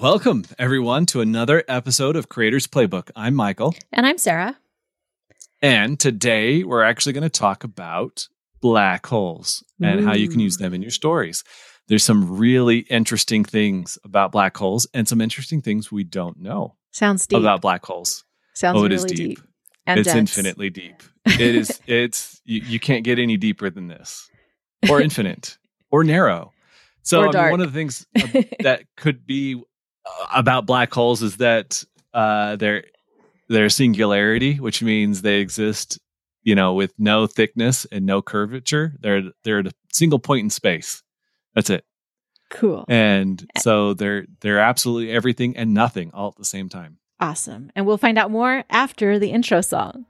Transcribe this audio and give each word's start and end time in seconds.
Welcome, 0.00 0.44
everyone, 0.60 1.06
to 1.06 1.20
another 1.20 1.64
episode 1.66 2.14
of 2.14 2.28
Creators 2.28 2.68
Playbook. 2.68 3.10
I'm 3.16 3.34
Michael. 3.34 3.74
And 3.92 4.06
I'm 4.06 4.16
Sarah. 4.16 4.56
And 5.60 5.98
today 5.98 6.62
we're 6.62 6.84
actually 6.84 7.14
going 7.14 7.24
to 7.24 7.28
talk 7.28 7.64
about 7.64 8.28
black 8.60 9.04
holes 9.06 9.64
and 9.82 10.04
how 10.04 10.14
you 10.14 10.28
can 10.28 10.38
use 10.38 10.56
them 10.58 10.72
in 10.72 10.82
your 10.82 10.92
stories. 10.92 11.42
There's 11.88 12.04
some 12.04 12.38
really 12.38 12.78
interesting 12.78 13.44
things 13.44 13.98
about 14.04 14.30
black 14.30 14.56
holes 14.56 14.86
and 14.94 15.08
some 15.08 15.20
interesting 15.20 15.60
things 15.62 15.90
we 15.90 16.04
don't 16.04 16.38
know 16.38 16.76
Sounds 16.92 17.26
deep. 17.26 17.40
about 17.40 17.60
black 17.60 17.84
holes. 17.84 18.22
Sounds 18.54 18.76
oh, 18.76 18.84
it 18.84 18.90
really 18.90 18.94
is 18.94 19.04
deep. 19.04 19.16
deep. 19.16 19.40
And 19.84 19.98
it's 19.98 20.12
dense. 20.12 20.38
infinitely 20.38 20.70
deep. 20.70 21.02
It 21.26 21.56
is, 21.56 21.80
it's, 21.88 22.40
you, 22.44 22.60
you 22.60 22.78
can't 22.78 23.02
get 23.02 23.18
any 23.18 23.36
deeper 23.36 23.68
than 23.68 23.88
this, 23.88 24.30
or 24.88 25.00
infinite, 25.00 25.58
or 25.90 26.04
narrow. 26.04 26.52
So, 27.02 27.22
I 27.22 27.42
mean, 27.42 27.50
one 27.50 27.60
of 27.60 27.72
the 27.72 27.76
things 27.76 28.06
uh, 28.16 28.42
that 28.60 28.84
could 28.96 29.26
be 29.26 29.60
about 30.34 30.66
black 30.66 30.92
holes 30.92 31.22
is 31.22 31.36
that 31.38 31.82
uh, 32.14 32.56
their 32.56 32.84
their 33.48 33.68
singularity, 33.68 34.60
which 34.60 34.82
means 34.82 35.22
they 35.22 35.40
exist, 35.40 35.98
you 36.42 36.54
know, 36.54 36.74
with 36.74 36.92
no 36.98 37.26
thickness 37.26 37.86
and 37.90 38.04
no 38.04 38.22
curvature. 38.22 38.94
They're 39.00 39.22
they're 39.44 39.60
at 39.60 39.66
a 39.66 39.72
single 39.92 40.18
point 40.18 40.44
in 40.44 40.50
space. 40.50 41.02
That's 41.54 41.70
it. 41.70 41.84
cool. 42.50 42.84
And 42.88 43.46
so 43.58 43.94
they're 43.94 44.26
they're 44.40 44.58
absolutely 44.60 45.12
everything 45.12 45.56
and 45.56 45.74
nothing 45.74 46.10
all 46.14 46.28
at 46.28 46.36
the 46.36 46.44
same 46.44 46.68
time. 46.68 46.98
Awesome. 47.20 47.70
And 47.74 47.84
we'll 47.86 47.98
find 47.98 48.16
out 48.16 48.30
more 48.30 48.64
after 48.70 49.18
the 49.18 49.30
intro 49.30 49.60
song. 49.60 50.06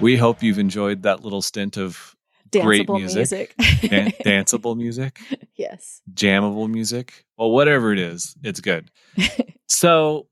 We 0.00 0.16
hope 0.16 0.42
you've 0.42 0.58
enjoyed 0.58 1.02
that 1.02 1.24
little 1.24 1.42
stint 1.42 1.76
of 1.76 2.14
Great 2.52 2.86
Danceable 2.86 2.98
music. 2.98 3.54
music. 3.58 3.90
dan- 3.90 4.12
danceable 4.24 4.76
music. 4.76 5.18
yes. 5.56 6.00
jammable 6.14 6.70
music. 6.70 7.24
Well, 7.36 7.50
whatever 7.50 7.92
it 7.92 7.98
is, 7.98 8.36
it's 8.42 8.60
good. 8.60 8.90
so 9.68 10.28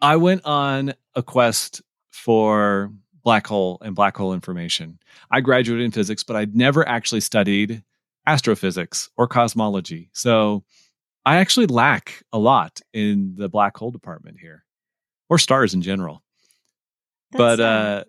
I 0.00 0.16
went 0.16 0.44
on 0.44 0.94
a 1.14 1.22
quest 1.22 1.82
for 2.10 2.92
black 3.24 3.46
hole 3.46 3.78
and 3.82 3.94
black 3.96 4.16
hole 4.16 4.32
information. 4.32 4.98
I 5.30 5.40
graduated 5.40 5.84
in 5.84 5.90
physics, 5.90 6.22
but 6.22 6.36
I'd 6.36 6.54
never 6.54 6.86
actually 6.88 7.20
studied 7.20 7.82
astrophysics 8.26 9.10
or 9.16 9.26
cosmology. 9.26 10.08
So 10.12 10.62
I 11.26 11.36
actually 11.36 11.66
lack 11.66 12.22
a 12.32 12.38
lot 12.38 12.80
in 12.92 13.34
the 13.36 13.48
black 13.48 13.76
hole 13.76 13.90
department 13.90 14.38
here 14.40 14.64
or 15.28 15.38
stars 15.38 15.74
in 15.74 15.82
general 15.82 16.22
but 17.32 17.56
That's, 17.56 17.60
uh 17.60 18.04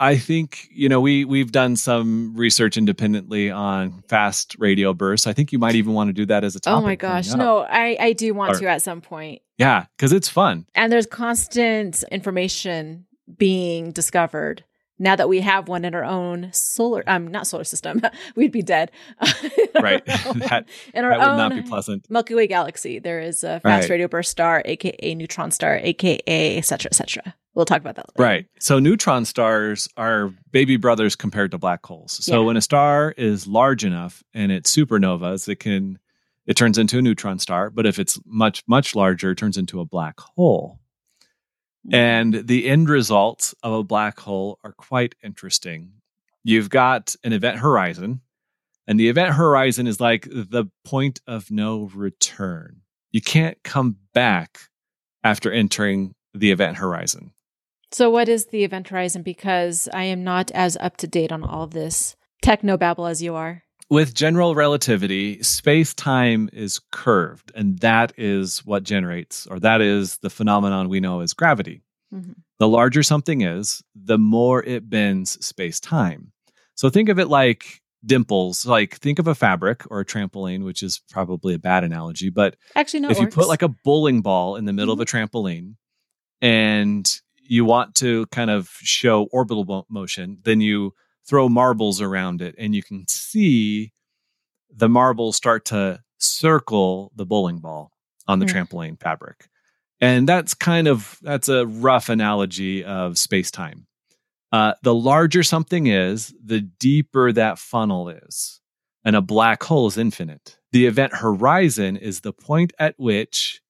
I 0.00 0.16
think 0.16 0.68
you 0.72 0.88
know 0.88 1.00
we 1.00 1.24
we've 1.24 1.52
done 1.52 1.76
some 1.76 2.34
research 2.34 2.76
independently 2.76 3.50
on 3.50 4.02
fast 4.08 4.56
radio 4.58 4.92
bursts. 4.92 5.26
I 5.26 5.32
think 5.32 5.52
you 5.52 5.58
might 5.58 5.74
even 5.76 5.92
want 5.92 6.08
to 6.08 6.12
do 6.12 6.26
that 6.26 6.42
as 6.44 6.56
a 6.56 6.60
topic. 6.60 6.78
oh 6.78 6.86
my 6.86 6.96
gosh. 6.96 7.32
No, 7.34 7.58
I, 7.60 7.96
I 8.00 8.12
do 8.12 8.34
want 8.34 8.52
Or- 8.56 8.58
to 8.60 8.66
at 8.68 8.82
some 8.82 9.00
point. 9.00 9.42
yeah, 9.58 9.86
because 9.96 10.12
it's 10.12 10.28
fun. 10.28 10.66
And 10.74 10.90
there's 10.92 11.06
constant 11.06 12.02
information 12.10 13.06
being 13.36 13.92
discovered. 13.92 14.64
Now 14.98 15.16
that 15.16 15.28
we 15.28 15.40
have 15.40 15.66
one 15.68 15.84
in 15.84 15.94
our 15.96 16.04
own 16.04 16.50
solar, 16.52 17.02
um, 17.08 17.26
not 17.28 17.46
solar 17.48 17.64
system, 17.64 18.02
we'd 18.36 18.52
be 18.52 18.62
dead. 18.62 18.90
Right. 19.80 20.02
own- 20.26 20.38
that 20.40 20.66
in 20.94 21.04
our 21.04 21.10
that 21.10 21.18
would 21.18 21.28
own 21.28 21.36
not 21.38 21.54
be 21.54 21.62
pleasant. 21.62 22.06
Milky 22.10 22.34
Way 22.34 22.46
galaxy, 22.46 22.98
there 22.98 23.20
is 23.20 23.42
a 23.42 23.58
fast 23.60 23.64
Right. 23.84 23.90
radio 23.90 24.06
burst 24.06 24.30
star, 24.30 24.62
aka 24.64 25.14
neutron 25.14 25.50
star, 25.50 25.76
aka 25.82 26.20
et 26.26 26.60
cetera, 26.64 26.88
et 26.92 26.94
cetera. 26.94 27.34
We'll 27.54 27.64
talk 27.66 27.80
about 27.80 27.96
that 27.96 28.06
later. 28.16 28.22
Right. 28.28 28.46
So 28.60 28.78
neutron 28.78 29.24
stars 29.24 29.88
are 29.96 30.32
baby 30.50 30.76
brothers 30.76 31.14
compared 31.14 31.50
to 31.50 31.58
black 31.58 31.84
holes. 31.84 32.24
So 32.24 32.40
Yeah. 32.40 32.46
when 32.46 32.56
a 32.56 32.62
star 32.62 33.14
is 33.16 33.46
large 33.46 33.84
enough 33.84 34.22
and 34.32 34.50
it's 34.50 34.74
supernovas, 34.74 35.48
it 35.48 35.56
can 35.56 35.98
it 36.44 36.56
turns 36.56 36.76
into 36.76 36.98
a 36.98 37.02
neutron 37.02 37.38
star. 37.38 37.70
But 37.70 37.86
if 37.86 37.98
it's 37.98 38.18
much 38.24 38.62
much 38.66 38.94
larger, 38.96 39.32
it 39.32 39.36
turns 39.38 39.56
into 39.58 39.80
a 39.80 39.84
black 39.84 40.18
hole. 40.18 40.80
Mm-hmm. 41.86 41.94
And 41.94 42.34
the 42.48 42.68
end 42.68 42.88
results 42.88 43.54
of 43.62 43.72
a 43.72 43.84
black 43.84 44.18
hole 44.20 44.58
are 44.64 44.72
quite 44.72 45.14
interesting. 45.22 45.92
You've 46.44 46.70
got 46.70 47.14
an 47.22 47.32
event 47.32 47.58
horizon, 47.58 48.22
and 48.86 48.98
the 48.98 49.08
event 49.08 49.34
horizon 49.34 49.86
is 49.86 50.00
like 50.00 50.26
the 50.30 50.66
point 50.84 51.20
of 51.26 51.50
no 51.50 51.90
return. 51.94 52.80
You 53.12 53.20
can't 53.20 53.62
come 53.62 53.96
back 54.14 54.58
after 55.22 55.52
entering 55.52 56.14
the 56.34 56.50
event 56.50 56.78
horizon. 56.78 57.32
So, 57.92 58.08
what 58.10 58.28
is 58.28 58.46
the 58.46 58.64
event 58.64 58.88
horizon? 58.88 59.22
Because 59.22 59.88
I 59.92 60.04
am 60.04 60.24
not 60.24 60.50
as 60.52 60.76
up 60.78 60.96
to 60.98 61.06
date 61.06 61.30
on 61.30 61.44
all 61.44 61.66
this 61.66 62.16
techno 62.42 62.76
babble 62.76 63.06
as 63.06 63.22
you 63.22 63.34
are. 63.34 63.62
With 63.90 64.14
general 64.14 64.54
relativity, 64.54 65.42
space 65.42 65.92
time 65.92 66.48
is 66.52 66.80
curved, 66.90 67.52
and 67.54 67.78
that 67.80 68.12
is 68.16 68.64
what 68.64 68.84
generates, 68.84 69.46
or 69.46 69.60
that 69.60 69.82
is 69.82 70.16
the 70.18 70.30
phenomenon 70.30 70.88
we 70.88 71.00
know 71.00 71.20
as 71.20 71.34
gravity. 71.34 71.82
Mhm. 72.12 72.36
The 72.58 72.68
larger 72.68 73.02
something 73.02 73.42
is, 73.42 73.82
the 73.94 74.18
more 74.18 74.62
it 74.64 74.88
bends 74.88 75.44
space 75.44 75.78
time. 75.78 76.32
So 76.74 76.88
think 76.88 77.10
of 77.10 77.18
it 77.18 77.28
like 77.28 77.82
dimples. 78.04 78.64
Like 78.64 78.96
think 78.96 79.18
of 79.18 79.26
a 79.28 79.34
fabric 79.34 79.82
or 79.90 80.00
a 80.00 80.04
trampoline, 80.06 80.64
which 80.64 80.82
is 80.82 81.02
probably 81.10 81.54
a 81.54 81.58
bad 81.58 81.84
analogy, 81.84 82.30
but 82.30 82.56
Actually, 82.74 83.00
no. 83.00 83.10
if 83.10 83.20
you 83.20 83.26
put 83.28 83.48
like 83.48 83.62
a 83.62 83.68
bowling 83.68 84.22
ball 84.22 84.56
in 84.56 84.64
the 84.64 84.72
middle 84.72 84.94
of 84.94 85.00
a 85.00 85.04
trampoline 85.04 85.74
and 86.40 87.20
you 87.52 87.66
want 87.66 87.94
to 87.94 88.24
kind 88.26 88.50
of 88.50 88.70
show 88.80 89.24
orbital 89.30 89.86
motion, 89.90 90.38
then 90.44 90.60
you 90.62 90.94
throw 91.28 91.48
marbles 91.48 92.00
around 92.00 92.40
it 92.40 92.54
and 92.56 92.74
you 92.74 92.82
can 92.82 93.06
see 93.08 93.92
the 94.74 94.88
marbles 94.88 95.36
start 95.36 95.64
to 95.66 96.00
circle 96.18 97.12
the 97.14 97.26
bowling 97.26 97.58
ball 97.58 97.92
on 98.26 98.38
the 98.38 98.46
Hmm. 98.46 98.52
trampoline 98.52 98.98
fabric. 98.98 99.48
And 100.00 100.26
that's 100.26 100.54
kind 100.54 100.88
of 100.88 101.18
that's 101.20 101.48
a 101.50 101.66
rough 101.66 102.08
analogy 102.08 102.82
of 102.84 103.18
space-time. 103.18 103.86
Uh, 104.50 104.72
the 104.82 104.94
larger 104.94 105.42
something 105.42 105.86
is, 105.88 106.34
the 106.42 106.60
deeper 106.60 107.32
that 107.32 107.58
funnel 107.58 108.08
is. 108.08 108.60
And 109.04 109.14
a 109.14 109.20
black 109.20 109.62
hole 109.64 109.86
is 109.88 109.98
infinite. 109.98 110.58
The 110.72 110.86
event 110.86 111.16
horizon 111.16 111.96
is 111.98 112.20
the 112.20 112.32
point 112.32 112.72
at 112.78 112.94
which 112.98 113.60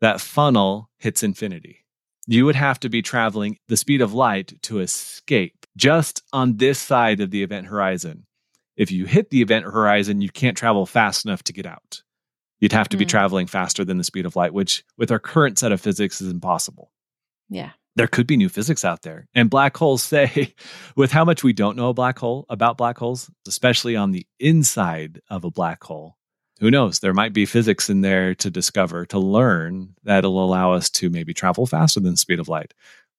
that 0.00 0.20
funnel 0.20 0.90
hits 0.98 1.22
infinity. 1.24 1.84
You 2.30 2.44
would 2.44 2.56
have 2.56 2.78
to 2.80 2.90
be 2.90 3.00
traveling 3.00 3.58
the 3.68 3.76
speed 3.78 4.02
of 4.02 4.12
light 4.12 4.52
to 4.64 4.80
escape 4.80 5.66
just 5.76 6.22
on 6.32 6.58
this 6.58 6.78
side 6.78 7.20
of 7.20 7.30
the 7.30 7.42
event 7.42 7.66
horizon. 7.68 8.26
If 8.76 8.92
you 8.92 9.06
hit 9.06 9.30
the 9.30 9.40
event 9.40 9.64
horizon, 9.64 10.20
you 10.20 10.28
can't 10.28 10.56
travel 10.56 10.84
fast 10.86 11.24
enough 11.24 11.42
to 11.44 11.54
get 11.54 11.64
out. 11.66 12.02
You'd 12.60 12.72
have 12.72 12.90
to 12.90 12.98
be 12.98 13.06
Mm. 13.06 13.08
traveling 13.08 13.46
faster 13.46 13.82
than 13.82 13.96
the 13.96 14.04
speed 14.04 14.26
of 14.26 14.36
light, 14.36 14.52
which 14.52 14.84
with 14.98 15.10
our 15.10 15.18
current 15.18 15.58
set 15.58 15.72
of 15.72 15.80
physics 15.80 16.20
is 16.20 16.30
impossible 16.30 16.90
yeah. 17.48 17.70
there 17.96 18.06
could 18.06 18.26
be 18.26 18.36
new 18.36 18.50
physics 18.50 18.84
out 18.84 19.00
there. 19.02 19.26
And 19.34 19.48
black 19.48 19.74
holes 19.76 20.02
say, 20.02 20.54
with 20.96 21.10
how 21.12 21.24
much 21.24 21.42
we 21.42 21.54
don't 21.54 21.76
know 21.78 21.88
a 21.88 21.94
black 21.94 22.18
hole 22.18 22.44
about 22.50 22.76
black 22.76 22.98
holes, 22.98 23.30
especially 23.46 23.96
on 23.96 24.12
the 24.12 24.26
inside 24.38 25.20
of 25.30 25.44
a 25.44 25.50
black 25.50 25.82
hole, 25.82 26.17
who 26.60 26.70
knows? 26.70 26.98
There 27.00 27.14
might 27.14 27.32
be 27.32 27.46
physics 27.46 27.88
in 27.90 28.00
there 28.00 28.34
to 28.36 28.50
discover, 28.50 29.06
to 29.06 29.18
learn 29.18 29.94
that'll 30.04 30.42
allow 30.44 30.72
us 30.72 30.90
to 30.90 31.10
maybe 31.10 31.32
travel 31.34 31.66
faster 31.66 32.00
than 32.00 32.12
the 32.12 32.16
speed 32.16 32.40
of 32.40 32.48
light 32.48 32.74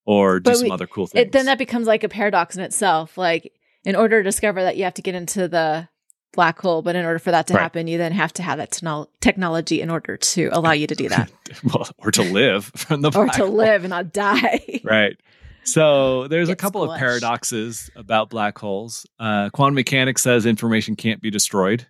or 0.06 0.40
do 0.40 0.50
But 0.52 0.58
some 0.58 0.66
we- 0.66 0.72
other 0.72 0.88
cool 0.88 1.08
things. 1.08 1.28
It, 1.28 1.32
then 1.32 1.46
that 1.46 1.58
becomes 1.58 1.88
like 1.88 2.04
a 2.04 2.10
paradox 2.10 2.56
in 2.56 2.62
itself. 2.64 3.18
Like, 3.18 3.54
in 3.86 3.96
order 3.96 4.20
to 4.20 4.24
discover 4.24 4.62
that, 4.64 4.76
you 4.78 4.84
have 4.84 4.94
to 4.96 5.02
get 5.02 5.16
into 5.16 5.48
the 5.48 5.88
black 6.34 6.60
hole, 6.60 6.82
but 6.82 6.96
in 6.96 7.06
order 7.06 7.18
for 7.20 7.32
that 7.32 7.48
to 7.48 7.54
Right. 7.54 7.62
happen, 7.62 7.88
you 7.88 7.98
then 7.98 8.12
have 8.12 8.32
to 8.34 8.44
have 8.44 8.58
that 8.60 8.72
technol- 8.72 9.08
technology 9.22 9.82
in 9.82 9.90
order 9.90 10.16
to 10.18 10.50
allow 10.52 10.72
you 10.74 10.86
to 10.88 10.96
do 10.96 11.10
that, 11.10 11.32
well, 11.64 11.88
or 11.98 12.12
to 12.12 12.22
live 12.22 12.66
from 12.76 13.02
the 13.02 13.12
or 13.18 13.26
to 13.28 13.32
hole. 13.46 13.52
live 13.52 13.84
and 13.84 13.90
not 13.92 14.14
die. 14.14 14.82
right. 14.84 15.18
So 15.64 16.28
there's 16.28 16.50
a 16.50 16.54
Get 16.54 16.60
couple 16.60 16.90
of 16.92 16.98
paradoxes 17.00 17.90
about 17.96 18.30
black 18.30 18.58
holes. 18.58 19.06
Uh, 19.20 19.50
quantum 19.52 19.76
mechanics 19.76 20.22
says 20.24 20.46
information 20.46 20.96
can't 20.96 21.22
be 21.22 21.30
destroyed. 21.30 21.86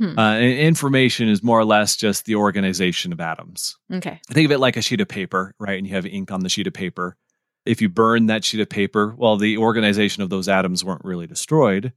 Hmm. 0.00 0.18
Uh, 0.18 0.38
information 0.38 1.28
is 1.28 1.42
more 1.42 1.58
or 1.60 1.64
less 1.66 1.94
just 1.94 2.24
the 2.24 2.36
organization 2.36 3.12
of 3.12 3.20
atoms. 3.20 3.76
Okay. 3.92 4.18
Think 4.30 4.46
of 4.46 4.52
it 4.52 4.58
like 4.58 4.78
a 4.78 4.82
sheet 4.82 5.02
of 5.02 5.08
paper, 5.08 5.54
right? 5.58 5.76
And 5.76 5.86
you 5.86 5.94
have 5.94 6.06
ink 6.06 6.32
on 6.32 6.40
the 6.40 6.48
sheet 6.48 6.66
of 6.66 6.72
paper. 6.72 7.18
If 7.66 7.82
you 7.82 7.90
burn 7.90 8.26
that 8.26 8.42
sheet 8.42 8.62
of 8.62 8.70
paper, 8.70 9.14
well, 9.14 9.36
the 9.36 9.58
organization 9.58 10.22
of 10.22 10.30
those 10.30 10.48
atoms 10.48 10.82
weren't 10.82 11.04
really 11.04 11.26
destroyed. 11.26 11.92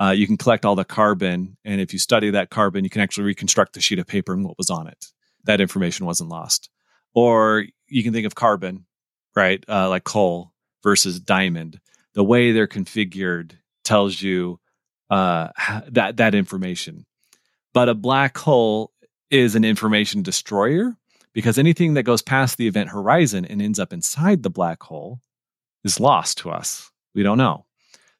Uh, 0.00 0.10
you 0.10 0.28
can 0.28 0.36
collect 0.36 0.64
all 0.64 0.76
the 0.76 0.84
carbon, 0.84 1.56
and 1.64 1.80
if 1.80 1.92
you 1.92 1.98
study 1.98 2.30
that 2.30 2.50
carbon, 2.50 2.84
you 2.84 2.90
can 2.90 3.02
actually 3.02 3.24
reconstruct 3.24 3.72
the 3.72 3.80
sheet 3.80 3.98
of 3.98 4.06
paper 4.06 4.32
and 4.32 4.44
what 4.44 4.56
was 4.56 4.70
on 4.70 4.86
it. 4.86 5.06
That 5.42 5.60
information 5.60 6.06
wasn't 6.06 6.30
lost. 6.30 6.70
Or 7.12 7.64
you 7.88 8.04
can 8.04 8.12
think 8.12 8.26
of 8.26 8.36
carbon, 8.36 8.86
right? 9.34 9.64
Uh, 9.68 9.88
like 9.88 10.04
coal 10.04 10.52
versus 10.84 11.18
diamond. 11.18 11.80
the 12.14 12.22
way 12.22 12.52
they're 12.52 12.68
configured 12.68 13.52
tells 13.82 14.22
you 14.22 14.60
uh, 15.10 15.48
that 15.88 16.18
that 16.18 16.36
information. 16.36 17.04
But 17.78 17.88
a 17.88 17.94
black 17.94 18.36
hole 18.36 18.90
is 19.30 19.54
an 19.54 19.64
information 19.64 20.24
destroyer 20.24 20.96
because 21.32 21.58
anything 21.58 21.94
that 21.94 22.02
goes 22.02 22.22
past 22.22 22.56
the 22.56 22.66
event 22.66 22.88
horizon 22.88 23.44
and 23.44 23.62
ends 23.62 23.78
up 23.78 23.92
inside 23.92 24.42
the 24.42 24.50
black 24.50 24.82
hole 24.82 25.20
is 25.84 26.00
lost 26.00 26.38
to 26.38 26.50
us. 26.50 26.90
We 27.14 27.22
don't 27.22 27.38
know. 27.38 27.66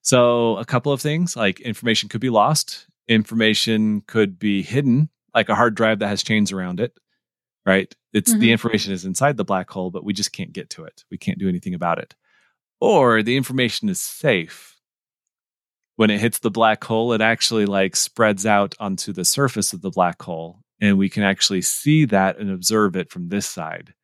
So, 0.00 0.56
a 0.58 0.64
couple 0.64 0.92
of 0.92 1.00
things 1.00 1.34
like 1.34 1.58
information 1.58 2.08
could 2.08 2.20
be 2.20 2.30
lost, 2.30 2.86
information 3.08 4.02
could 4.06 4.38
be 4.38 4.62
hidden, 4.62 5.08
like 5.34 5.48
a 5.48 5.56
hard 5.56 5.74
drive 5.74 5.98
that 5.98 6.08
has 6.08 6.22
chains 6.22 6.52
around 6.52 6.78
it, 6.78 6.96
right? 7.66 7.92
It's 8.12 8.30
mm-hmm. 8.30 8.38
the 8.38 8.52
information 8.52 8.92
is 8.92 9.04
inside 9.04 9.36
the 9.36 9.44
black 9.44 9.68
hole, 9.68 9.90
but 9.90 10.04
we 10.04 10.12
just 10.12 10.30
can't 10.30 10.52
get 10.52 10.70
to 10.70 10.84
it. 10.84 11.02
We 11.10 11.18
can't 11.18 11.40
do 11.40 11.48
anything 11.48 11.74
about 11.74 11.98
it. 11.98 12.14
Or 12.80 13.24
the 13.24 13.36
information 13.36 13.88
is 13.88 14.00
safe. 14.00 14.77
When 15.98 16.10
it 16.10 16.20
hits 16.20 16.38
the 16.38 16.50
black 16.52 16.84
hole, 16.84 17.12
it 17.12 17.20
actually 17.20 17.66
like 17.66 17.96
spreads 17.96 18.46
out 18.46 18.76
onto 18.78 19.12
the 19.12 19.24
surface 19.24 19.72
of 19.72 19.82
the 19.82 19.90
black 19.90 20.22
hole, 20.22 20.60
and 20.80 20.96
we 20.96 21.08
can 21.08 21.24
actually 21.24 21.62
see 21.62 22.04
that 22.04 22.38
and 22.38 22.52
observe 22.52 22.94
it 22.94 23.10
from 23.10 23.30
this 23.30 23.46
side. 23.46 23.94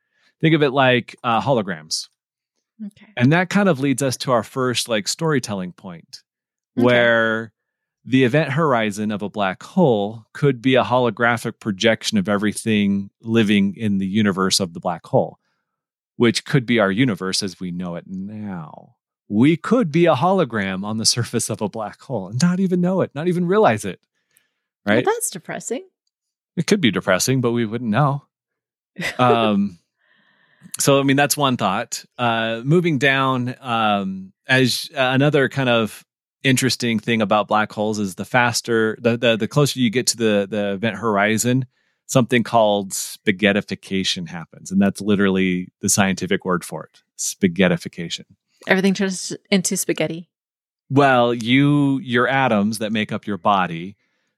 Think 0.40 0.56
of 0.56 0.64
it 0.64 0.72
like 0.72 1.14
uh, 1.22 1.40
holograms. 1.40 2.08
Okay. 2.84 3.06
And 3.16 3.32
that 3.32 3.48
kind 3.48 3.68
of 3.68 3.78
leads 3.78 4.02
us 4.02 4.16
to 4.16 4.32
our 4.32 4.42
first 4.42 4.88
like 4.88 5.06
storytelling 5.06 5.70
point 5.70 6.24
okay. 6.76 6.84
where 6.84 7.52
the 8.04 8.24
event 8.24 8.50
horizon 8.50 9.12
of 9.12 9.22
a 9.22 9.30
black 9.30 9.62
hole 9.62 10.24
could 10.32 10.60
be 10.60 10.74
a 10.74 10.82
holographic 10.82 11.60
projection 11.60 12.18
of 12.18 12.28
everything 12.28 13.10
living 13.22 13.76
in 13.76 13.98
the 13.98 14.06
universe 14.08 14.58
of 14.58 14.74
the 14.74 14.80
black 14.80 15.06
hole, 15.06 15.38
which 16.16 16.44
could 16.44 16.66
be 16.66 16.80
our 16.80 16.90
universe 16.90 17.40
as 17.40 17.60
we 17.60 17.70
know 17.70 17.94
it 17.94 18.08
now. 18.08 18.96
We 19.28 19.56
could 19.56 19.90
be 19.90 20.06
a 20.06 20.14
hologram 20.14 20.84
on 20.84 20.98
the 20.98 21.06
surface 21.16 21.50
of 21.50 21.60
a 21.60 21.68
black 21.68 22.00
hole 22.00 22.28
and 22.28 22.40
not 22.40 22.60
even 22.60 22.80
know 22.80 23.00
it, 23.00 23.14
not 23.14 23.28
even 23.28 23.46
realize 23.46 23.84
it. 23.84 24.00
Right? 24.86 25.04
Well, 25.04 25.14
that's 25.14 25.30
depressing. 25.30 25.86
It 26.56 26.66
could 26.66 26.80
be 26.80 26.90
depressing, 26.90 27.40
but 27.40 27.52
we 27.52 27.64
wouldn't 27.64 27.90
know. 27.90 28.24
Um, 29.18 29.78
so 30.78 30.98
I 30.98 31.02
mean 31.02 31.16
that's 31.16 31.36
one 31.36 31.56
thought. 31.56 32.04
Uh, 32.18 32.62
moving 32.64 32.98
down, 32.98 33.54
um, 33.60 34.32
as 34.46 34.90
uh, 34.94 35.00
another 35.00 35.48
kind 35.48 35.68
of 35.68 36.04
interesting 36.42 36.98
thing 36.98 37.22
about 37.22 37.48
black 37.48 37.72
holes 37.72 37.98
is 37.98 38.14
the 38.14 38.24
faster, 38.24 38.96
the 39.00 39.16
the, 39.16 39.36
the 39.36 39.48
closer 39.48 39.80
you 39.80 39.90
get 39.90 40.06
to 40.08 40.16
the 40.16 40.46
the 40.48 40.72
event 40.72 40.96
horizon, 40.96 41.66
something 42.06 42.42
called 42.42 42.90
spaghettification 42.92 44.28
happens, 44.28 44.70
and 44.70 44.80
that's 44.80 45.00
literally 45.00 45.68
the 45.80 45.88
scientific 45.88 46.44
word 46.44 46.64
for 46.64 46.84
it. 46.84 47.02
Spaghettification. 47.18 48.24
Everything 48.66 48.94
turns 48.94 49.36
into 49.50 49.76
spaghetti. 49.76 50.28
Well, 50.90 51.34
you 51.34 51.98
your 52.00 52.28
atoms 52.28 52.78
that 52.78 52.92
make 52.92 53.12
up 53.12 53.26
your 53.26 53.38
body 53.38 53.96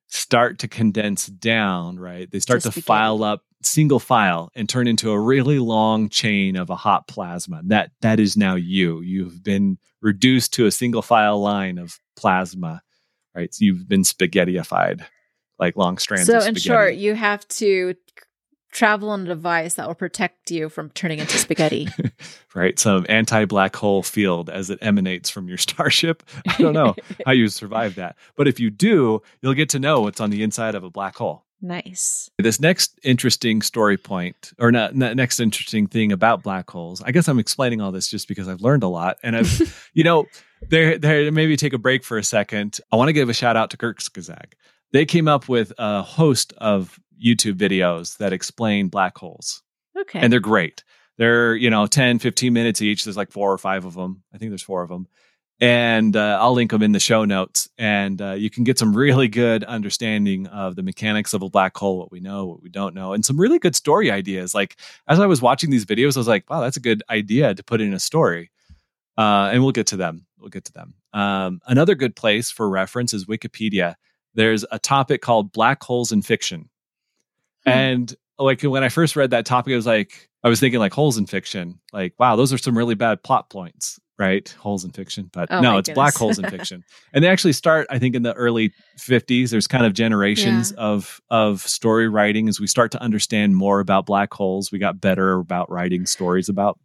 start 0.08 0.61
to 0.61 0.69
condense 0.69 1.26
down, 1.26 1.99
right? 1.99 2.31
They 2.31 2.38
start 2.38 2.62
to, 2.62 2.73
file 2.73 3.25
up 3.25 3.43
single 3.62 3.99
file 3.99 4.50
and 4.55 4.69
turn 4.69 4.87
into 4.87 5.11
a 5.11 5.20
really 5.20 5.58
long 5.58 6.08
chain 6.08 6.56
of 6.56 6.70
a 6.70 6.76
hot 6.76 7.08
plasma. 7.08 7.61
That 7.64 7.90
that 8.00 8.20
is 8.20 8.37
now 8.37 8.55
you. 8.55 9.00
You've 9.00 9.43
been 9.43 9.78
reduced 10.00 10.55
to 10.55 10.67
a 10.67 10.70
single 10.70 11.02
file 11.02 11.40
line 11.40 11.78
of 11.78 11.99
plasma, 12.17 12.82
right? 13.34 13.52
So 13.52 13.64
you've 13.64 13.88
been 13.88 14.02
spaghettyified, 14.02 15.05
like 15.58 15.76
long 15.76 15.99
strands. 15.99 16.26
So 16.26 16.38
in 16.40 16.55
short, 16.55 16.94
you 16.94 17.14
have 17.14 17.46
to 17.49 17.94
travel 18.76 19.08
on 19.08 19.23
a 19.23 19.25
device 19.25 19.75
that 19.75 19.88
will 19.88 19.94
protect 19.94 20.50
you 20.50 20.69
from 20.69 20.90
turning 20.90 21.19
into 21.19 21.38
spaghetti. 21.38 21.88
right. 22.55 22.78
Some 22.78 23.06
anti 23.08 23.46
black 23.46 23.75
hole 23.75 24.02
field 24.02 24.50
as 24.50 24.70
it 24.70 24.78
emanates 24.82 25.31
from 25.31 25.49
your 25.49 25.58
starship. 25.58 26.23
I 26.46 26.56
don't 26.58 26.75
know 26.75 26.94
how 27.25 27.32
you 27.32 27.49
survive 27.49 27.94
that. 27.96 28.17
But 28.37 28.46
if 28.46 28.61
you 28.61 28.70
do, 28.70 29.23
you'll 29.40 29.55
get 29.55 29.70
to 29.70 29.78
know 29.78 30.02
what's 30.02 30.20
on 30.20 30.31
the 30.31 30.43
inside 30.43 30.75
of 30.75 30.84
a 30.84 30.90
black 30.90 31.17
hole. 31.17 31.44
Nice. 31.62 32.31
This 32.38 32.61
next 32.61 33.00
interesting 33.02 33.62
story 33.62 33.96
point, 33.96 34.52
or 34.58 34.70
not, 34.70 34.94
not, 34.94 35.17
next 35.17 35.40
interesting 35.40 35.87
thing 35.87 36.12
about 36.12 36.43
black 36.43 36.70
holes. 36.70 37.00
I 37.00 37.12
guess 37.12 37.28
I'm 37.28 37.38
explaining 37.38 37.81
all 37.81 37.93
this 37.93 38.08
just 38.08 38.28
because 38.28 38.46
I've 38.46 38.61
learned 38.61 38.82
a 38.82 38.88
lot, 38.88 39.17
and 39.23 39.34
I've, 39.34 39.90
you 39.94 40.05
know, 40.05 40.26
there, 40.69 40.99
there. 40.99 41.32
Maybe 41.32 41.56
take 41.56 41.73
a 41.73 41.78
break 41.78 42.05
for 42.05 42.19
a 42.19 42.23
second. 42.23 42.78
I 42.93 42.96
want 42.96 43.08
to 43.08 43.14
give 43.14 43.31
a 43.31 43.34
shout 43.34 43.56
out 43.56 43.70
to 43.70 43.78
Kurzgesagt. 43.78 44.52
They 44.93 45.06
came 45.06 45.28
up 45.28 45.49
with 45.49 45.73
a 45.78 46.02
host 46.02 46.52
of 46.58 47.00
YouTube 47.22 47.54
videos 47.54 48.16
that 48.18 48.32
explain 48.32 48.88
black 48.88 49.16
holes. 49.16 49.62
Okay. 49.96 50.20
And 50.20 50.32
they're 50.32 50.40
great. 50.40 50.84
They're, 51.18 51.56
you 51.56 51.70
know, 51.70 51.86
10, 51.86 52.18
15 52.18 52.52
minutes 52.52 52.82
each. 52.82 53.04
There's 53.04 53.16
like 53.16 53.32
four 53.32 53.52
or 53.52 53.58
five 53.58 53.84
of 53.84 53.94
them. 53.94 54.22
I 54.32 54.38
think 54.38 54.50
there's 54.50 54.62
four 54.62 54.82
of 54.82 54.88
them. 54.88 55.08
And 55.58 56.14
uh, 56.14 56.38
I'll 56.38 56.52
link 56.52 56.70
them 56.70 56.82
in 56.82 56.92
the 56.92 57.00
show 57.00 57.24
notes. 57.24 57.70
And 57.78 58.20
uh, 58.20 58.32
you 58.32 58.50
can 58.50 58.64
get 58.64 58.78
some 58.78 58.94
really 58.94 59.28
good 59.28 59.64
understanding 59.64 60.46
of 60.48 60.76
the 60.76 60.82
mechanics 60.82 61.32
of 61.32 61.42
a 61.42 61.48
black 61.48 61.74
hole, 61.74 61.98
what 61.98 62.12
we 62.12 62.20
know, 62.20 62.44
what 62.44 62.62
we 62.62 62.68
don't 62.68 62.94
know, 62.94 63.14
and 63.14 63.24
some 63.24 63.40
really 63.40 63.58
good 63.58 63.74
story 63.74 64.10
ideas. 64.10 64.54
Like 64.54 64.76
as 65.08 65.18
I 65.18 65.26
was 65.26 65.40
watching 65.40 65.70
these 65.70 65.86
videos, 65.86 66.16
I 66.16 66.20
was 66.20 66.28
like, 66.28 66.48
wow, 66.50 66.60
that's 66.60 66.76
a 66.76 66.80
good 66.80 67.02
idea 67.08 67.54
to 67.54 67.64
put 67.64 67.80
in 67.80 67.94
a 67.94 68.00
story. 68.00 68.50
Uh, 69.16 69.48
and 69.50 69.62
we'll 69.62 69.72
get 69.72 69.86
to 69.88 69.96
them. 69.96 70.26
We'll 70.38 70.50
get 70.50 70.66
to 70.66 70.72
them. 70.72 70.94
Um, 71.14 71.60
another 71.66 71.94
good 71.94 72.14
place 72.14 72.50
for 72.50 72.68
reference 72.68 73.14
is 73.14 73.24
Wikipedia. 73.24 73.94
There's 74.34 74.66
a 74.70 74.78
topic 74.78 75.22
called 75.22 75.52
black 75.52 75.82
holes 75.82 76.12
in 76.12 76.20
fiction. 76.20 76.68
Hmm. 77.66 77.72
And 77.72 78.16
like 78.38 78.62
when 78.62 78.84
I 78.84 78.88
first 78.88 79.16
read 79.16 79.30
that 79.30 79.46
topic, 79.46 79.72
I 79.72 79.76
was 79.76 79.86
like, 79.86 80.28
I 80.44 80.48
was 80.48 80.60
thinking 80.60 80.80
like 80.80 80.92
holes 80.92 81.18
in 81.18 81.26
fiction. 81.26 81.80
Like, 81.92 82.14
wow, 82.18 82.36
those 82.36 82.52
are 82.52 82.58
some 82.58 82.76
really 82.76 82.94
bad 82.94 83.22
plot 83.22 83.50
points, 83.50 83.98
right? 84.18 84.48
Holes 84.60 84.84
in 84.84 84.92
fiction. 84.92 85.30
But 85.32 85.50
oh 85.50 85.60
no, 85.60 85.78
it's 85.78 85.88
goodness. 85.88 85.94
black 85.94 86.14
holes 86.14 86.38
in 86.38 86.48
fiction. 86.50 86.84
and 87.12 87.24
they 87.24 87.28
actually 87.28 87.54
start, 87.54 87.86
I 87.90 87.98
think, 87.98 88.14
in 88.14 88.22
the 88.22 88.34
early 88.34 88.72
50s. 88.98 89.50
There's 89.50 89.66
kind 89.66 89.86
of 89.86 89.94
generations 89.94 90.72
yeah. 90.72 90.84
of 90.84 91.20
of 91.30 91.62
story 91.62 92.08
writing 92.08 92.48
as 92.48 92.60
we 92.60 92.66
start 92.66 92.92
to 92.92 93.02
understand 93.02 93.56
more 93.56 93.80
about 93.80 94.06
black 94.06 94.32
holes. 94.32 94.70
We 94.70 94.78
got 94.78 95.00
better 95.00 95.32
about 95.32 95.70
writing 95.70 96.06
stories 96.06 96.48
about 96.48 96.78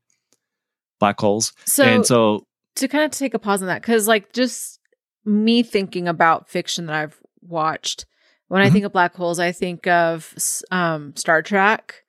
black 0.99 1.19
holes. 1.19 1.53
So, 1.65 1.83
and 1.83 2.05
so 2.05 2.45
to 2.77 2.87
kind 2.87 3.03
of 3.03 3.11
take 3.11 3.33
a 3.33 3.39
pause 3.39 3.61
on 3.61 3.67
that, 3.67 3.81
because 3.81 4.07
like 4.07 4.33
just 4.33 4.79
me 5.25 5.61
thinking 5.61 6.07
about 6.07 6.49
fiction 6.49 6.87
that 6.87 6.95
I've 6.95 7.19
watched 7.41 8.05
when 8.51 8.61
mm-hmm. 8.61 8.67
I 8.67 8.69
think 8.69 8.83
of 8.83 8.91
black 8.91 9.15
holes, 9.15 9.39
I 9.39 9.53
think 9.53 9.87
of 9.87 10.35
um, 10.71 11.15
Star 11.15 11.41
Trek. 11.41 12.03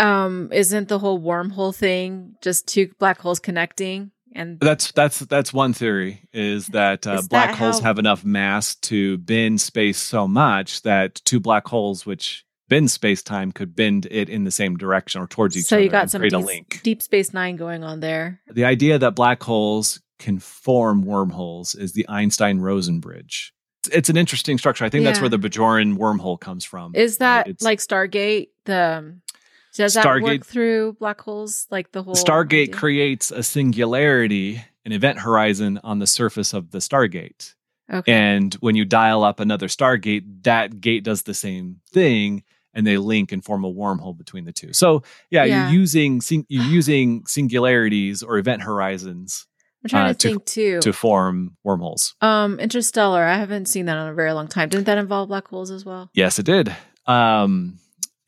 Um, 0.00 0.48
isn't 0.52 0.88
the 0.88 0.98
whole 0.98 1.20
wormhole 1.20 1.72
thing 1.72 2.34
just 2.42 2.66
two 2.66 2.90
black 2.98 3.20
holes 3.20 3.38
connecting? 3.38 4.10
And 4.34 4.58
that's 4.58 4.90
that's 4.90 5.20
that's 5.20 5.52
one 5.52 5.72
theory 5.72 6.28
is 6.32 6.66
that 6.72 7.06
uh, 7.06 7.12
is 7.12 7.28
black 7.28 7.50
that 7.50 7.58
holes 7.58 7.78
how- 7.78 7.84
have 7.84 8.00
enough 8.00 8.24
mass 8.24 8.74
to 8.76 9.18
bend 9.18 9.60
space 9.60 9.98
so 9.98 10.26
much 10.26 10.82
that 10.82 11.14
two 11.24 11.38
black 11.38 11.68
holes, 11.68 12.04
which 12.04 12.44
bend 12.68 12.90
space 12.90 13.22
time, 13.22 13.52
could 13.52 13.76
bend 13.76 14.08
it 14.10 14.28
in 14.28 14.42
the 14.42 14.50
same 14.50 14.76
direction 14.76 15.22
or 15.22 15.28
towards 15.28 15.56
each 15.56 15.66
so 15.66 15.76
other. 15.76 15.82
So 15.82 15.84
you 15.84 15.90
got 15.90 16.10
some 16.10 16.22
deep, 16.22 16.82
deep 16.82 17.02
Space 17.02 17.32
Nine 17.32 17.54
going 17.54 17.84
on 17.84 18.00
there. 18.00 18.40
The 18.50 18.64
idea 18.64 18.98
that 18.98 19.14
black 19.14 19.44
holes 19.44 20.02
can 20.18 20.40
form 20.40 21.02
wormholes 21.02 21.76
is 21.76 21.92
the 21.92 22.08
Einstein 22.08 22.58
Rosen 22.58 22.98
bridge 22.98 23.52
it's 23.92 24.08
an 24.08 24.16
interesting 24.16 24.58
structure. 24.58 24.84
I 24.84 24.88
think 24.88 25.04
yeah. 25.04 25.10
that's 25.10 25.20
where 25.20 25.28
the 25.28 25.38
Bajoran 25.38 25.96
wormhole 25.96 26.38
comes 26.38 26.64
from. 26.64 26.94
Is 26.94 27.18
that 27.18 27.46
right? 27.46 27.62
like 27.62 27.78
Stargate? 27.78 28.48
The 28.64 29.16
does 29.74 29.96
Stargate, 29.96 30.02
that 30.02 30.22
work 30.22 30.46
through 30.46 30.92
black 30.94 31.20
holes? 31.20 31.66
Like 31.70 31.92
the 31.92 32.02
whole 32.02 32.14
Stargate 32.14 32.68
idea? 32.68 32.74
creates 32.74 33.30
a 33.30 33.42
singularity, 33.42 34.62
an 34.84 34.92
event 34.92 35.18
horizon 35.18 35.80
on 35.82 35.98
the 35.98 36.06
surface 36.06 36.52
of 36.52 36.70
the 36.70 36.78
Stargate. 36.78 37.54
Okay. 37.92 38.12
And 38.12 38.54
when 38.54 38.74
you 38.76 38.84
dial 38.84 39.24
up 39.24 39.40
another 39.40 39.66
Stargate, 39.68 40.44
that 40.44 40.80
gate 40.80 41.04
does 41.04 41.22
the 41.22 41.34
same 41.34 41.80
thing, 41.92 42.44
and 42.74 42.86
they 42.86 42.96
link 42.96 43.32
and 43.32 43.44
form 43.44 43.64
a 43.64 43.72
wormhole 43.72 44.16
between 44.16 44.44
the 44.44 44.52
two. 44.52 44.72
So 44.72 45.02
yeah, 45.30 45.44
yeah. 45.44 45.70
you're 45.70 45.80
using 45.80 46.20
you're 46.48 46.64
using 46.64 47.26
singularities 47.26 48.22
or 48.22 48.38
event 48.38 48.62
horizons 48.62 49.46
I'm 49.84 49.88
trying 49.88 50.10
uh, 50.10 50.14
to 50.14 50.28
think 50.28 50.44
too. 50.44 50.80
To 50.80 50.92
form 50.92 51.56
wormholes. 51.64 52.14
Um, 52.20 52.60
Interstellar. 52.60 53.24
I 53.24 53.36
haven't 53.36 53.66
seen 53.66 53.86
that 53.86 53.96
in 53.98 54.08
a 54.08 54.14
very 54.14 54.32
long 54.32 54.48
time. 54.48 54.68
Didn't 54.68 54.86
that 54.86 54.98
involve 54.98 55.28
black 55.28 55.48
holes 55.48 55.70
as 55.70 55.84
well? 55.84 56.10
Yes, 56.14 56.38
it 56.38 56.46
did. 56.46 56.74
Um, 57.06 57.78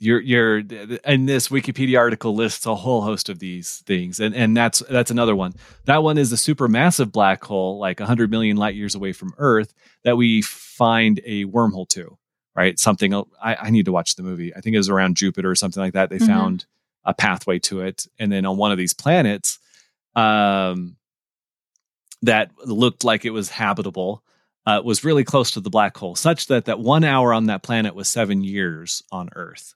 you're 0.01 0.21
you're 0.21 0.63
and 1.05 1.29
this 1.29 1.49
Wikipedia 1.49 1.99
article 1.99 2.35
lists 2.35 2.67
a 2.67 2.75
whole 2.75 3.03
host 3.03 3.29
of 3.29 3.39
these 3.39 3.83
things, 3.87 4.21
and 4.21 4.35
and 4.35 4.57
that's 4.57 4.81
that's 4.91 5.11
another 5.11 5.37
one. 5.37 5.55
That 5.85 6.03
one 6.03 6.19
is 6.19 6.33
a 6.33 6.37
supermassive 6.37 7.13
black 7.13 7.45
hole, 7.45 7.79
like 7.79 8.01
100 8.01 8.31
million 8.31 8.57
light 8.57 8.75
years 8.75 8.95
away 8.95 9.13
from 9.13 9.33
Earth, 9.39 9.73
that 10.03 10.17
we 10.17 10.43
find 10.43 11.21
a 11.25 11.45
wormhole 11.47 11.89
to. 11.91 12.19
Right, 12.57 12.79
something. 12.79 13.13
I, 13.43 13.57
I 13.57 13.71
need 13.71 13.87
to 13.87 13.93
watch 13.93 14.15
the 14.15 14.23
movie. 14.23 14.55
I 14.55 14.61
think 14.61 14.75
it 14.75 14.79
was 14.79 14.89
around 14.89 15.17
Jupiter 15.17 15.51
or 15.51 15.57
something 15.57 15.81
like 15.83 15.95
that. 15.95 16.09
They 16.09 16.19
mm-hmm. 16.19 16.27
found 16.27 16.67
a 17.05 17.13
pathway 17.13 17.59
to 17.61 17.81
it, 17.81 18.07
and 18.19 18.31
then 18.31 18.47
on 18.47 18.57
one 18.57 18.71
of 18.71 18.79
these 18.79 18.95
planets, 18.95 19.59
um, 20.15 20.97
that 22.25 22.51
looked 22.65 23.05
like 23.05 23.25
it 23.25 23.31
was 23.31 23.51
habitable 23.51 24.23
uh, 24.67 24.81
was 24.85 25.05
really 25.05 25.25
close 25.25 25.53
to 25.53 25.61
the 25.61 25.71
black 25.71 25.97
hole, 25.97 26.15
such 26.15 26.47
that 26.47 26.67
that 26.67 26.81
one 26.81 27.05
hour 27.05 27.33
on 27.33 27.47
that 27.47 27.63
planet 27.63 27.95
was 27.95 28.09
seven 28.09 28.43
years 28.43 29.03
on 29.13 29.29
Earth. 29.35 29.75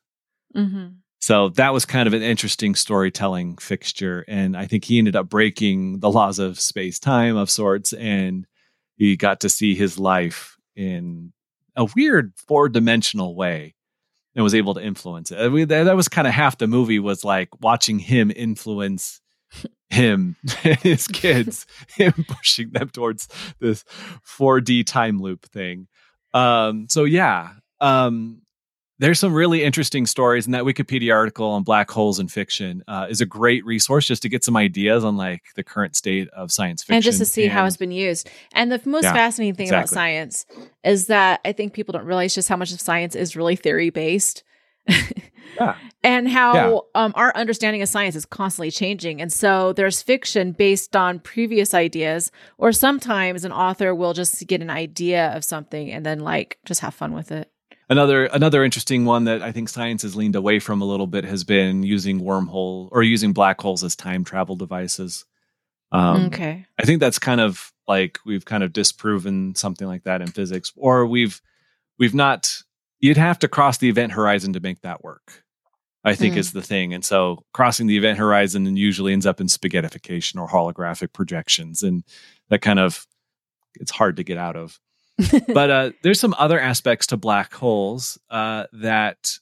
Mm-hmm. 0.57 0.87
So 1.21 1.51
that 1.51 1.73
was 1.73 1.85
kind 1.85 2.07
of 2.07 2.15
an 2.15 2.23
interesting 2.23 2.75
storytelling 2.75 3.57
fixture. 3.57 4.25
And 4.29 4.57
I 4.57 4.67
think 4.67 4.85
he 4.85 4.99
ended 4.99 5.17
up 5.17 5.29
breaking 5.29 6.01
the 6.01 6.11
laws 6.11 6.39
of 6.39 6.61
space 6.61 6.99
time 6.99 7.37
of 7.37 7.51
sorts. 7.51 7.93
And 7.93 8.47
he 8.97 9.17
got 9.17 9.41
to 9.41 9.49
see 9.49 9.75
his 9.75 9.99
life 9.99 10.57
in 10.77 11.33
a 11.77 11.87
weird 11.97 12.33
four 12.47 12.69
dimensional 12.69 13.35
way 13.35 13.75
and 14.35 14.45
was 14.45 14.55
able 14.55 14.75
to 14.75 14.83
influence 14.83 15.33
it. 15.33 15.39
I 15.39 15.49
mean, 15.49 15.69
that, 15.69 15.85
that 15.85 15.97
was 15.97 16.09
kind 16.09 16.29
of 16.29 16.35
half 16.35 16.59
the 16.59 16.69
movie 16.69 17.01
was 17.01 17.25
like 17.25 17.49
watching 17.61 17.99
him 17.99 18.31
influence 18.35 19.21
him 19.91 20.37
and 20.65 20.77
his 20.83 21.07
kids, 21.09 21.67
him 21.97 22.13
pushing 22.29 22.71
them 22.71 22.89
towards 22.91 23.29
this 23.61 23.85
4D 24.27 24.87
time 24.87 25.21
loop 25.21 25.47
thing. 25.47 25.89
Um, 26.35 26.87
so 26.89 27.05
yeah, 27.05 27.51
um, 27.81 28.43
there's 29.01 29.21
some 29.21 29.33
really 29.33 29.63
interesting 29.63 30.07
stories, 30.07 30.47
and 30.47 30.55
that 30.55 30.65
Wikipedia 30.65 31.15
article 31.15 31.47
on 31.47 31.63
black 31.63 31.89
holes 31.89 32.19
in 32.19 32.27
fiction 32.27 32.83
uh, 32.89 33.07
is 33.09 33.21
a 33.21 33.27
great 33.27 33.65
resource 33.65 34.07
just 34.07 34.23
to 34.23 34.29
get 34.29 34.43
some 34.43 34.57
ideas 34.57 35.05
on 35.05 35.17
like 35.17 35.43
the 35.55 35.63
current 35.63 35.95
state 35.95 36.29
of 36.31 36.51
science 36.51 36.83
fiction 36.83 36.97
and 36.97 37.05
just 37.05 37.19
to 37.19 37.25
see 37.25 37.45
and, 37.45 37.53
how 37.53 37.65
it's 37.65 37.77
been 37.77 37.93
used. 37.93 38.29
And 38.53 38.73
the 38.73 38.81
most 38.85 39.05
yeah, 39.05 39.13
fascinating 39.13 39.55
thing 39.55 39.67
exactly. 39.67 39.83
about 39.83 39.89
science 39.89 40.47
is 40.83 41.07
that 41.07 41.41
I 41.45 41.53
think 41.53 41.75
people 41.75 41.93
don't 41.93 42.07
realize 42.07 42.35
just 42.35 42.49
how 42.49 42.57
much 42.57 42.73
of 42.73 42.81
science 42.81 43.15
is 43.15 43.37
really 43.37 43.55
theory 43.55 43.91
based. 43.91 44.43
Yeah. 45.57 45.77
And 46.05 46.29
how 46.29 46.55
yeah. 46.55 46.79
um, 46.95 47.13
our 47.17 47.35
understanding 47.35 47.83
of 47.83 47.89
science 47.89 48.15
is 48.15 48.25
constantly 48.25 48.71
changing. 48.71 49.21
And 49.21 49.33
so 49.33 49.73
there's 49.73 50.01
fiction 50.01 50.53
based 50.53 50.95
on 50.95 51.19
previous 51.19 51.75
ideas, 51.75 52.31
or 52.57 52.71
sometimes 52.71 53.45
an 53.45 53.51
author 53.51 53.93
will 53.93 54.13
just 54.13 54.47
get 54.47 54.63
an 54.63 54.71
idea 54.71 55.37
of 55.37 55.45
something 55.45 55.91
and 55.91 56.07
then 56.07 56.21
like 56.21 56.59
just 56.65 56.83
have 56.83 56.95
fun 56.95 57.15
with 57.15 57.33
it. 57.33 57.51
Another 57.91 58.27
another 58.27 58.65
interesting 58.65 59.07
one 59.07 59.25
that 59.25 59.43
I 59.43 59.51
think 59.51 59.69
science 59.69 60.03
has 60.03 60.15
leaned 60.15 60.37
away 60.37 60.59
from 60.59 60.83
a 60.83 60.85
little 60.85 61.07
bit 61.07 61.25
has 61.25 61.43
been 61.43 61.83
using 61.83 62.21
wormhole 62.21 62.89
or 62.93 63.03
using 63.03 63.33
black 63.33 63.61
holes 63.61 63.83
as 63.83 63.97
time 63.97 64.25
travel 64.25 64.57
devices. 64.57 65.25
Um, 65.91 66.27
okay, 66.27 66.67
I 66.79 66.85
think 66.85 67.01
that's 67.01 67.19
kind 67.19 67.41
of 67.41 67.73
like 67.89 68.19
we've 68.27 68.45
kind 68.45 68.63
of 68.63 68.75
disproven 68.75 69.55
something 69.55 69.87
like 69.87 70.05
that 70.05 70.21
in 70.21 70.29
physics, 70.29 70.71
or 70.77 71.07
we've 71.07 71.41
we've 71.99 72.15
not. 72.15 72.63
You'd 73.01 73.17
have 73.17 73.39
to 73.41 73.49
cross 73.49 73.79
the 73.79 73.89
event 73.89 74.13
horizon 74.13 74.53
to 74.55 74.61
make 74.61 74.81
that 74.83 75.05
work. 75.05 75.45
I 76.05 76.15
think 76.15 76.35
mm. 76.35 76.39
is 76.39 76.53
the 76.53 76.63
thing, 76.63 76.95
and 76.95 77.05
so 77.05 77.45
crossing 77.53 77.87
the 77.87 77.97
event 77.97 78.19
horizon 78.19 78.67
and 78.67 78.79
usually 78.79 79.13
ends 79.13 79.27
up 79.27 79.41
in 79.41 79.47
spaghettification 79.47 80.41
or 80.41 80.49
holographic 80.49 81.13
projections, 81.13 81.83
and 81.83 82.05
that 82.49 82.63
kind 82.63 82.79
of 82.79 83.07
it's 83.75 83.91
hard 83.91 84.17
to 84.17 84.25
get 84.25 84.39
out 84.39 84.57
of. 84.57 84.79
but 85.49 85.71
uh, 85.71 85.91
there's 86.03 86.21
some 86.21 86.35
other 86.39 86.61
aspects 86.61 87.09
to 87.09 87.17
black 87.17 87.53
holes 87.53 88.19
uh, 88.31 88.65
that 88.73 89.39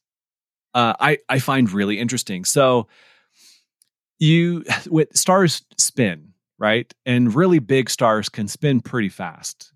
uh, 0.75 0.95
I 0.99 1.19
I 1.29 1.39
find 1.39 1.71
really 1.71 1.99
interesting. 1.99 2.45
So 2.45 2.89
you 4.19 4.65
with 4.89 5.17
stars 5.17 5.63
spin 5.77 6.33
right, 6.59 6.93
and 7.05 7.35
really 7.35 7.59
big 7.59 7.91
stars 7.91 8.29
can 8.29 8.49
spin 8.49 8.81
pretty 8.81 9.11
fast. 9.11 9.73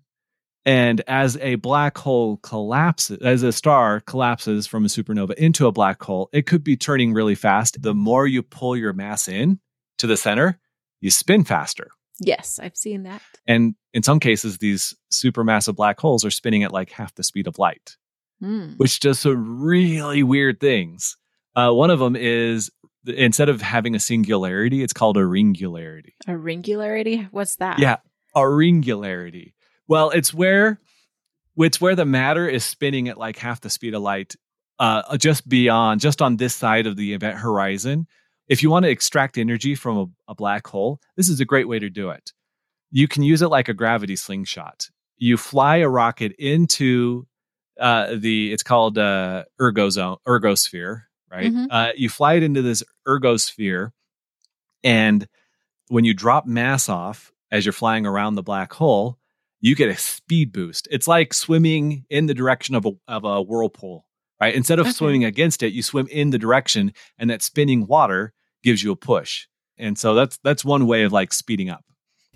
And 0.65 1.01
as 1.07 1.37
a 1.37 1.55
black 1.55 1.97
hole 1.97 2.37
collapses, 2.37 3.17
as 3.21 3.41
a 3.41 3.51
star 3.51 3.99
collapses 3.99 4.67
from 4.67 4.85
a 4.85 4.87
supernova 4.87 5.33
into 5.33 5.65
a 5.65 5.71
black 5.71 6.01
hole, 6.03 6.29
it 6.31 6.45
could 6.45 6.63
be 6.63 6.77
turning 6.77 7.13
really 7.13 7.35
fast. 7.35 7.81
The 7.81 7.95
more 7.95 8.27
you 8.27 8.43
pull 8.43 8.77
your 8.77 8.93
mass 8.93 9.27
in 9.27 9.59
to 9.97 10.07
the 10.07 10.17
center, 10.17 10.59
you 10.99 11.09
spin 11.09 11.43
faster. 11.43 11.89
Yes, 12.19 12.59
I've 12.61 12.77
seen 12.77 13.03
that. 13.03 13.21
And 13.47 13.73
in 13.93 14.03
some 14.03 14.19
cases, 14.19 14.59
these 14.59 14.95
supermassive 15.11 15.75
black 15.75 15.99
holes 15.99 16.23
are 16.23 16.31
spinning 16.31 16.63
at 16.63 16.71
like 16.71 16.91
half 16.91 17.15
the 17.15 17.23
speed 17.23 17.47
of 17.47 17.57
light, 17.57 17.97
mm. 18.41 18.77
which 18.77 18.99
does 18.99 19.19
some 19.19 19.61
really 19.61 20.21
weird 20.21 20.59
things. 20.59 21.17
Uh, 21.55 21.71
one 21.71 21.89
of 21.89 21.97
them 21.97 22.15
is 22.15 22.69
instead 23.07 23.49
of 23.49 23.61
having 23.63 23.95
a 23.95 23.99
singularity, 23.99 24.83
it's 24.83 24.93
called 24.93 25.17
a 25.17 25.21
ringularity. 25.21 26.13
A 26.27 26.33
ringularity? 26.33 27.27
What's 27.31 27.55
that? 27.55 27.79
Yeah, 27.79 27.97
a 28.35 28.41
ringularity. 28.41 29.53
Well, 29.91 30.09
it's 30.09 30.33
where 30.33 30.79
it's 31.57 31.81
where 31.81 31.95
the 31.95 32.05
matter 32.05 32.47
is 32.47 32.63
spinning 32.63 33.09
at 33.09 33.17
like 33.17 33.37
half 33.37 33.61
the 33.61 33.69
speed 33.69 33.93
of 33.93 34.01
light, 34.01 34.35
uh, 34.79 35.17
just 35.17 35.47
beyond, 35.47 36.01
just 36.01 36.21
on 36.21 36.37
this 36.37 36.55
side 36.55 36.87
of 36.87 36.95
the 36.95 37.13
event 37.13 37.37
horizon 37.37 38.07
if 38.51 38.61
you 38.61 38.69
want 38.69 38.83
to 38.83 38.89
extract 38.89 39.37
energy 39.37 39.75
from 39.75 39.97
a, 39.97 40.31
a 40.31 40.35
black 40.35 40.67
hole, 40.67 40.99
this 41.15 41.29
is 41.29 41.39
a 41.39 41.45
great 41.45 41.69
way 41.69 41.79
to 41.79 41.89
do 41.89 42.09
it. 42.09 42.33
You 42.91 43.07
can 43.07 43.23
use 43.23 43.41
it 43.41 43.47
like 43.47 43.69
a 43.69 43.73
gravity 43.73 44.17
slingshot. 44.17 44.89
You 45.15 45.37
fly 45.37 45.77
a 45.77 45.87
rocket 45.87 46.33
into 46.37 47.27
uh, 47.79 48.15
the 48.17 48.51
it's 48.51 48.61
called 48.61 48.97
uh, 48.97 49.45
ergozone 49.59 50.17
ergosphere, 50.27 51.03
right? 51.31 51.49
Mm-hmm. 51.49 51.65
Uh, 51.71 51.91
you 51.95 52.09
fly 52.09 52.33
it 52.33 52.43
into 52.43 52.61
this 52.61 52.83
ergosphere, 53.07 53.91
and 54.83 55.25
when 55.87 56.03
you 56.03 56.13
drop 56.13 56.45
mass 56.45 56.89
off 56.89 57.31
as 57.51 57.65
you're 57.65 57.71
flying 57.71 58.05
around 58.05 58.35
the 58.35 58.43
black 58.43 58.73
hole, 58.73 59.17
you 59.61 59.75
get 59.75 59.89
a 59.89 59.97
speed 59.97 60.51
boost. 60.51 60.87
It's 60.91 61.07
like 61.07 61.33
swimming 61.33 62.05
in 62.09 62.25
the 62.25 62.33
direction 62.33 62.75
of 62.75 62.85
a 62.85 62.91
of 63.07 63.23
a 63.23 63.41
whirlpool, 63.41 64.05
right? 64.41 64.53
Instead 64.53 64.79
of 64.79 64.87
okay. 64.87 64.93
swimming 64.93 65.23
against 65.23 65.63
it, 65.63 65.71
you 65.71 65.83
swim 65.83 66.07
in 66.07 66.31
the 66.31 66.39
direction, 66.39 66.93
and 67.17 67.29
that 67.29 67.41
spinning 67.41 67.87
water 67.87 68.33
gives 68.63 68.83
you 68.83 68.91
a 68.91 68.95
push. 68.95 69.47
And 69.77 69.97
so 69.97 70.15
that's 70.15 70.37
that's 70.43 70.65
one 70.65 70.87
way 70.87 71.03
of 71.03 71.13
like 71.13 71.31
speeding 71.31 71.69
up. 71.69 71.85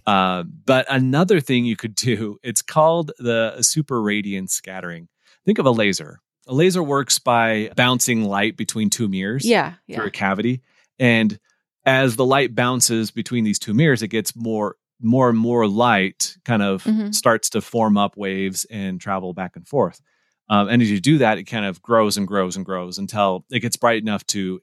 Uh, 0.05 0.43
but 0.43 0.85
another 0.89 1.39
thing 1.39 1.65
you 1.65 1.75
could 1.75 1.95
do, 1.95 2.37
it's 2.43 2.61
called 2.61 3.11
the 3.17 3.61
super 3.61 4.01
radiant 4.01 4.51
scattering. 4.51 5.07
Think 5.45 5.57
of 5.57 5.65
a 5.65 5.71
laser. 5.71 6.19
A 6.47 6.53
laser 6.53 6.83
works 6.83 7.17
by 7.17 7.71
bouncing 7.75 8.23
light 8.23 8.55
between 8.55 8.91
two 8.91 9.07
mirrors 9.07 9.43
yeah, 9.43 9.73
yeah. 9.87 9.97
through 9.97 10.07
a 10.07 10.11
cavity. 10.11 10.61
And 10.99 11.39
as 11.85 12.15
the 12.15 12.25
light 12.25 12.53
bounces 12.53 13.09
between 13.09 13.43
these 13.43 13.57
two 13.57 13.73
mirrors, 13.73 14.03
it 14.03 14.09
gets 14.09 14.35
more 14.35 14.75
more 15.01 15.29
and 15.29 15.37
more 15.37 15.67
light 15.67 16.35
kind 16.45 16.61
of 16.61 16.83
mm-hmm. 16.83 17.11
starts 17.11 17.49
to 17.51 17.61
form 17.61 17.97
up 17.97 18.17
waves 18.17 18.65
and 18.69 18.99
travel 18.99 19.33
back 19.33 19.55
and 19.55 19.67
forth. 19.67 20.01
Um, 20.49 20.69
and 20.69 20.81
as 20.81 20.91
you 20.91 20.99
do 20.99 21.19
that, 21.19 21.37
it 21.37 21.45
kind 21.45 21.65
of 21.65 21.81
grows 21.81 22.17
and 22.17 22.27
grows 22.27 22.55
and 22.55 22.65
grows 22.65 22.97
until 22.97 23.45
it 23.51 23.59
gets 23.59 23.77
bright 23.77 24.01
enough 24.01 24.25
to 24.27 24.61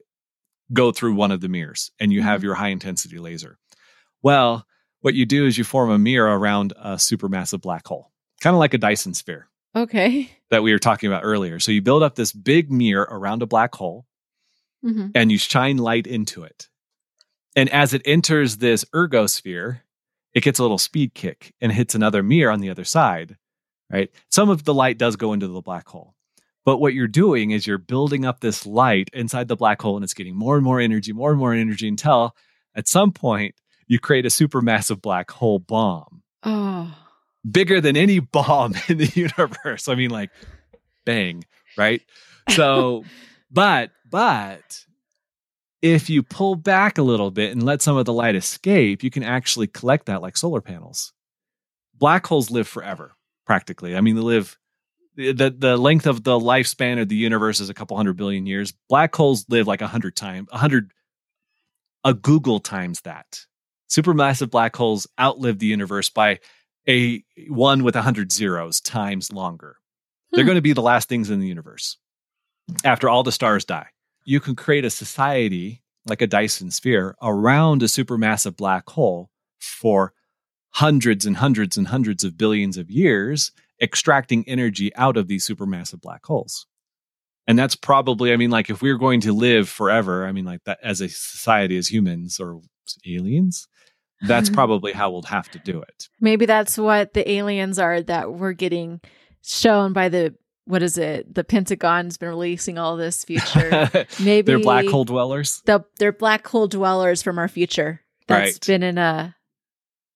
go 0.73 0.93
through 0.93 1.15
one 1.15 1.31
of 1.33 1.41
the 1.41 1.49
mirrors 1.49 1.91
and 2.01 2.13
you 2.13 2.23
have 2.23 2.39
mm-hmm. 2.39 2.47
your 2.47 2.55
high 2.55 2.69
intensity 2.69 3.19
laser. 3.19 3.59
Well, 4.23 4.67
what 5.01 5.15
you 5.15 5.27
do 5.27 5.47
is 5.47 5.59
you 5.59 5.65
form 5.65 5.91
a 5.91 5.99
mirror 5.99 6.39
around 6.39 6.73
a 6.77 6.95
supermassive 6.95 7.61
black 7.61 7.87
hole, 7.87 8.13
kind 8.41 8.55
of 8.55 8.61
like 8.61 8.75
a 8.75 8.79
Dyson 8.79 9.15
sphere. 9.15 9.49
Okay. 9.75 10.31
That 10.53 10.63
we 10.63 10.73
were 10.73 10.79
talking 10.79 11.07
about 11.07 11.25
earlier. 11.25 11.59
So 11.61 11.73
you 11.73 11.81
build 11.81 12.03
up 12.03 12.15
this 12.15 12.31
big 12.31 12.71
mirror 12.71 13.09
around 13.11 13.41
a 13.41 13.47
black 13.47 13.75
hole 13.75 14.05
mm-hmm. 14.85 15.09
and 15.15 15.33
you 15.33 15.39
shine 15.39 15.79
light 15.79 16.07
into 16.07 16.45
it. 16.45 16.69
And 17.57 17.71
as 17.71 17.95
it 17.95 18.03
enters 18.05 18.59
this 18.59 18.85
ergosphere, 18.95 19.81
it 20.35 20.43
gets 20.43 20.59
a 20.59 20.63
little 20.63 20.79
speed 20.79 21.15
kick 21.15 21.55
and 21.61 21.73
hits 21.73 21.95
another 21.95 22.23
mirror 22.23 22.51
on 22.51 22.61
the 22.61 22.71
other 22.71 22.85
side, 22.85 23.37
right? 23.91 24.11
Some 24.31 24.51
of 24.51 24.65
the 24.65 24.75
light 24.75 24.99
does 24.99 25.17
go 25.17 25.33
into 25.33 25.49
the 25.49 25.61
black 25.61 25.89
hole. 25.89 26.15
But 26.65 26.79
what 26.79 26.95
you're 26.95 27.09
doing 27.09 27.51
is 27.51 27.67
you're 27.67 27.79
building 27.79 28.25
up 28.25 28.41
this 28.41 28.65
light 28.65 29.11
inside 29.13 29.49
the 29.49 29.57
black 29.57 29.83
hole 29.83 29.97
and 29.97 30.05
it's 30.05 30.15
getting 30.15 30.37
more 30.37 30.57
and 30.57 30.65
more 30.65 30.81
energy, 30.81 31.13
more 31.13 31.31
and 31.31 31.39
more 31.39 31.53
energy 31.53 31.89
until 31.89 32.37
at 32.75 32.89
some 32.89 33.13
point 33.13 33.55
you 33.89 33.99
create 33.99 34.25
a 34.25 34.29
supermassive 34.29 35.03
black 35.03 35.31
hole 35.31 35.59
bomb. 35.59 36.23
Oh. 36.45 36.97
Bigger 37.49 37.81
than 37.81 37.97
any 37.97 38.19
bomb 38.21 38.75
in 38.89 38.99
the 38.99 39.11
universe. 39.15 39.89
I 39.89 39.97
mean, 39.97 40.11
like, 40.11 40.31
bang, 41.05 41.45
right? 41.77 42.01
So, 42.51 43.05
but, 43.51 43.91
but 44.09 44.85
if 45.83 46.09
you 46.09 46.23
pull 46.23 46.55
back 46.55 46.97
a 46.97 47.03
little 47.03 47.33
bit 47.33 47.51
and 47.51 47.63
let 47.63 47.83
some 47.83 47.97
of 47.97 48.07
the 48.07 48.13
light 48.13 48.37
escape, 48.37 49.03
you 49.03 49.11
can 49.11 49.25
actually 49.25 49.67
collect 49.67 50.07
that 50.07 50.23
like 50.23 50.37
solar 50.37 50.61
panels. 50.61 51.13
Black 51.95 52.25
holes 52.27 52.51
live 52.51 52.69
forever, 52.69 53.17
practically. 53.45 53.97
I 53.97 54.01
mean, 54.01 54.15
they 54.15 54.23
live 54.23 54.57
the 55.17 55.55
the 55.57 55.77
length 55.77 56.07
of 56.07 56.25
the 56.25 56.39
lifespan 56.39 57.01
of 57.01 57.09
the 57.09 57.17
universe 57.17 57.61
is 57.61 57.69
a 57.69 57.75
couple 57.75 57.97
hundred 57.97 58.17
billion 58.17 58.47
years. 58.47 58.73
Black 58.89 59.15
holes 59.15 59.45
live 59.49 59.67
like 59.67 59.83
a 59.83 59.87
hundred 59.87 60.17
times, 60.17 60.49
a 60.53 60.59
hundred, 60.59 60.93
a 62.05 62.15
googol 62.15 62.63
times 62.63 63.01
that. 63.03 63.45
Supermassive 63.91 64.51
black 64.51 64.75
holes 64.75 65.07
outlive 65.21 65.59
the 65.59 65.67
universe 65.67 66.09
by 66.09 66.39
a 66.89 67.23
one 67.49 67.85
with 67.85 67.97
a 67.97 68.03
hundred 68.03 68.33
zeros 68.33 68.81
times 68.81 69.33
longer. 69.33 69.77
Hmm. 70.31 70.37
They're 70.37 70.45
going 70.47 70.57
to 70.57 70.63
be 70.63 70.73
the 70.73 70.81
last 70.81 71.09
things 71.09 71.29
in 71.29 71.41
the 71.41 71.49
universe 71.49 71.99
after 72.85 73.09
all 73.09 73.23
the 73.23 73.33
stars 73.33 73.65
die. 73.65 73.89
You 74.25 74.41
can 74.41 74.55
create 74.55 74.85
a 74.85 74.91
society 74.91 75.83
like 76.07 76.23
a 76.23 76.27
Dyson 76.27 76.71
sphere 76.71 77.17
around 77.23 77.83
a 77.83 77.87
supermassive 77.87 78.57
black 78.57 78.89
hole 78.89 79.31
for 79.59 80.13
hundreds 80.71 81.27
and 81.27 81.37
hundreds 81.37 81.77
and 81.77 81.89
hundreds 81.89 82.25
of 82.25 82.37
billions 82.37 82.77
of 82.77 82.91
years 82.91 83.53
extracting 83.81 84.45
energy 84.49 84.95
out 84.97 85.17
of 85.17 85.29
these 85.29 85.47
supermassive 85.47 86.01
black 86.01 86.25
holes. 86.25 86.67
And 87.47 87.59
that's 87.59 87.75
probably, 87.75 88.33
I 88.33 88.37
mean, 88.37 88.51
like 88.51 88.71
if 88.71 88.83
we're 88.83 88.99
going 88.99 89.21
to 89.23 89.33
live 89.33 89.69
forever, 89.69 90.27
I 90.27 90.33
mean, 90.33 90.45
like 90.45 90.63
that 90.65 90.79
as 90.83 91.01
a 91.01 91.09
society, 91.09 91.77
as 91.77 91.89
humans 91.89 92.39
or 92.39 92.61
aliens, 93.07 93.67
that's 94.23 94.49
probably 94.51 94.93
how 94.93 95.11
we'll 95.11 95.23
have 95.23 95.51
to 95.51 95.59
do 95.59 95.83
it. 95.83 96.09
Maybe 96.21 96.47
that's 96.47 96.79
what 96.79 97.15
the 97.15 97.29
aliens 97.29 97.79
are 97.79 98.01
that 98.03 98.33
we're 98.33 98.53
getting 98.53 99.01
shown 99.43 99.93
by 99.93 100.09
the 100.09 100.35
what 100.65 100.83
is 100.83 100.97
it? 100.97 101.35
The 101.35 101.45
Pentagon's 101.45 102.17
been 102.17 102.29
releasing 102.29 102.79
all 102.79 102.97
this 102.97 103.25
future. 103.25 103.91
Maybe 104.21 104.43
they're 104.43 104.59
black 104.61 104.87
hole 104.87 105.05
dwellers. 105.05 105.63
The, 105.65 105.85
they're 105.99 106.13
black 106.13 106.47
hole 106.47 106.69
dwellers 106.69 107.23
from 107.23 107.39
our 107.39 107.49
future. 107.49 108.01
That's 108.29 108.55
right. 108.55 108.67
been 108.67 108.83
in 108.83 108.99
a 108.99 109.35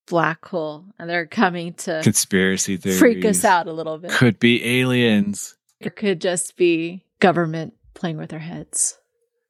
black 0.06 0.44
hole, 0.46 0.84
and 0.98 1.10
they're 1.10 1.26
coming 1.26 1.74
to 1.74 2.00
conspiracy 2.02 2.76
theories. 2.76 2.98
Freak 2.98 3.24
us 3.24 3.44
out 3.44 3.66
a 3.66 3.72
little 3.72 3.98
bit. 3.98 4.12
Could 4.12 4.38
be 4.38 4.80
aliens. 4.80 5.56
It 5.80 5.96
could 5.96 6.20
just 6.20 6.56
be 6.56 7.04
government 7.18 7.74
playing 7.94 8.16
with 8.16 8.32
our 8.32 8.38
heads. 8.38 8.98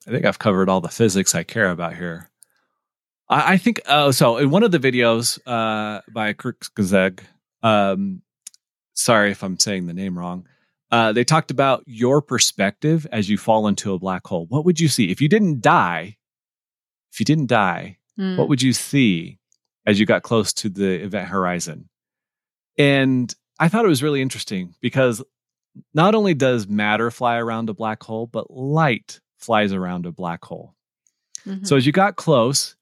I 0.09 0.11
think 0.11 0.25
I've 0.25 0.39
covered 0.39 0.69
all 0.69 0.81
the 0.81 0.89
physics 0.89 1.35
I 1.35 1.43
care 1.43 1.71
about 1.71 1.95
here. 1.95 2.31
I, 3.29 3.55
I 3.55 3.57
think. 3.59 3.83
Oh, 3.87 4.13
so 4.13 4.39
in 4.39 4.51
one 4.51 4.63
of 4.63 4.71
the 4.71 4.79
videos 4.79 5.39
uh, 5.47 6.01
by 6.11 6.33
Kurzgesagt, 6.33 7.21
um, 7.63 8.23
sorry 8.95 9.31
if 9.31 9.45
I'm 9.45 9.59
saying 9.59 9.87
the 9.87 9.93
name 9.93 10.19
wrong 10.19 10.47
uh, 10.91 11.13
they 11.13 11.25
talked 11.25 11.51
about 11.51 11.83
your 11.87 12.23
perspective 12.23 13.07
as 13.11 13.29
you 13.29 13.39
fall 13.39 13.67
into 13.67 13.93
a 13.93 13.99
black 13.99 14.27
hole. 14.27 14.47
What 14.47 14.65
would 14.65 14.79
you 14.79 14.89
see 14.89 15.11
if 15.11 15.21
you 15.21 15.29
didn't 15.29 15.61
die? 15.61 16.17
If 17.13 17.21
you 17.21 17.25
didn't 17.25 17.47
die, 17.47 17.99
mm. 18.19 18.37
what 18.37 18.49
would 18.49 18.63
you 18.63 18.73
see 18.73 19.39
as 19.87 19.99
you 19.99 20.07
got 20.07 20.23
close 20.23 20.53
to 20.55 20.69
the 20.69 21.03
event 21.03 21.29
horizon? 21.29 21.89
And 22.79 23.35
I 23.59 23.69
thought 23.69 23.85
it 23.85 23.89
was 23.89 24.03
really 24.03 24.23
interesting 24.23 24.75
because 24.81 25.23
not 25.95 26.15
only 26.15 26.35
does 26.35 26.69
matter 26.69 27.11
fly 27.11 27.37
around 27.39 27.69
a 27.69 27.75
black 27.75 28.03
hole, 28.03 28.27
but 28.27 28.51
light 28.51 29.21
flies 29.39 29.73
around 29.73 30.07
a 30.07 30.13
black 30.13 30.45
hole. 30.45 30.75
Mm-hmm. 31.47 31.65
So 31.65 31.77
as 31.77 31.87
you 31.87 31.93
got 31.93 32.17
close, 32.17 32.77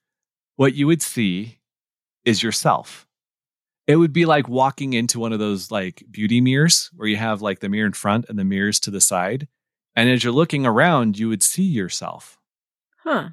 what 0.57 0.75
you 0.75 0.87
would 0.87 1.03
see 1.03 1.59
is 2.25 2.43
yourself 2.43 3.04
it 3.87 3.97
would 3.97 4.13
be 4.13 4.25
like 4.25 4.49
walking 4.49 4.95
into 4.95 5.19
one 5.19 5.33
of 5.33 5.39
those 5.39 5.71
like 5.71 6.03
beauty 6.11 6.41
mirrors 6.41 6.91
where 6.95 7.09
you 7.09 7.17
have 7.17 7.43
like 7.43 7.61
the 7.61 7.69
mirror 7.69 7.87
in 7.87 7.93
front 7.93 8.27
and 8.29 8.39
the 8.39 8.45
mirrors 8.45 8.81
to 8.81 8.91
the 8.91 9.01
side. 9.01 9.49
And 9.95 10.09
as 10.09 10.25
you're 10.25 10.33
looking 10.33 10.67
around, 10.67 11.19
you 11.19 11.29
would 11.29 11.43
see 11.43 11.63
yourself. 11.63 12.39
Huh. 12.99 13.31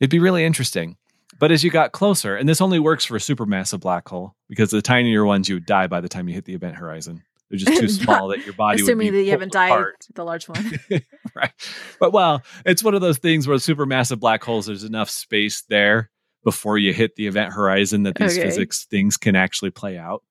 It'd 0.00 0.10
be 0.10 0.18
really 0.18 0.44
interesting. 0.44 0.96
But 1.38 1.50
as 1.50 1.64
you 1.64 1.70
got 1.70 1.92
closer, 1.92 2.36
and 2.36 2.48
this 2.48 2.60
only 2.60 2.78
works 2.78 3.04
for 3.04 3.16
a 3.16 3.20
supermassive 3.20 3.80
black 3.80 4.08
hole 4.08 4.34
because 4.48 4.70
the 4.70 4.80
tinier 4.80 5.24
ones 5.24 5.48
you 5.48 5.56
would 5.56 5.66
die 5.66 5.86
by 5.86 6.00
the 6.00 6.08
time 6.08 6.28
you 6.28 6.34
hit 6.34 6.44
the 6.44 6.54
event 6.54 6.76
horizon. 6.76 7.22
They're 7.50 7.58
just 7.58 7.78
too 7.78 7.88
small 8.04 8.28
that 8.28 8.44
your 8.44 8.54
body 8.54 8.82
Assuming 8.82 9.12
that 9.12 9.22
you 9.22 9.30
haven't 9.30 9.52
died 9.52 9.84
the 10.14 10.24
large 10.24 10.48
one. 10.48 10.78
right. 11.34 11.52
But 12.00 12.12
well, 12.12 12.42
it's 12.64 12.82
one 12.82 12.94
of 12.94 13.00
those 13.00 13.18
things 13.18 13.46
where 13.46 13.56
supermassive 13.56 14.18
black 14.18 14.42
holes, 14.42 14.66
there's 14.66 14.84
enough 14.84 15.10
space 15.10 15.62
there 15.68 16.10
before 16.46 16.78
you 16.78 16.94
hit 16.94 17.16
the 17.16 17.26
event 17.26 17.52
horizon 17.52 18.04
that 18.04 18.14
these 18.14 18.38
okay. 18.38 18.46
physics 18.46 18.84
things 18.84 19.16
can 19.16 19.34
actually 19.34 19.72
play 19.72 19.98
out. 19.98 20.22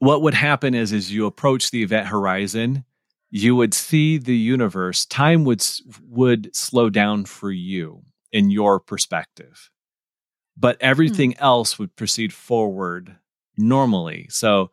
What 0.00 0.20
would 0.22 0.34
happen 0.34 0.74
is 0.74 0.92
as 0.92 1.12
you 1.12 1.24
approach 1.24 1.70
the 1.70 1.84
event 1.84 2.08
horizon, 2.08 2.84
you 3.30 3.54
would 3.54 3.72
see 3.72 4.18
the 4.18 4.36
universe, 4.36 5.06
time 5.06 5.44
would 5.44 5.64
would 6.08 6.54
slow 6.54 6.90
down 6.90 7.26
for 7.26 7.52
you 7.52 8.02
in 8.32 8.50
your 8.50 8.80
perspective. 8.80 9.70
But 10.56 10.78
everything 10.80 11.30
hmm. 11.34 11.44
else 11.44 11.78
would 11.78 11.94
proceed 11.94 12.32
forward 12.32 13.16
normally. 13.56 14.26
So 14.30 14.72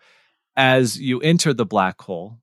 as 0.55 1.00
you 1.00 1.22
enter 1.22 1.53
the 1.53 1.67
black 1.67 2.01
hole, 2.01 2.39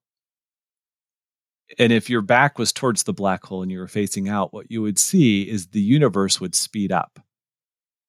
and 1.81 1.93
if 1.93 2.09
your 2.09 2.23
back 2.23 2.61
was 2.61 2.73
towards 2.73 3.03
the 3.03 3.13
black 3.13 3.45
hole 3.45 3.63
and 3.63 3.73
you 3.73 3.81
were 3.81 3.89
facing 3.89 4.29
out, 4.29 4.55
what 4.55 4.71
you 4.71 4.83
would 4.83 5.01
see 5.01 5.43
is 5.43 5.67
the 5.67 5.81
universe 5.81 6.41
would 6.41 6.55
speed 6.55 6.93
up 6.93 7.26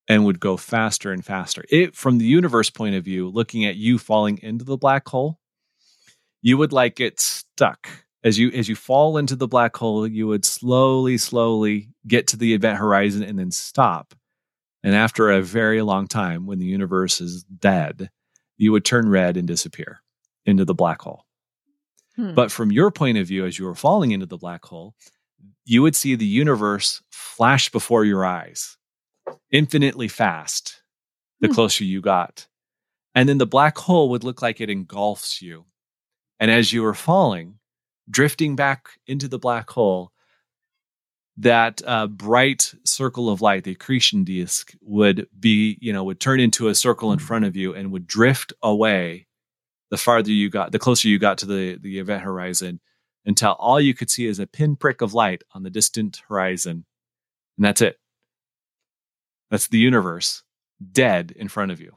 and 0.08 0.26
would 0.26 0.40
go 0.40 0.58
faster 0.58 1.12
and 1.12 1.24
faster. 1.24 1.64
It 1.70 1.96
from 1.96 2.18
the 2.18 2.26
universe 2.26 2.70
point 2.70 2.96
of 2.96 3.04
view, 3.04 3.30
looking 3.30 3.66
at 3.66 3.76
you 3.76 3.98
falling 3.98 4.40
into 4.42 4.64
the 4.64 4.78
black 4.78 5.08
hole, 5.08 5.40
you 6.42 6.58
would 6.58 6.74
like 6.74 6.96
get 6.96 7.20
stuck. 7.20 7.90
As 8.24 8.38
you 8.40 8.52
as 8.52 8.68
you 8.68 8.76
fall 8.76 9.18
into 9.18 9.36
the 9.36 9.48
black 9.48 9.76
hole, 9.76 10.08
you 10.08 10.28
would 10.28 10.46
slowly, 10.46 11.18
slowly 11.18 11.90
get 12.08 12.28
to 12.28 12.38
the 12.38 12.54
event 12.54 12.80
horizon 12.80 13.24
and 13.24 13.38
then 13.38 13.52
stop. 13.52 14.14
And 14.84 14.96
after 14.96 15.30
a 15.30 15.42
very 15.42 15.82
long 15.82 16.08
time, 16.08 16.46
when 16.46 16.60
the 16.60 16.66
universe 16.66 17.20
is 17.22 17.44
dead, 17.44 18.10
you 18.58 18.72
would 18.72 18.86
turn 18.86 19.10
red 19.10 19.38
and 19.38 19.48
disappear 19.48 20.02
into 20.46 20.66
the 20.66 20.74
black 20.74 21.02
hole. 21.02 21.26
Hmm. 22.16 22.34
But 22.34 22.52
from 22.52 22.72
your 22.72 22.92
point 22.92 23.18
of 23.18 23.28
view, 23.28 23.46
as 23.46 23.60
you 23.60 23.66
were 23.66 23.76
falling 23.76 24.12
into 24.12 24.26
the 24.26 24.38
black 24.38 24.66
hole, 24.66 24.96
you 25.66 25.82
would 25.82 25.96
see 25.96 26.16
the 26.16 26.26
universe 26.26 27.02
flash 27.12 27.70
before 27.70 28.06
your 28.06 28.26
eyes 28.26 28.77
infinitely 29.52 30.08
fast 30.08 30.82
the 31.40 31.48
hmm. 31.48 31.54
closer 31.54 31.84
you 31.84 32.02
got. 32.02 32.48
And 33.16 33.28
then 33.28 33.38
the 33.38 33.46
black 33.46 33.78
hole 33.78 34.10
would 34.10 34.24
look 34.24 34.42
like 34.42 34.62
it 34.62 34.70
engulfs 34.70 35.42
you. 35.42 35.66
And 36.40 36.52
as 36.52 36.72
you 36.72 36.84
were 36.84 36.94
falling, 36.94 37.60
drifting 38.10 38.56
back 38.56 38.90
into 39.08 39.28
the 39.28 39.40
black 39.40 39.70
hole, 39.70 40.12
that 41.38 41.82
uh, 41.86 42.08
bright 42.08 42.74
circle 42.84 43.30
of 43.30 43.42
light, 43.42 43.64
the 43.64 43.72
accretion 43.72 44.24
disk, 44.24 44.74
would 44.82 45.28
be, 45.40 45.78
you 45.82 45.94
know, 45.94 46.04
would 46.04 46.20
turn 46.20 46.40
into 46.40 46.68
a 46.68 46.76
circle 46.76 47.12
in 47.12 47.20
front 47.20 47.46
of 47.46 47.56
you 47.56 47.74
and 47.74 47.92
would 47.92 48.08
drift 48.08 48.54
away 48.62 49.28
the 49.90 49.98
farther 49.98 50.32
you 50.32 50.50
got, 50.50 50.72
the 50.72 50.80
closer 50.80 51.08
you 51.08 51.20
got 51.20 51.38
to 51.40 51.46
the, 51.46 51.78
the 51.80 52.00
event 52.00 52.24
horizon 52.24 52.80
until 53.26 53.54
all 53.54 53.80
you 53.80 53.94
could 53.94 54.10
see 54.10 54.26
is 54.26 54.40
a 54.40 54.48
pinprick 54.48 55.02
of 55.02 55.14
light 55.14 55.44
on 55.54 55.64
the 55.64 55.70
distant 55.70 56.22
horizon. 56.28 56.86
And 57.58 57.66
that's 57.66 57.82
it. 57.82 57.98
That's 59.50 59.68
the 59.68 59.78
universe 59.78 60.44
dead 60.92 61.32
in 61.36 61.48
front 61.48 61.72
of 61.72 61.80
you 61.80 61.96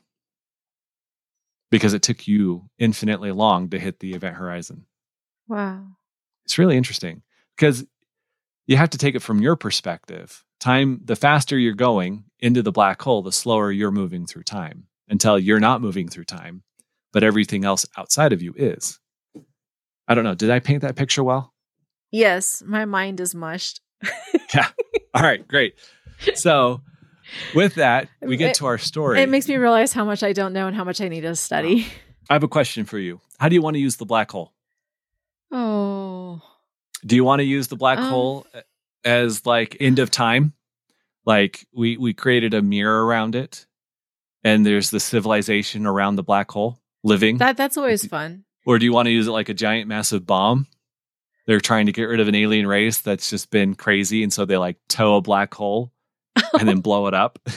because 1.71 1.95
it 1.95 2.03
took 2.03 2.27
you 2.27 2.69
infinitely 2.79 3.33
long 3.33 3.71
to 3.71 3.79
hit 3.79 4.01
the 4.01 4.13
event 4.15 4.37
horizon. 4.37 4.87
Wow. 5.49 5.85
It's 6.45 6.59
really 6.59 6.77
interesting 6.77 7.23
because 7.57 7.85
you 8.67 8.77
have 8.77 8.91
to 8.91 8.99
take 8.99 9.15
it 9.15 9.23
from 9.23 9.41
your 9.41 9.57
perspective. 9.57 10.45
Time, 10.59 11.01
the 11.05 11.17
faster 11.17 11.59
you're 11.59 11.75
going 11.75 12.25
into 12.39 12.63
the 12.63 12.73
black 12.73 13.01
hole, 13.01 13.23
the 13.23 13.33
slower 13.33 13.73
you're 13.73 13.91
moving 13.91 14.27
through 14.27 14.43
time 14.43 14.87
until 15.09 15.39
you're 15.39 15.61
not 15.61 15.81
moving 15.81 16.09
through 16.09 16.25
time, 16.25 16.63
but 17.13 17.25
everything 17.25 17.65
else 17.65 17.87
outside 17.97 18.33
of 18.33 18.43
you 18.43 18.55
is. 18.57 18.99
I 20.07 20.15
don't 20.15 20.25
know. 20.25 20.35
Did 20.35 20.51
I 20.51 20.59
paint 20.59 20.83
that 20.83 20.97
picture 20.97 21.25
well? 21.25 21.53
Yes, 22.11 22.63
my 22.67 22.85
mind 22.85 23.21
is 23.21 23.35
mushed. 23.35 23.81
yeah. 24.55 24.69
All 25.15 25.23
right, 25.23 25.47
great. 25.47 25.75
So, 26.35 26.83
with 27.55 27.77
that, 27.77 28.09
we 28.21 28.37
get 28.37 28.51
it, 28.51 28.55
to 28.57 28.67
our 28.67 28.79
story. 28.79 29.21
It 29.21 29.29
makes 29.29 29.49
me 29.49 29.57
realize 29.57 29.93
how 29.93 30.05
much 30.05 30.23
I 30.23 30.33
don't 30.33 30.53
know 30.53 30.67
and 30.67 30.77
how 30.77 30.85
much 30.85 31.01
I 31.01 31.09
need 31.09 31.23
to 31.23 31.37
study. 31.37 31.87
I 32.29 32.35
have 32.35 32.43
a 32.43 32.49
question 32.49 32.85
for 32.85 32.99
you. 32.99 33.21
How 33.39 33.49
do 33.49 33.55
you 33.55 33.63
want 33.63 33.75
to 33.75 33.81
use 33.81 33.97
the 33.97 34.07
black 34.07 34.31
hole? 34.31 34.53
Oh. 35.51 36.41
Do 37.05 37.17
you 37.17 37.25
want 37.25 37.41
to 37.41 37.45
use 37.45 37.69
the 37.69 37.77
black 37.77 37.99
um, 37.99 38.11
hole 38.11 38.47
as 39.05 39.47
like 39.47 39.77
end 39.81 39.99
of 39.99 40.11
time? 40.11 40.53
Like 41.27 41.67
we 41.73 41.97
we 41.97 42.15
created 42.15 42.55
a 42.55 42.63
mirror 42.63 43.05
around 43.05 43.35
it 43.35 43.67
and 44.45 44.65
there's 44.65 44.91
the 44.91 45.01
civilization 45.01 45.87
around 45.87 46.17
the 46.17 46.23
black 46.23 46.51
hole 46.51 46.81
living. 47.03 47.39
That 47.39 47.57
that's 47.57 47.77
always 47.77 48.07
fun. 48.07 48.45
Or 48.67 48.79
do 48.79 48.85
you 48.85 48.93
want 48.93 49.07
to 49.07 49.13
use 49.13 49.27
it 49.27 49.33
like 49.33 49.49
a 49.49 49.55
giant 49.55 49.89
massive 49.89 50.27
bomb? 50.27 50.67
They're 51.47 51.61
trying 51.61 51.87
to 51.87 51.93
get 51.93 52.05
rid 52.05 52.21
of 52.21 52.29
an 52.29 52.35
alien 52.35 52.67
race 52.67 53.01
that's 53.01 53.31
just 53.31 53.51
been 53.51 53.75
crazy 53.75 54.23
and 54.23 54.33
so 54.33 54.45
they 54.45 54.57
like 54.57 54.77
tow 54.89 55.17
a 55.17 55.21
black 55.21 55.53
hole 55.55 55.93
and 56.59 56.69
then 56.69 56.81
blow 56.81 57.07
it 57.07 57.15
up. 57.15 57.39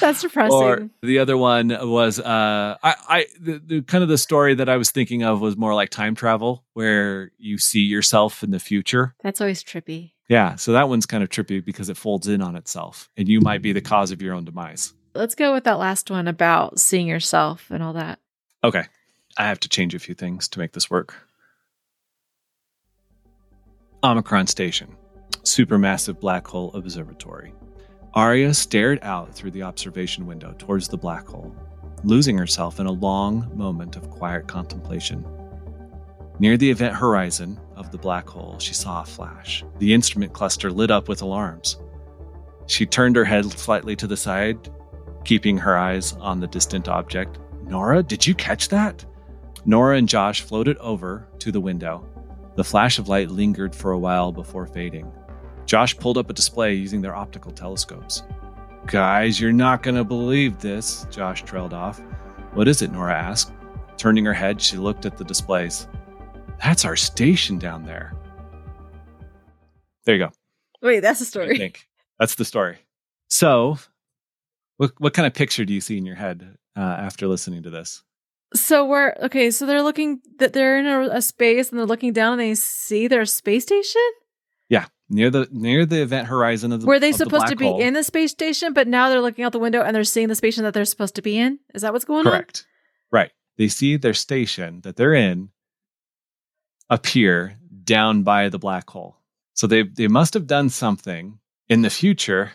That's 0.00 0.22
depressing. 0.22 0.56
Or 0.56 0.90
the 1.02 1.18
other 1.18 1.36
one 1.36 1.68
was 1.68 2.20
uh 2.20 2.76
I, 2.82 2.94
I 3.08 3.26
the, 3.40 3.58
the, 3.58 3.82
kind 3.82 4.02
of 4.02 4.08
the 4.08 4.18
story 4.18 4.54
that 4.54 4.68
I 4.68 4.76
was 4.76 4.90
thinking 4.90 5.24
of 5.24 5.40
was 5.40 5.56
more 5.56 5.74
like 5.74 5.90
time 5.90 6.14
travel 6.14 6.64
where 6.74 7.32
you 7.38 7.58
see 7.58 7.80
yourself 7.80 8.44
in 8.44 8.50
the 8.52 8.60
future. 8.60 9.14
That's 9.22 9.40
always 9.40 9.64
trippy. 9.64 10.12
Yeah, 10.28 10.56
so 10.56 10.72
that 10.72 10.88
one's 10.88 11.06
kind 11.06 11.24
of 11.24 11.30
trippy 11.30 11.64
because 11.64 11.88
it 11.88 11.96
folds 11.96 12.28
in 12.28 12.42
on 12.42 12.54
itself 12.54 13.10
and 13.16 13.28
you 13.28 13.40
might 13.40 13.62
be 13.62 13.72
the 13.72 13.80
cause 13.80 14.10
of 14.10 14.22
your 14.22 14.34
own 14.34 14.44
demise. 14.44 14.92
Let's 15.14 15.34
go 15.34 15.52
with 15.52 15.64
that 15.64 15.78
last 15.78 16.10
one 16.10 16.28
about 16.28 16.78
seeing 16.78 17.08
yourself 17.08 17.70
and 17.70 17.82
all 17.82 17.94
that. 17.94 18.20
Okay. 18.62 18.84
I 19.36 19.46
have 19.46 19.60
to 19.60 19.68
change 19.68 19.94
a 19.94 19.98
few 19.98 20.14
things 20.14 20.48
to 20.48 20.58
make 20.58 20.72
this 20.72 20.90
work. 20.90 21.14
Omicron 24.02 24.46
Station, 24.46 24.96
supermassive 25.42 26.20
black 26.20 26.46
hole 26.46 26.72
observatory. 26.74 27.52
Aria 28.18 28.52
stared 28.52 28.98
out 29.02 29.32
through 29.32 29.52
the 29.52 29.62
observation 29.62 30.26
window 30.26 30.52
towards 30.58 30.88
the 30.88 30.96
black 30.96 31.28
hole, 31.28 31.54
losing 32.02 32.36
herself 32.36 32.80
in 32.80 32.86
a 32.86 32.90
long 32.90 33.48
moment 33.54 33.94
of 33.94 34.10
quiet 34.10 34.48
contemplation. 34.48 35.24
Near 36.40 36.56
the 36.56 36.68
event 36.68 36.96
horizon 36.96 37.60
of 37.76 37.92
the 37.92 37.96
black 37.96 38.28
hole, 38.28 38.58
she 38.58 38.74
saw 38.74 39.02
a 39.02 39.06
flash. 39.06 39.62
The 39.78 39.94
instrument 39.94 40.32
cluster 40.32 40.72
lit 40.72 40.90
up 40.90 41.08
with 41.08 41.22
alarms. 41.22 41.78
She 42.66 42.86
turned 42.86 43.14
her 43.14 43.24
head 43.24 43.44
slightly 43.52 43.94
to 43.94 44.08
the 44.08 44.16
side, 44.16 44.68
keeping 45.24 45.56
her 45.56 45.78
eyes 45.78 46.14
on 46.14 46.40
the 46.40 46.48
distant 46.48 46.88
object. 46.88 47.38
Nora, 47.66 48.02
did 48.02 48.26
you 48.26 48.34
catch 48.34 48.66
that? 48.70 49.04
Nora 49.64 49.96
and 49.96 50.08
Josh 50.08 50.40
floated 50.40 50.76
over 50.78 51.28
to 51.38 51.52
the 51.52 51.60
window. 51.60 52.04
The 52.56 52.64
flash 52.64 52.98
of 52.98 53.08
light 53.08 53.30
lingered 53.30 53.76
for 53.76 53.92
a 53.92 53.98
while 53.98 54.32
before 54.32 54.66
fading. 54.66 55.08
Josh 55.68 55.94
pulled 55.98 56.16
up 56.16 56.30
a 56.30 56.32
display 56.32 56.72
using 56.72 57.02
their 57.02 57.14
optical 57.14 57.52
telescopes. 57.52 58.22
Guys, 58.86 59.38
you're 59.38 59.52
not 59.52 59.82
going 59.82 59.96
to 59.96 60.02
believe 60.02 60.60
this, 60.60 61.06
Josh 61.10 61.42
trailed 61.42 61.74
off. 61.74 62.00
What 62.54 62.66
is 62.66 62.80
it? 62.80 62.90
Nora 62.90 63.14
asked. 63.14 63.52
Turning 63.98 64.24
her 64.24 64.32
head, 64.32 64.62
she 64.62 64.78
looked 64.78 65.04
at 65.04 65.18
the 65.18 65.24
displays. 65.24 65.86
that's 66.64 66.86
our 66.86 66.96
station 66.96 67.58
down 67.58 67.84
there. 67.84 68.14
There 70.06 70.14
you 70.16 70.24
go. 70.24 70.32
Wait, 70.80 71.00
that's 71.00 71.18
the 71.18 71.26
story. 71.26 71.54
I 71.54 71.58
think 71.58 71.86
that's 72.18 72.36
the 72.36 72.46
story. 72.46 72.78
So, 73.28 73.78
what 74.78 74.92
what 74.96 75.12
kind 75.12 75.26
of 75.26 75.34
picture 75.34 75.66
do 75.66 75.74
you 75.74 75.82
see 75.82 75.98
in 75.98 76.06
your 76.06 76.16
head 76.16 76.56
uh, 76.76 76.80
after 76.80 77.26
listening 77.26 77.64
to 77.64 77.70
this? 77.70 78.02
So 78.54 78.86
we're 78.86 79.14
okay. 79.24 79.50
So 79.50 79.66
they're 79.66 79.82
looking 79.82 80.22
that 80.38 80.54
they're 80.54 80.78
in 80.78 80.86
a, 80.86 81.16
a, 81.16 81.20
space 81.20 81.68
and 81.68 81.78
they're 81.78 81.84
looking 81.84 82.14
down 82.14 82.32
and 82.32 82.40
they 82.40 82.54
see 82.54 83.06
their 83.06 83.26
space 83.26 83.64
station. 83.64 84.00
Near 85.10 85.30
the 85.30 85.48
near 85.50 85.86
the 85.86 86.02
event 86.02 86.28
horizon 86.28 86.70
of 86.72 86.82
the. 86.82 86.86
Were 86.86 87.00
they 87.00 87.12
supposed 87.12 87.46
the 87.46 87.50
to 87.50 87.56
be 87.56 87.64
hole. 87.64 87.80
in 87.80 87.94
the 87.94 88.04
space 88.04 88.30
station? 88.30 88.74
But 88.74 88.88
now 88.88 89.08
they're 89.08 89.22
looking 89.22 89.44
out 89.44 89.52
the 89.52 89.58
window 89.58 89.82
and 89.82 89.96
they're 89.96 90.04
seeing 90.04 90.28
the 90.28 90.34
station 90.34 90.64
that 90.64 90.74
they're 90.74 90.84
supposed 90.84 91.14
to 91.14 91.22
be 91.22 91.38
in. 91.38 91.58
Is 91.74 91.82
that 91.82 91.94
what's 91.94 92.04
going 92.04 92.24
Correct. 92.24 92.34
on? 92.34 92.40
Correct. 92.42 92.66
Right. 93.10 93.30
They 93.56 93.68
see 93.68 93.96
their 93.96 94.14
station 94.14 94.82
that 94.82 94.96
they're 94.96 95.14
in 95.14 95.48
appear 96.90 97.56
down 97.84 98.22
by 98.22 98.48
the 98.50 98.58
black 98.58 98.88
hole. 98.90 99.16
So 99.54 99.66
they 99.66 99.82
they 99.82 100.08
must 100.08 100.34
have 100.34 100.46
done 100.46 100.68
something 100.68 101.38
in 101.68 101.82
the 101.82 101.90
future 101.90 102.52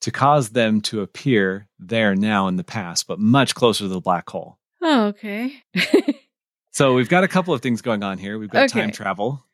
to 0.00 0.10
cause 0.10 0.50
them 0.50 0.80
to 0.80 1.00
appear 1.00 1.68
there 1.78 2.14
now 2.14 2.48
in 2.48 2.56
the 2.56 2.64
past, 2.64 3.06
but 3.06 3.18
much 3.18 3.54
closer 3.54 3.84
to 3.84 3.88
the 3.88 4.00
black 4.00 4.28
hole. 4.28 4.58
Oh, 4.82 5.06
okay. 5.06 5.62
so 6.72 6.94
we've 6.94 7.08
got 7.08 7.24
a 7.24 7.28
couple 7.28 7.54
of 7.54 7.62
things 7.62 7.82
going 7.82 8.02
on 8.02 8.18
here. 8.18 8.38
We've 8.38 8.50
got 8.50 8.70
okay. 8.70 8.80
time 8.80 8.90
travel. 8.90 9.44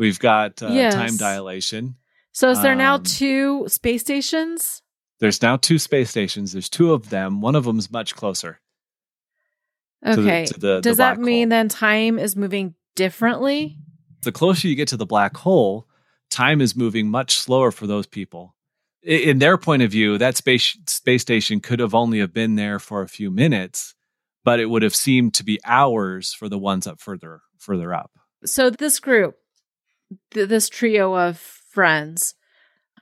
We've 0.00 0.18
got 0.18 0.62
uh, 0.62 0.68
yes. 0.68 0.94
time 0.94 1.18
dilation. 1.18 1.96
So 2.32 2.48
is 2.48 2.62
there 2.62 2.72
um, 2.72 2.78
now 2.78 2.98
two 3.04 3.68
space 3.68 4.00
stations? 4.00 4.80
There's 5.18 5.42
now 5.42 5.58
two 5.58 5.78
space 5.78 6.08
stations. 6.08 6.52
There's 6.52 6.70
two 6.70 6.94
of 6.94 7.10
them. 7.10 7.42
One 7.42 7.54
of 7.54 7.64
them's 7.64 7.90
much 7.90 8.16
closer. 8.16 8.60
Okay. 10.06 10.46
To 10.46 10.54
the, 10.54 10.54
to 10.54 10.60
the, 10.60 10.80
Does 10.80 10.96
the 10.96 11.02
that 11.02 11.20
mean 11.20 11.50
hole. 11.50 11.58
then 11.58 11.68
time 11.68 12.18
is 12.18 12.34
moving 12.34 12.76
differently? 12.96 13.76
The 14.22 14.32
closer 14.32 14.68
you 14.68 14.74
get 14.74 14.88
to 14.88 14.96
the 14.96 15.04
black 15.04 15.36
hole, 15.36 15.86
time 16.30 16.62
is 16.62 16.74
moving 16.74 17.10
much 17.10 17.38
slower 17.38 17.70
for 17.70 17.86
those 17.86 18.06
people. 18.06 18.56
In 19.02 19.38
their 19.38 19.58
point 19.58 19.82
of 19.82 19.90
view, 19.90 20.16
that 20.16 20.38
space 20.38 20.78
space 20.86 21.20
station 21.20 21.60
could 21.60 21.78
have 21.78 21.94
only 21.94 22.20
have 22.20 22.32
been 22.32 22.54
there 22.54 22.78
for 22.78 23.02
a 23.02 23.08
few 23.08 23.30
minutes, 23.30 23.94
but 24.44 24.60
it 24.60 24.70
would 24.70 24.82
have 24.82 24.96
seemed 24.96 25.34
to 25.34 25.44
be 25.44 25.60
hours 25.62 26.32
for 26.32 26.48
the 26.48 26.58
ones 26.58 26.86
up 26.86 27.00
further 27.00 27.42
further 27.58 27.92
up. 27.92 28.12
So 28.46 28.70
this 28.70 29.00
group, 29.00 29.36
th- 30.30 30.48
this 30.48 30.68
trio 30.68 31.16
of 31.16 31.38
friends, 31.38 32.34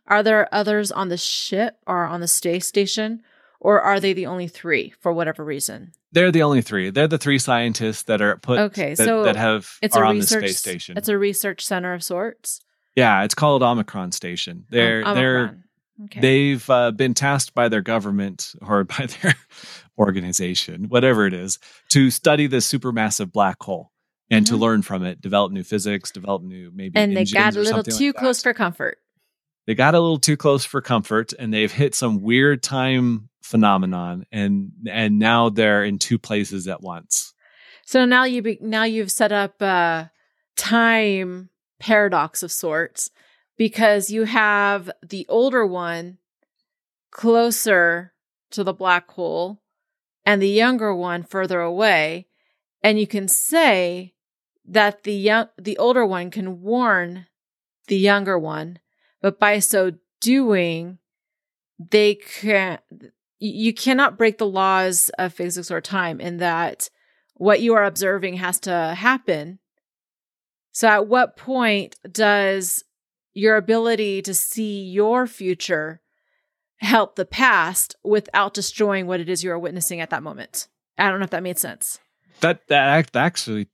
are 0.07 0.23
there 0.23 0.53
others 0.53 0.91
on 0.91 1.09
the 1.09 1.17
ship 1.17 1.77
or 1.87 2.05
on 2.05 2.21
the 2.21 2.29
space 2.29 2.67
station, 2.67 3.23
or 3.61 3.81
are 3.81 4.01
they 4.01 4.13
the 4.13 4.27
only 4.27 4.49
three 4.49 4.95
for 5.01 5.13
whatever 5.13 5.45
reason? 5.45 5.93
They're 6.13 6.33
the 6.33 6.43
only 6.43 6.63
three. 6.63 6.91
They're 6.91 7.09
the 7.09 7.19
three 7.19 7.39
scientists 7.39 8.05
that 8.05 8.23
are 8.23 8.37
put 8.39 8.59
okay, 8.59 8.95
that, 8.95 9.05
so 9.05 9.25
that 9.25 9.37
have 9.37 9.71
it's 9.83 9.97
are 9.97 10.05
a 10.05 10.09
on 10.09 10.17
research, 10.17 10.43
the 10.43 10.49
space 10.49 10.59
station. 10.59 10.97
It's 10.97 11.09
a 11.09 11.19
research 11.19 11.65
center 11.65 11.93
of 11.93 12.03
sorts. 12.03 12.61
Yeah, 12.97 13.25
it's 13.25 13.35
called 13.35 13.63
Omicron 13.63 14.13
Station. 14.13 14.65
They're 14.71 15.03
oh, 15.07 15.15
they're 15.15 15.63
okay. 16.05 16.21
they've 16.21 16.71
uh, 16.71 16.93
been 16.93 17.15
tasked 17.15 17.55
by 17.55 17.69
their 17.69 17.83
government 17.83 18.55
or 18.63 18.85
by 18.85 19.07
their 19.23 19.35
organization, 19.99 20.85
whatever 20.89 21.27
it 21.27 21.35
is, 21.35 21.59
to 21.91 22.11
study 22.11 22.47
this 22.47 22.71
supermassive 22.73 23.31
black 23.31 23.63
hole 23.63 23.93
and 24.31 24.45
mm-hmm. 24.45 24.55
to 24.55 24.61
learn 24.61 24.83
from 24.83 25.05
it, 25.05 25.21
develop 25.21 25.53
new 25.53 25.65
physics, 25.65 26.11
develop 26.11 26.43
new 26.43 26.71
maybe. 26.75 26.97
And 26.97 27.17
they 27.17 27.25
got 27.25 27.57
a 27.57 27.61
little 27.61 27.83
too 27.83 28.09
like 28.09 28.17
close 28.17 28.43
for 28.43 28.55
comfort. 28.55 28.99
They 29.67 29.75
got 29.75 29.95
a 29.95 30.01
little 30.01 30.19
too 30.19 30.37
close 30.37 30.65
for 30.65 30.81
comfort, 30.81 31.35
and 31.39 31.53
they've 31.53 31.73
hit 31.73 31.95
some 31.95 32.23
weird 32.23 32.63
time 32.63 33.29
phenomenon, 33.43 34.27
and 34.33 34.71
and 34.91 35.19
now 35.19 35.51
they're 35.51 35.85
in 35.85 35.99
two 35.99 36.19
places 36.19 36.69
at 36.69 36.83
once. 36.83 37.35
So 37.85 38.05
now 38.05 38.25
you 38.25 38.43
be, 38.43 38.59
now 38.61 38.85
you've 38.85 39.13
set 39.13 39.33
up 39.33 39.61
a 39.63 40.11
time 40.57 41.51
paradox 41.79 42.43
of 42.43 42.51
sorts 42.51 43.11
because 43.57 44.11
you 44.11 44.25
have 44.25 44.91
the 45.07 45.27
older 45.29 45.67
one 45.67 46.19
closer 47.11 48.13
to 48.51 48.65
the 48.65 48.73
black 48.73 49.11
hole 49.11 49.61
and 50.25 50.43
the 50.43 50.49
younger 50.49 50.95
one 50.95 51.23
further 51.23 51.61
away 51.61 52.27
and 52.83 52.99
you 52.99 53.07
can 53.07 53.29
say 53.29 54.15
that 54.69 55.03
the 55.03 55.15
young 55.15 55.49
the 55.59 55.77
older 55.79 56.05
one 56.05 56.31
can 56.31 56.63
warn 56.63 57.27
the 57.87 57.97
younger 57.97 58.39
one 58.39 58.79
but 59.21 59.41
by 59.41 59.59
so 59.59 59.93
doing 60.21 60.99
they 61.79 62.15
can't 62.15 62.81
you 63.39 63.73
cannot 63.73 64.19
break 64.19 64.39
the 64.39 64.47
laws 64.47 65.11
of 65.19 65.33
physics 65.33 65.71
or 65.71 65.81
time 65.81 66.21
in 66.21 66.39
that 66.39 66.91
what 67.35 67.61
you 67.61 67.75
are 67.75 67.85
observing 67.85 68.35
has 68.35 68.59
to 68.61 68.95
happen. 68.97 69.59
So 70.73 70.89
at 70.89 71.07
what 71.07 71.37
point 71.37 71.97
does 72.11 72.85
your 73.33 73.57
ability 73.57 74.23
to 74.23 74.35
see 74.35 74.83
your 74.83 75.27
future 75.27 76.01
help 76.79 77.17
the 77.17 77.25
past 77.25 77.97
without 78.05 78.55
destroying 78.55 79.07
what 79.07 79.21
it 79.21 79.29
is 79.29 79.45
you 79.45 79.51
are 79.53 79.59
witnessing 79.59 80.01
at 80.01 80.11
that 80.11 80.23
moment? 80.23 80.69
I 80.99 81.09
don't 81.09 81.21
know 81.21 81.25
if 81.25 81.31
that 81.31 81.43
made 81.43 81.59
sense. 81.59 82.01
That 82.41 82.67
that 82.69 83.17
actually 83.17 83.69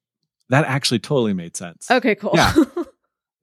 that 0.51 0.65
actually 0.65 0.99
totally 0.99 1.33
made 1.33 1.57
sense 1.57 1.91
okay 1.91 2.15
cool 2.15 2.33
yeah 2.35 2.53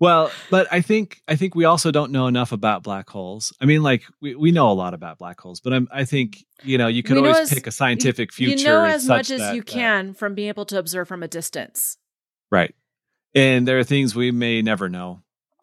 Well, 0.01 0.31
but 0.49 0.67
I 0.71 0.81
think 0.81 1.21
I 1.27 1.35
think 1.35 1.53
we 1.53 1.65
also 1.65 1.91
don't 1.91 2.11
know 2.11 2.25
enough 2.25 2.51
about 2.51 2.81
black 2.81 3.07
holes. 3.07 3.53
I 3.61 3.65
mean, 3.65 3.83
like 3.83 4.01
we, 4.19 4.33
we 4.33 4.51
know 4.51 4.71
a 4.71 4.73
lot 4.73 4.95
about 4.95 5.19
black 5.19 5.39
holes, 5.39 5.59
but 5.59 5.73
I'm, 5.73 5.87
I 5.91 6.05
think 6.05 6.43
you 6.63 6.79
know 6.79 6.87
you 6.87 7.03
can 7.03 7.17
always 7.17 7.37
as, 7.37 7.53
pick 7.53 7.67
a 7.67 7.71
scientific 7.71 8.33
future. 8.33 8.57
You 8.57 8.65
know 8.65 8.83
as 8.83 9.07
much 9.07 9.29
as 9.29 9.39
that, 9.39 9.55
you 9.55 9.61
can 9.61 10.15
from 10.15 10.33
being 10.33 10.47
able 10.47 10.65
to 10.65 10.79
observe 10.79 11.07
from 11.07 11.21
a 11.21 11.27
distance. 11.27 11.97
Right, 12.49 12.73
and 13.35 13.67
there 13.67 13.77
are 13.77 13.83
things 13.83 14.15
we 14.15 14.31
may 14.31 14.63
never 14.63 14.89
know. 14.89 15.21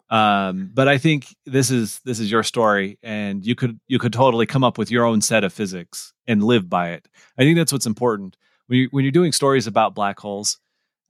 Um, 0.09 0.71
but 0.73 0.87
I 0.87 0.99
think 0.99 1.35
this 1.45 1.69
is 1.69 1.99
this 2.05 2.21
is 2.21 2.31
your 2.31 2.43
story, 2.43 2.97
and 3.03 3.45
you 3.45 3.55
could 3.55 3.77
you 3.89 3.99
could 3.99 4.13
totally 4.13 4.45
come 4.45 4.63
up 4.63 4.77
with 4.77 4.89
your 4.89 5.03
own 5.03 5.19
set 5.19 5.43
of 5.43 5.51
physics 5.51 6.13
and 6.29 6.41
live 6.41 6.69
by 6.69 6.91
it. 6.91 7.09
I 7.37 7.41
think 7.41 7.57
that's 7.57 7.73
what's 7.73 7.85
important 7.85 8.37
when 8.67 8.79
you 8.79 8.87
when 8.91 9.03
you're 9.03 9.11
doing 9.11 9.33
stories 9.33 9.67
about 9.67 9.95
black 9.95 10.17
holes 10.17 10.59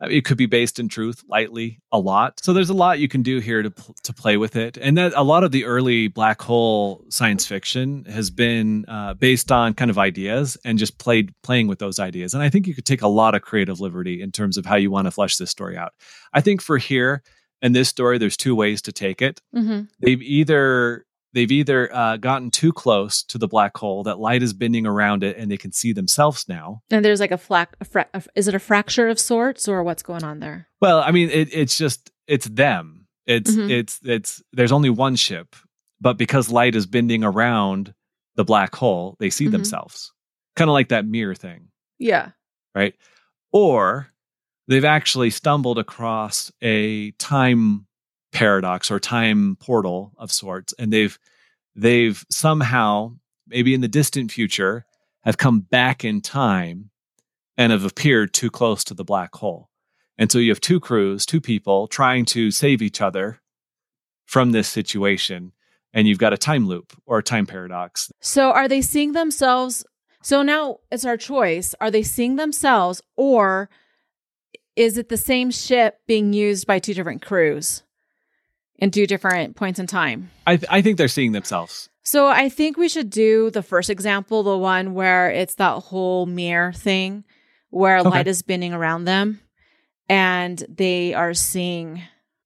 it 0.02 0.24
could 0.24 0.38
be 0.38 0.46
based 0.46 0.80
in 0.80 0.88
truth 0.88 1.24
lightly 1.28 1.82
a 1.92 2.00
lot. 2.00 2.40
So 2.44 2.54
there's 2.54 2.70
a 2.70 2.74
lot 2.74 3.00
you 3.00 3.08
can 3.08 3.22
do 3.22 3.40
here 3.40 3.62
to 3.62 3.74
to 4.04 4.14
play 4.14 4.38
with 4.38 4.56
it, 4.56 4.78
and 4.78 4.98
that 4.98 5.14
a 5.16 5.24
lot 5.24 5.44
of 5.44 5.52
the 5.52 5.66
early 5.66 6.08
black 6.08 6.42
hole 6.42 7.04
science 7.10 7.46
fiction 7.46 8.06
has 8.06 8.30
been 8.30 8.86
uh, 8.88 9.14
based 9.16 9.52
on 9.52 9.74
kind 9.74 9.92
of 9.92 9.98
ideas 9.98 10.58
and 10.64 10.80
just 10.80 10.98
played 10.98 11.34
playing 11.44 11.68
with 11.68 11.80
those 11.80 12.00
ideas. 12.00 12.34
And 12.34 12.44
I 12.44 12.50
think 12.50 12.68
you 12.68 12.76
could 12.76 12.86
take 12.86 13.02
a 13.02 13.08
lot 13.08 13.36
of 13.36 13.42
creative 13.42 13.80
liberty 13.80 14.22
in 14.22 14.32
terms 14.32 14.58
of 14.58 14.66
how 14.66 14.76
you 14.76 14.92
want 14.92 15.06
to 15.06 15.12
flesh 15.12 15.38
this 15.38 15.50
story 15.50 15.78
out. 15.78 15.94
I 16.34 16.42
think 16.42 16.62
for 16.62 16.78
here 16.78 17.24
in 17.62 17.74
this 17.74 17.90
story, 17.90 18.18
there's 18.18 18.38
two 18.38 18.56
ways 18.56 18.82
to 18.84 18.92
take 18.92 19.22
it. 19.22 19.42
Mm-hmm. 19.54 19.82
They've 20.00 20.22
either 20.22 21.06
they've 21.34 21.52
either 21.52 21.94
uh, 21.94 22.18
gotten 22.18 22.52
too 22.52 22.74
close 22.74 23.24
to 23.24 23.38
the 23.38 23.48
black 23.48 23.78
hole 23.78 24.04
that 24.04 24.20
light 24.20 24.44
is 24.44 24.54
bending 24.54 24.86
around 24.86 25.24
it 25.24 25.38
and 25.38 25.52
they 25.52 25.58
can 25.58 25.72
see 25.72 25.94
themselves 25.94 26.48
now. 26.48 26.82
And 26.90 27.04
there's 27.04 27.20
like 27.20 27.32
a 27.32 27.38
flack 27.38 27.76
a 27.80 27.86
fra- 27.86 28.10
a, 28.14 28.24
is 28.36 28.48
it 28.48 28.56
a 28.56 28.60
fracture 28.60 29.08
of 29.08 29.20
sorts 29.20 29.68
or 29.68 29.84
what's 29.84 30.04
going 30.04 30.24
on 30.24 30.40
there? 30.40 30.68
Well 30.82 31.00
i 31.00 31.12
mean 31.12 31.30
it, 31.30 31.50
it's 31.54 31.78
just 31.78 32.12
it's 32.28 32.48
them. 32.48 33.08
It's 33.26 33.52
mm-hmm. 33.52 33.70
it's 33.70 34.00
it's 34.04 34.42
there's 34.54 34.72
only 34.72 34.90
one 34.90 35.16
ship 35.16 35.56
but 36.02 36.18
because 36.18 36.50
light 36.50 36.76
is 36.76 36.86
bending 36.86 37.24
around 37.24 37.94
the 38.36 38.44
black 38.44 38.76
hole 38.76 39.16
they 39.20 39.30
see 39.30 39.46
mm-hmm. 39.46 39.54
themselves. 39.54 40.12
Kind 40.56 40.70
of 40.70 40.74
like 40.74 40.90
that 40.90 41.06
mirror 41.06 41.36
thing. 41.36 41.70
Yeah. 42.00 42.30
Right? 42.74 42.96
Or 43.52 44.08
they've 44.68 44.86
actually 44.86 45.30
stumbled 45.32 45.78
across 45.78 46.52
a 46.62 47.12
time 47.12 47.88
paradox 48.32 48.92
or 48.92 49.00
time 49.00 49.58
portal 49.60 50.14
of 50.18 50.32
sorts 50.32 50.74
and 50.78 50.94
they've 50.94 51.18
they've 51.76 52.24
somehow 52.30 53.12
maybe 53.48 53.74
in 53.74 53.82
the 53.82 53.88
distant 53.88 54.32
future 54.32 54.86
have 55.24 55.38
come 55.38 55.60
back 55.60 56.04
in 56.04 56.22
time 56.22 56.90
and 57.58 57.72
have 57.72 57.84
appeared 57.84 58.34
too 58.34 58.50
close 58.50 58.84
to 58.86 58.94
the 58.94 59.04
black 59.04 59.36
hole. 59.36 59.70
And 60.18 60.32
so 60.32 60.38
you 60.38 60.52
have 60.52 60.62
two 60.62 60.80
crews 60.80 61.26
two 61.26 61.42
people 61.42 61.88
trying 61.88 62.26
to 62.26 62.52
save 62.52 62.82
each 62.82 63.02
other 63.02 63.40
from 64.26 64.52
this 64.52 64.68
situation 64.68 65.52
and 65.92 66.08
you've 66.08 66.20
got 66.20 66.34
a 66.34 66.38
time 66.38 66.68
loop 66.68 66.94
or 67.06 67.18
a 67.18 67.24
time 67.24 67.48
paradox. 67.48 68.12
So 68.22 68.52
are 68.52 68.68
they 68.68 68.82
seeing 68.82 69.14
themselves 69.14 69.86
so 70.22 70.42
now 70.42 70.80
it's 70.92 71.06
our 71.06 71.18
choice. 71.18 71.74
Are 71.80 71.90
they 71.90 72.04
seeing 72.04 72.36
themselves 72.36 73.02
or 73.16 73.70
is 74.76 74.98
it 74.98 75.10
the 75.10 75.18
same 75.18 75.52
ship 75.52 76.00
being 76.08 76.34
used 76.34 76.68
by 76.68 76.80
two 76.80 76.94
different 76.94 77.22
crews 77.22 77.84
in 78.80 78.92
two 78.92 79.06
different 79.06 79.56
points 79.56 79.80
in 79.80 79.86
time. 79.86 80.32
I, 80.48 80.58
th- 80.58 80.68
I 80.72 80.82
think 80.82 80.98
they're 80.98 81.08
seeing 81.08 81.34
themselves. 81.34 81.90
So 82.04 82.28
I 82.28 82.50
think 82.50 82.78
we 82.78 82.90
should 82.90 83.10
do 83.10 83.52
the 83.52 83.62
first 83.62 83.90
example, 83.90 84.42
the 84.42 84.58
one 84.58 84.94
where 84.94 85.30
it's 85.30 85.56
that 85.56 85.84
whole 85.84 86.26
mirror 86.26 86.74
thing 86.74 87.24
where 87.70 88.00
okay. 88.00 88.10
light 88.10 88.28
is 88.28 88.42
bending 88.42 88.74
around 88.74 89.06
them 89.06 89.42
and 90.08 90.66
they 90.68 91.14
are 91.14 91.36
seeing 91.36 92.02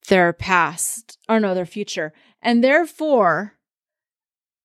their 0.10 0.34
past 0.34 1.18
or 1.30 1.40
no, 1.40 1.54
their 1.54 1.66
future. 1.66 2.12
And 2.42 2.62
therefore, 2.62 3.54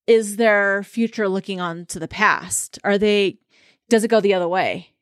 is 0.08 0.36
their 0.36 0.82
future 0.82 1.28
looking 1.28 1.60
on 1.60 1.86
to 1.86 2.00
the 2.00 2.08
past? 2.08 2.78
Are 2.82 2.98
they, 2.98 3.38
does 3.88 4.02
it 4.02 4.08
go 4.08 4.20
the 4.20 4.34
other 4.34 4.48
way? 4.48 4.94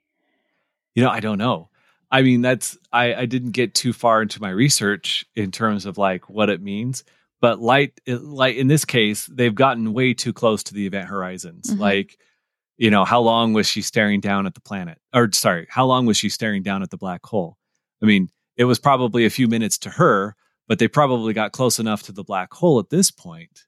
You 0.95 1.03
know, 1.05 1.11
I 1.11 1.21
don't 1.21 1.39
know. 1.39 1.71
I 2.11 2.23
mean, 2.23 2.41
that's 2.41 2.79
I, 2.93 3.15
I 3.15 3.27
didn't 3.27 3.51
get 3.51 3.75
too 3.75 3.93
far 3.93 4.23
into 4.23 4.41
my 4.41 4.51
research 4.51 5.25
in 5.35 5.51
terms 5.51 5.87
of 5.87 5.99
like 5.99 6.31
what 6.31 6.51
it 6.51 6.63
means, 6.63 7.05
but 7.41 7.61
light, 7.61 8.01
light 8.07 8.57
in 8.57 8.69
this 8.69 8.85
case, 8.85 9.27
they've 9.27 9.55
gotten 9.55 9.93
way 9.93 10.15
too 10.15 10.33
close 10.33 10.63
to 10.65 10.75
the 10.75 10.87
event 10.87 11.09
horizons. 11.09 11.71
Mm-hmm. 11.71 11.81
Like, 11.81 12.19
you 12.77 12.91
know, 12.91 13.05
how 13.05 13.21
long 13.21 13.53
was 13.53 13.67
she 13.67 13.83
staring 13.83 14.21
down 14.21 14.47
at 14.47 14.55
the 14.55 14.61
planet? 14.61 14.99
Or 15.15 15.31
sorry, 15.33 15.67
how 15.69 15.87
long 15.87 16.07
was 16.07 16.17
she 16.17 16.29
staring 16.29 16.63
down 16.63 16.83
at 16.83 16.91
the 16.91 16.97
black 16.97 17.25
hole? 17.25 17.57
I 18.03 18.07
mean, 18.07 18.29
it 18.57 18.65
was 18.65 18.79
probably 18.79 19.25
a 19.25 19.31
few 19.31 19.49
minutes 19.49 19.79
to 19.79 19.91
her, 19.91 20.37
but 20.69 20.79
they 20.79 20.89
probably 20.89 21.33
got 21.33 21.53
close 21.53 21.79
enough 21.79 22.03
to 22.05 22.13
the 22.13 22.25
black 22.25 22.53
hole 22.53 22.79
at 22.79 22.91
this 22.91 23.11
point 23.11 23.65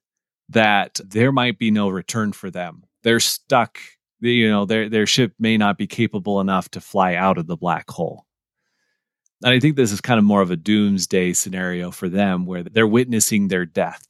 that 0.48 1.00
there 1.04 1.32
might 1.32 1.58
be 1.58 1.70
no 1.70 1.88
return 1.88 2.32
for 2.32 2.50
them. 2.50 2.84
They're 3.02 3.20
stuck. 3.20 3.78
You 4.20 4.50
know, 4.50 4.64
their 4.64 4.88
their 4.88 5.06
ship 5.06 5.34
may 5.38 5.56
not 5.56 5.78
be 5.78 5.86
capable 5.86 6.40
enough 6.40 6.68
to 6.70 6.80
fly 6.80 7.14
out 7.14 7.38
of 7.38 7.46
the 7.46 7.56
black 7.56 7.88
hole. 7.88 8.26
And 9.44 9.54
I 9.54 9.60
think 9.60 9.76
this 9.76 9.92
is 9.92 10.00
kind 10.00 10.18
of 10.18 10.24
more 10.24 10.42
of 10.42 10.50
a 10.50 10.56
doomsday 10.56 11.32
scenario 11.32 11.90
for 11.90 12.08
them 12.08 12.44
where 12.44 12.62
they're 12.62 12.86
witnessing 12.86 13.48
their 13.48 13.64
death. 13.64 14.06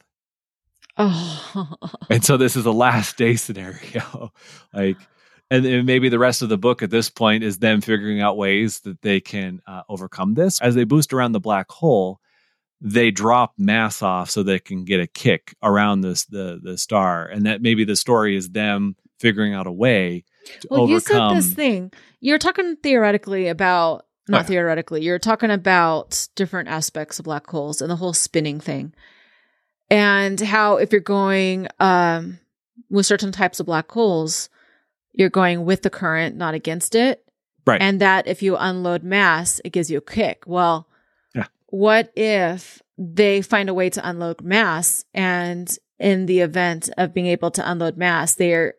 Oh. 0.97 1.75
and 2.11 2.25
so 2.25 2.37
this 2.37 2.57
is 2.57 2.67
a 2.67 2.73
last 2.73 3.17
day 3.17 3.37
scenario. 3.37 4.33
like, 4.75 4.97
and, 5.51 5.87
maybe 5.87 6.09
the 6.09 6.19
rest 6.19 6.43
of 6.43 6.49
the 6.49 6.59
book 6.59 6.83
at 6.83 6.91
this 6.91 7.09
point 7.11 7.45
is 7.45 7.59
them 7.59 7.81
figuring 7.81 8.21
out 8.21 8.37
ways 8.37 8.81
that 8.81 9.01
they 9.03 9.21
can 9.21 9.61
uh, 9.67 9.83
overcome 9.89 10.35
this. 10.35 10.61
As 10.61 10.75
they 10.75 10.85
boost 10.85 11.13
around 11.13 11.33
the 11.33 11.41
black 11.41 11.71
hole, 11.71 12.21
they 12.81 13.11
drop 13.11 13.55
mass 13.59 14.03
off 14.03 14.31
so 14.31 14.43
they 14.43 14.59
can 14.59 14.85
get 14.85 15.01
a 15.01 15.07
kick 15.07 15.55
around 15.63 16.03
this 16.03 16.27
the 16.27 16.61
the 16.63 16.79
star, 16.79 17.27
and 17.27 17.47
that 17.47 17.61
maybe 17.61 17.85
the 17.85 17.97
story 17.97 18.37
is 18.37 18.51
them 18.51 18.95
figuring 19.19 19.53
out 19.53 19.67
a 19.67 19.73
way 19.73 20.25
to 20.61 20.69
well, 20.71 20.83
overcome. 20.83 20.93
you 20.93 21.01
said 21.01 21.37
this 21.37 21.55
thing. 21.55 21.93
You're 22.21 22.39
talking 22.39 22.77
theoretically 22.77 23.49
about 23.49 24.07
not 24.29 24.43
okay. 24.43 24.55
theoretically. 24.55 25.03
You're 25.03 25.19
talking 25.19 25.51
about 25.51 26.29
different 26.35 26.69
aspects 26.69 27.19
of 27.19 27.25
black 27.25 27.47
holes 27.49 27.81
and 27.81 27.91
the 27.91 27.97
whole 27.97 28.13
spinning 28.13 28.61
thing. 28.61 28.95
And 29.91 30.39
how 30.41 30.77
if 30.77 30.93
you're 30.93 31.01
going 31.01 31.69
um, 31.81 32.39
with 32.91 33.07
certain 33.07 33.33
types 33.33 33.61
of 33.61 33.67
black 33.67 33.91
holes, 33.91 34.49
you're 35.13 35.31
going 35.31 35.65
with 35.65 35.83
the 35.83 35.91
current, 35.91 36.37
not 36.37 36.55
against 36.55 36.95
it. 36.95 37.25
Right. 37.67 37.81
And 37.81 38.01
that 38.01 38.27
if 38.27 38.43
you 38.43 38.57
unload 38.57 39.03
mass, 39.03 39.61
it 39.65 39.71
gives 39.71 39.91
you 39.91 39.99
a 39.99 40.03
kick. 40.03 40.45
Well, 40.47 40.89
yeah. 41.35 41.47
what 41.67 42.13
if 42.17 42.83
they 42.97 43.43
find 43.43 43.69
a 43.69 43.75
way 43.75 43.91
to 43.91 44.09
unload 44.09 44.41
mass 44.41 45.05
and 45.13 45.77
in 45.99 46.27
the 46.27 46.41
event 46.41 46.91
of 46.97 47.13
being 47.13 47.27
able 47.27 47.51
to 47.51 47.71
unload 47.71 47.97
mass, 47.97 48.35
they're 48.35 48.75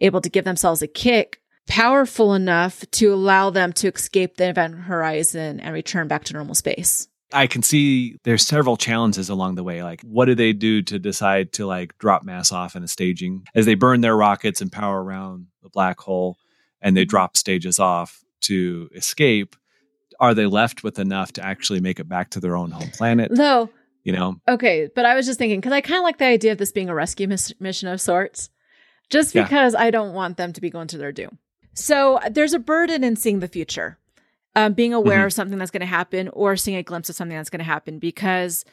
able 0.00 0.20
to 0.20 0.30
give 0.30 0.44
themselves 0.44 0.82
a 0.82 0.86
kick 0.86 1.41
powerful 1.72 2.34
enough 2.34 2.84
to 2.90 3.14
allow 3.14 3.48
them 3.48 3.72
to 3.72 3.88
escape 3.88 4.36
the 4.36 4.46
event 4.46 4.74
horizon 4.74 5.58
and 5.58 5.72
return 5.72 6.06
back 6.06 6.22
to 6.22 6.34
normal 6.34 6.54
space. 6.54 7.08
I 7.32 7.46
can 7.46 7.62
see 7.62 8.18
there's 8.24 8.46
several 8.46 8.76
challenges 8.76 9.30
along 9.30 9.54
the 9.54 9.62
way. 9.62 9.82
Like, 9.82 10.02
what 10.02 10.26
do 10.26 10.34
they 10.34 10.52
do 10.52 10.82
to 10.82 10.98
decide 10.98 11.54
to 11.54 11.64
like 11.64 11.96
drop 11.96 12.24
mass 12.24 12.52
off 12.52 12.76
in 12.76 12.82
a 12.82 12.88
staging 12.88 13.46
as 13.54 13.64
they 13.64 13.74
burn 13.74 14.02
their 14.02 14.14
rockets 14.14 14.60
and 14.60 14.70
power 14.70 15.02
around 15.02 15.46
the 15.62 15.70
black 15.70 15.98
hole 15.98 16.36
and 16.82 16.94
they 16.94 17.06
drop 17.06 17.38
stages 17.38 17.78
off 17.78 18.22
to 18.42 18.90
escape? 18.94 19.56
Are 20.20 20.34
they 20.34 20.44
left 20.44 20.84
with 20.84 20.98
enough 20.98 21.32
to 21.32 21.42
actually 21.42 21.80
make 21.80 21.98
it 21.98 22.06
back 22.06 22.28
to 22.32 22.40
their 22.40 22.54
own 22.54 22.70
home 22.70 22.90
planet? 22.90 23.32
No. 23.32 23.70
You 24.04 24.12
know? 24.12 24.36
Okay. 24.46 24.90
But 24.94 25.06
I 25.06 25.14
was 25.14 25.24
just 25.24 25.38
thinking, 25.38 25.60
because 25.60 25.72
I 25.72 25.80
kind 25.80 25.96
of 25.96 26.04
like 26.04 26.18
the 26.18 26.26
idea 26.26 26.52
of 26.52 26.58
this 26.58 26.70
being 26.70 26.90
a 26.90 26.94
rescue 26.94 27.28
mis- 27.28 27.58
mission 27.58 27.88
of 27.88 27.98
sorts, 27.98 28.50
just 29.08 29.32
because 29.32 29.72
yeah. 29.72 29.80
I 29.80 29.90
don't 29.90 30.12
want 30.12 30.36
them 30.36 30.52
to 30.52 30.60
be 30.60 30.68
going 30.68 30.88
to 30.88 30.98
their 30.98 31.12
doom. 31.12 31.38
So 31.74 32.20
there's 32.30 32.52
a 32.52 32.58
burden 32.58 33.02
in 33.04 33.16
seeing 33.16 33.40
the 33.40 33.48
future, 33.48 33.98
um, 34.54 34.74
being 34.74 34.92
aware 34.92 35.18
mm-hmm. 35.18 35.26
of 35.26 35.32
something 35.32 35.58
that's 35.58 35.70
going 35.70 35.80
to 35.80 35.86
happen 35.86 36.28
or 36.28 36.56
seeing 36.56 36.76
a 36.76 36.82
glimpse 36.82 37.08
of 37.08 37.16
something 37.16 37.36
that's 37.36 37.50
going 37.50 37.60
to 37.60 37.64
happen 37.64 37.98
because 37.98 38.64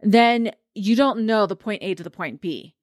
then 0.00 0.52
you 0.74 0.96
don't 0.96 1.26
know 1.26 1.46
the 1.46 1.56
point 1.56 1.82
A 1.82 1.94
to 1.94 2.02
the 2.02 2.10
point 2.10 2.40
B. 2.40 2.74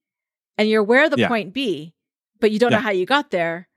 And 0.57 0.69
you're 0.69 0.81
aware 0.81 1.05
of 1.05 1.11
the 1.11 1.19
yeah. 1.19 1.27
point 1.27 1.53
B, 1.53 1.93
but 2.39 2.51
you 2.51 2.59
don't 2.59 2.71
yeah. 2.71 2.77
know 2.77 2.83
how 2.83 2.91
you 2.91 3.05
got 3.05 3.31
there. 3.31 3.67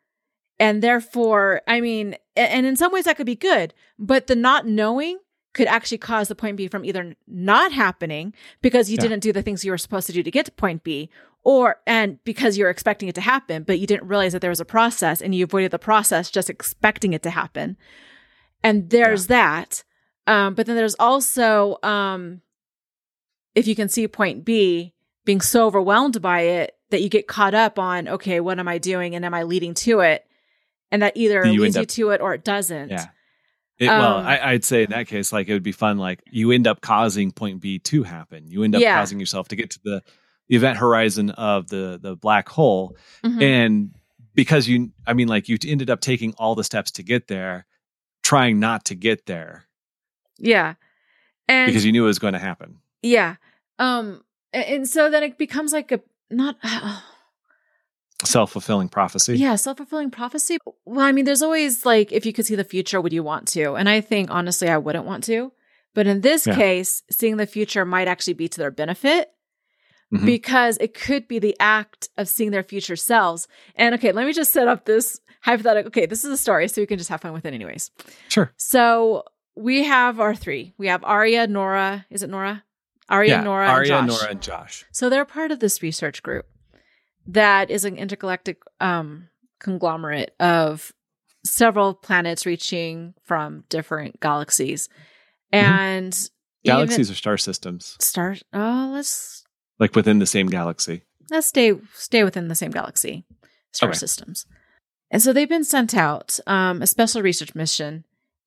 And 0.59 0.83
therefore, 0.83 1.63
I 1.67 1.81
mean, 1.81 2.17
and 2.35 2.67
in 2.67 2.77
some 2.77 2.93
ways 2.93 3.05
that 3.05 3.17
could 3.17 3.27
be 3.27 3.37
good, 3.37 3.75
but 3.99 4.27
the 4.27 4.37
not 4.37 4.67
knowing 4.67 5.19
could 5.55 5.69
actually 5.69 5.99
cause 5.99 6.29
the 6.29 6.35
point 6.35 6.57
B 6.57 6.69
from 6.69 6.85
either 6.85 7.15
not 7.27 7.73
happening 7.73 8.35
because 8.61 8.91
you 8.91 8.97
yeah. 8.97 9.03
didn't 9.03 9.21
do 9.21 9.33
the 9.33 9.43
things 9.43 9.65
you 9.65 9.71
were 9.71 9.79
supposed 9.79 10.07
to 10.07 10.13
do 10.13 10.23
to 10.23 10.31
get 10.31 10.47
to 10.47 10.53
point 10.53 10.85
B, 10.85 11.09
or 11.47 11.77
and 11.87 12.19
because 12.25 12.59
you're 12.59 12.71
expecting 12.71 13.09
it 13.09 13.15
to 13.15 13.21
happen, 13.21 13.63
but 13.63 13.79
you 13.79 13.87
didn't 13.87 14.09
realize 14.09 14.33
that 14.33 14.41
there 14.41 14.51
was 14.51 14.59
a 14.59 14.65
process 14.65 15.23
and 15.23 15.33
you 15.33 15.45
avoided 15.45 15.71
the 15.71 15.79
process 15.79 16.29
just 16.29 16.51
expecting 16.51 17.13
it 17.13 17.23
to 17.23 17.31
happen. 17.31 17.77
And 18.65 18.91
there's 18.91 19.31
yeah. 19.31 19.63
that. 19.63 19.85
Um, 20.27 20.55
but 20.55 20.67
then 20.67 20.75
there's 20.75 20.97
also 20.97 21.79
um, 21.85 22.41
if 23.55 23.69
you 23.69 23.77
can 23.77 23.89
see 23.89 24.09
point 24.09 24.45
B, 24.45 24.93
being 25.25 25.41
so 25.41 25.67
overwhelmed 25.67 26.21
by 26.21 26.41
it 26.41 26.77
that 26.91 27.01
you 27.01 27.09
get 27.09 27.29
caught 27.29 27.55
up 27.55 27.79
on, 27.79 28.09
okay, 28.09 28.41
what 28.41 28.59
am 28.59 28.67
I 28.67 28.79
doing 28.79 29.15
and 29.15 29.25
am 29.25 29.33
I 29.33 29.45
leading 29.45 29.75
to 29.75 30.01
it? 30.01 30.27
And 30.91 31.03
that 31.03 31.17
either 31.17 31.47
you 31.47 31.61
leads 31.61 31.77
up, 31.77 31.83
you 31.83 31.87
to 31.87 32.11
it 32.11 32.21
or 32.21 32.35
it 32.35 32.43
doesn't. 32.43 32.91
Yeah. 32.91 33.07
It, 33.79 33.87
um, 33.87 34.01
well, 34.01 34.17
I, 34.17 34.53
would 34.53 34.65
say 34.65 34.83
in 34.83 34.91
that 34.91 35.07
case, 35.07 35.33
like 35.33 35.49
it 35.49 35.53
would 35.53 35.63
be 35.63 35.71
fun. 35.71 35.97
Like 35.97 36.25
you 36.29 36.51
end 36.51 36.67
up 36.67 36.81
causing 36.81 37.31
point 37.31 37.61
B 37.61 37.79
to 37.81 38.03
happen. 38.03 38.49
You 38.49 38.65
end 38.65 38.75
up 38.75 38.83
yeah. 38.83 38.99
causing 38.99 39.21
yourself 39.21 39.47
to 39.49 39.57
get 39.57 39.71
to 39.71 39.81
the 39.85 40.03
event 40.49 40.79
horizon 40.79 41.31
of 41.31 41.69
the 41.69 41.99
the 42.01 42.17
black 42.17 42.49
hole. 42.49 42.97
Mm-hmm. 43.25 43.43
and 43.43 43.91
because 44.35 44.69
you 44.69 44.93
i 45.07 45.13
mean 45.13 45.29
like 45.29 45.49
you 45.49 45.59
ended 45.67 45.91
up 45.91 46.01
taking 46.01 46.35
all 46.39 46.55
the 46.55 46.65
steps 46.65 46.93
to 46.93 47.03
get 47.03 47.27
there 47.27 47.67
trying 48.23 48.59
not 48.59 48.85
to 48.87 48.97
get 48.97 49.27
there. 49.27 49.67
Yeah. 50.39 50.75
And 51.49 51.69
because 51.69 51.85
you 51.85 51.93
knew 51.93 52.05
it 52.05 52.09
was 52.09 52.19
going 52.19 52.33
to 52.33 52.41
happen. 52.41 52.79
Yeah. 53.03 53.37
Um 53.79 54.23
and 54.53 54.89
so 54.89 55.11
then 55.11 55.23
it 55.23 55.39
becomes 55.39 55.73
like 55.73 55.93
a 55.93 56.01
not 56.31 56.57
uh, 56.63 57.01
self-fulfilling 58.25 58.89
prophecy. 58.89 59.39
Yeah 59.39 59.57
self-fulfilling 59.57 60.11
prophecy. 60.11 60.59
Well 60.85 61.07
i 61.07 61.13
mean 61.13 61.25
there's 61.25 61.43
always 61.43 61.87
like 61.87 62.13
if 62.13 62.27
you 62.27 62.33
could 62.33 62.47
see 62.47 62.57
the 62.57 62.65
future 62.65 63.01
would 63.01 63.13
you 63.13 63.23
want 63.23 63.49
to? 63.49 63.75
And 63.75 63.89
i 63.89 64.01
think 64.01 64.31
honestly 64.31 64.69
i 64.69 64.79
wouldn't 64.79 65.07
want 65.07 65.25
to. 65.25 65.53
But 65.95 66.07
in 66.07 66.21
this 66.21 66.47
yeah. 66.47 66.57
case 66.57 67.03
seeing 67.11 67.37
the 67.37 67.47
future 67.47 67.85
might 67.85 68.09
actually 68.09 68.35
be 68.35 68.49
to 68.49 68.59
their 68.59 68.71
benefit 68.71 69.31
mm-hmm. 70.13 70.25
because 70.25 70.79
it 70.79 70.95
could 70.95 71.29
be 71.29 71.39
the 71.39 71.57
act 71.61 72.09
of 72.17 72.29
seeing 72.29 72.51
their 72.51 72.63
future 72.63 72.97
selves. 72.97 73.49
And 73.75 73.95
okay, 73.95 74.13
let 74.13 74.27
me 74.27 74.33
just 74.33 74.53
set 74.53 74.69
up 74.69 74.85
this 74.85 75.21
hypothetical. 75.43 75.89
Okay, 75.89 76.07
this 76.07 76.25
is 76.25 76.31
a 76.31 76.37
story, 76.37 76.69
so 76.69 76.83
we 76.83 76.87
can 76.87 76.99
just 76.99 77.11
have 77.11 77.21
fun 77.21 77.33
with 77.33 77.45
it, 77.45 77.55
anyways. 77.55 77.91
Sure. 78.29 78.53
So 78.57 79.25
we 79.57 79.85
have 79.85 80.21
our 80.21 80.35
three. 80.35 80.75
We 80.79 80.89
have 80.89 81.05
Aria, 81.05 81.47
Nora. 81.47 82.07
Is 82.11 82.23
it 82.23 82.31
Nora? 82.31 82.63
Aria, 83.09 83.37
yeah, 83.37 83.41
Nora, 83.43 83.69
Aria, 83.69 83.99
and 83.99 84.09
Josh. 84.09 84.19
Nora, 84.21 84.31
and 84.31 84.43
Josh. 84.43 84.85
So 84.91 85.09
they're 85.09 85.25
part 85.25 85.53
of 85.53 85.61
this 85.61 85.83
research 85.83 86.23
group 86.23 86.47
that 87.29 87.71
is 87.71 87.85
an 87.85 87.97
intergalactic 87.97 88.63
um, 88.81 89.29
conglomerate 89.61 90.35
of 90.41 90.93
several 91.45 91.95
planets 91.95 92.47
reaching 92.47 93.15
from 93.23 93.65
different 93.69 94.21
galaxies. 94.21 94.89
Mm-hmm. 95.53 95.65
And 95.65 96.13
mm-hmm. 96.13 96.69
galaxies 96.69 97.11
are 97.11 97.15
star 97.15 97.37
systems. 97.37 97.97
Star. 98.01 98.37
Oh, 98.53 98.91
let's 98.93 99.45
like 99.79 99.95
within 99.95 100.19
the 100.19 100.27
same 100.27 100.47
galaxy. 100.47 101.03
Let's 101.31 101.47
stay 101.47 101.75
stay 101.95 102.25
within 102.25 102.49
the 102.49 102.55
same 102.55 102.71
galaxy, 102.71 103.25
star 103.73 103.91
okay. 103.91 103.99
systems. 103.99 104.47
And 105.11 105.23
so 105.23 105.33
they've 105.33 105.49
been 105.49 105.65
sent 105.65 105.97
out 105.97 106.39
um, 106.47 106.83
a 106.83 106.87
special 106.87 107.23
research 107.23 107.55
mission, 107.55 108.05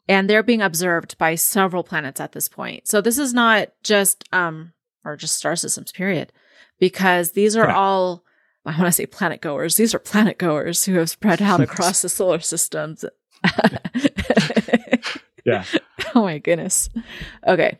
and 0.07 0.29
they're 0.29 0.43
being 0.43 0.61
observed 0.61 1.17
by 1.17 1.35
several 1.35 1.83
planets 1.83 2.19
at 2.19 2.33
this 2.33 2.49
point. 2.49 2.87
So 2.87 3.01
this 3.01 3.17
is 3.17 3.33
not 3.33 3.69
just 3.83 4.23
um, 4.33 4.73
or 5.05 5.15
just 5.15 5.37
star 5.37 5.55
systems, 5.55 5.91
period, 5.91 6.31
because 6.79 7.31
these 7.31 7.55
are 7.55 7.67
yeah. 7.67 7.75
all. 7.75 8.23
I 8.65 8.71
want 8.71 8.87
to 8.87 8.91
say 8.91 9.05
planet 9.07 9.41
goers. 9.41 9.75
These 9.77 9.95
are 9.95 9.99
planet 9.99 10.37
goers 10.37 10.85
who 10.85 10.95
have 10.95 11.09
spread 11.09 11.41
out 11.41 11.59
across 11.61 12.01
the 12.01 12.09
solar 12.09 12.39
systems. 12.39 13.03
yeah. 15.45 15.63
Oh 16.15 16.23
my 16.23 16.39
goodness. 16.39 16.89
Okay 17.45 17.77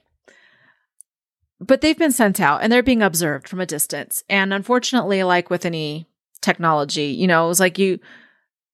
but 1.60 1.82
they've 1.82 1.98
been 1.98 2.12
sent 2.12 2.40
out 2.40 2.62
and 2.62 2.72
they're 2.72 2.84
being 2.84 3.02
observed 3.02 3.48
from 3.48 3.60
a 3.60 3.66
distance. 3.66 4.24
And 4.30 4.54
unfortunately, 4.54 5.24
like 5.24 5.50
with 5.50 5.66
any 5.66 6.08
technology, 6.42 7.08
you 7.08 7.28
know, 7.28 7.50
it's 7.50 7.60
like 7.60 7.78
you 7.78 8.00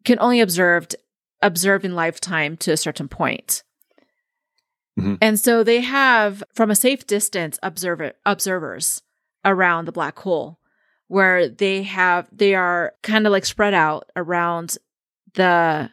can 0.04 0.20
only 0.20 0.40
observe 0.40 0.88
observe 1.42 1.84
in 1.84 1.96
lifetime 1.96 2.58
to 2.58 2.72
a 2.72 2.78
certain 2.78 3.08
point. 3.08 3.64
Mm-hmm. 5.00 5.16
And 5.22 5.40
so 5.40 5.64
they 5.64 5.82
have 5.82 6.44
from 6.54 6.72
a 6.72 6.76
safe 6.76 7.06
distance 7.06 7.60
observer 7.62 8.14
observers 8.26 9.02
around 9.44 9.86
the 9.86 9.92
black 9.92 10.18
hole 10.20 10.60
where 11.08 11.50
they 11.50 11.84
have 11.84 12.28
they 12.32 12.56
are 12.56 12.94
kind 13.04 13.26
of 13.28 13.32
like 13.32 13.46
spread 13.46 13.74
out 13.74 14.10
around 14.16 14.78
the 15.34 15.90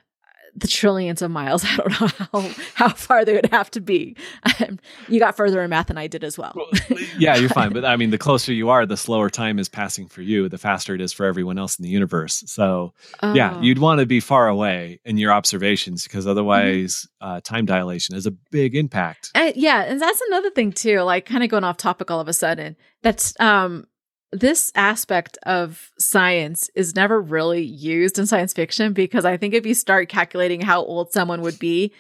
the 0.55 0.69
trillions 0.69 1.23
of 1.23 1.31
miles. 1.31 1.65
I 1.67 1.77
don't 1.77 2.01
know 2.01 2.07
how, 2.07 2.51
how 2.75 2.89
far 2.91 3.25
they 3.25 3.35
would 3.35 3.47
have 3.47 3.71
to 3.73 3.81
be. 3.81 4.17
Um, 4.61 4.79
you 5.09 5.19
got 5.19 5.37
further 5.37 5.63
in 5.63 5.71
math 5.71 5.87
than 5.87 5.99
I 5.99 6.07
did 6.07 6.25
as 6.25 6.37
well. 6.37 6.53
well. 6.55 6.99
yeah, 7.19 7.37
you're 7.37 7.49
fine. 7.49 7.73
But 7.73 7.85
I 7.85 7.97
mean, 7.97 8.11
the 8.11 8.19
closer 8.19 8.53
you 8.53 8.69
are, 8.69 8.85
the 8.87 8.97
slower 8.97 9.31
time 9.31 9.59
is 9.59 9.69
passing 9.69 10.07
for 10.09 10.23
you, 10.23 10.49
the 10.49 10.59
faster 10.59 10.95
it 10.95 11.01
is 11.01 11.13
for 11.13 11.27
everyone 11.27 11.59
else 11.59 11.79
in 11.79 11.83
the 11.83 11.89
universe. 11.89 12.43
So, 12.47 12.93
oh. 13.23 13.35
yeah, 13.35 13.61
you'd 13.61 13.79
want 13.79 14.01
to 14.01 14.07
be 14.07 14.21
far 14.21 14.49
away 14.49 15.01
in 15.05 15.17
your 15.17 15.33
observations 15.33 16.05
because 16.05 16.27
otherwise, 16.27 17.07
mm-hmm. 17.23 17.37
uh, 17.37 17.41
time 17.41 17.67
dilation 17.67 18.15
is 18.15 18.27
a 18.27 18.31
big 18.31 18.75
impact. 18.75 19.31
Yeah. 19.55 19.83
And 19.83 20.01
that's 20.01 20.21
another 20.29 20.51
thing, 20.51 20.73
too, 20.73 21.01
like 21.01 21.27
kind 21.27 21.43
of 21.43 21.51
going 21.51 21.65
off 21.65 21.77
topic 21.77 22.11
all 22.11 22.21
of 22.21 22.29
a 22.29 22.33
sudden. 22.33 22.77
That's, 23.03 23.39
um, 23.41 23.87
this 24.33 24.73
aspect 24.75 25.39
of 25.45 25.91
science 25.99 26.71
is 26.75 26.97
never 26.97 27.21
really 27.21 27.63
used 27.63 28.19
in 28.19 28.27
science 28.27 28.53
fiction 28.53 28.93
because 28.95 29.25
I 29.25 29.37
think 29.37 29.55
if 29.55 29.67
you 29.67 29.75
start 29.75 30.09
calculating 30.09 30.61
how 30.61 30.83
old 30.83 31.13
someone 31.13 31.43
would 31.43 31.59
be 31.59 31.93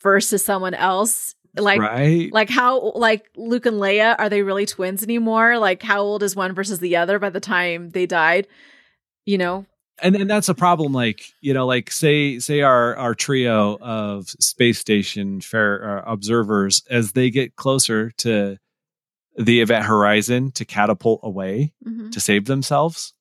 versus 0.00 0.44
someone 0.44 0.74
else, 0.74 1.34
like 1.56 1.80
right. 1.80 2.32
like 2.32 2.48
how 2.48 2.92
like 2.94 3.28
Luke 3.36 3.66
and 3.66 3.76
Leia 3.76 4.14
are 4.18 4.28
they 4.28 4.42
really 4.42 4.66
twins 4.66 5.02
anymore? 5.02 5.58
Like 5.58 5.82
how 5.82 6.00
old 6.00 6.22
is 6.22 6.36
one 6.36 6.54
versus 6.54 6.78
the 6.78 6.96
other 6.96 7.18
by 7.18 7.30
the 7.30 7.40
time 7.40 7.90
they 7.90 8.06
died? 8.06 8.46
You 9.26 9.38
know, 9.38 9.66
and 10.02 10.16
and 10.16 10.30
that's 10.30 10.48
a 10.48 10.54
problem 10.54 10.92
like 10.92 11.24
you 11.40 11.54
know 11.54 11.66
like 11.66 11.90
say 11.90 12.38
say 12.38 12.60
our 12.60 12.96
our 12.96 13.14
trio 13.14 13.78
of 13.80 14.28
space 14.28 14.78
station 14.78 15.40
fair 15.40 15.98
uh, 15.98 16.12
observers 16.12 16.82
as 16.90 17.12
they 17.12 17.30
get 17.30 17.56
closer 17.56 18.10
to 18.18 18.58
the 19.36 19.60
event 19.60 19.84
horizon 19.84 20.50
to 20.52 20.64
catapult 20.64 21.20
away 21.22 21.72
mm-hmm. 21.86 22.10
to 22.10 22.20
save 22.20 22.44
themselves, 22.44 23.14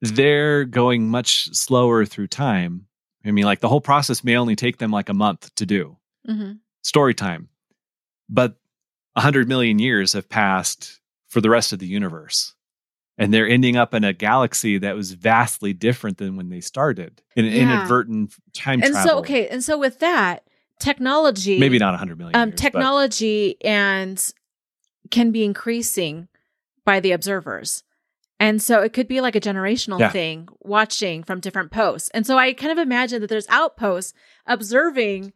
they're 0.00 0.64
going 0.64 1.08
much 1.08 1.48
slower 1.54 2.04
through 2.04 2.28
time. 2.28 2.86
I 3.24 3.30
mean, 3.30 3.44
like 3.44 3.60
the 3.60 3.68
whole 3.68 3.80
process 3.80 4.22
may 4.22 4.36
only 4.36 4.56
take 4.56 4.78
them 4.78 4.90
like 4.90 5.08
a 5.08 5.14
month 5.14 5.54
to 5.56 5.66
do 5.66 5.96
mm-hmm. 6.28 6.52
story 6.82 7.14
time, 7.14 7.48
but 8.28 8.56
a 9.16 9.20
hundred 9.20 9.48
million 9.48 9.78
years 9.78 10.12
have 10.12 10.28
passed 10.28 11.00
for 11.28 11.40
the 11.40 11.50
rest 11.50 11.72
of 11.72 11.78
the 11.78 11.86
universe. 11.86 12.54
And 13.16 13.32
they're 13.32 13.48
ending 13.48 13.76
up 13.76 13.94
in 13.94 14.02
a 14.02 14.12
galaxy 14.12 14.78
that 14.78 14.96
was 14.96 15.12
vastly 15.12 15.72
different 15.72 16.18
than 16.18 16.36
when 16.36 16.48
they 16.48 16.60
started 16.60 17.22
in 17.36 17.44
an 17.44 17.52
yeah. 17.52 17.62
inadvertent 17.62 18.34
time 18.52 18.82
and 18.82 18.92
travel. 18.92 19.08
so, 19.08 19.18
okay. 19.18 19.46
And 19.46 19.62
so 19.62 19.78
with 19.78 20.00
that, 20.00 20.48
technology, 20.80 21.60
maybe 21.60 21.78
not 21.78 21.94
a 21.94 21.96
hundred 21.96 22.18
million, 22.18 22.34
um, 22.34 22.48
years, 22.48 22.60
technology 22.60 23.56
but. 23.60 23.68
and 23.68 24.32
can 25.10 25.30
be 25.30 25.44
increasing 25.44 26.28
by 26.84 27.00
the 27.00 27.12
observers. 27.12 27.82
And 28.40 28.60
so 28.60 28.82
it 28.82 28.92
could 28.92 29.08
be 29.08 29.20
like 29.20 29.36
a 29.36 29.40
generational 29.40 30.00
yeah. 30.00 30.10
thing 30.10 30.48
watching 30.60 31.22
from 31.22 31.40
different 31.40 31.70
posts. 31.70 32.10
And 32.12 32.26
so 32.26 32.36
I 32.36 32.52
kind 32.52 32.72
of 32.72 32.78
imagine 32.78 33.20
that 33.20 33.28
there's 33.28 33.48
outposts 33.48 34.12
observing 34.46 35.32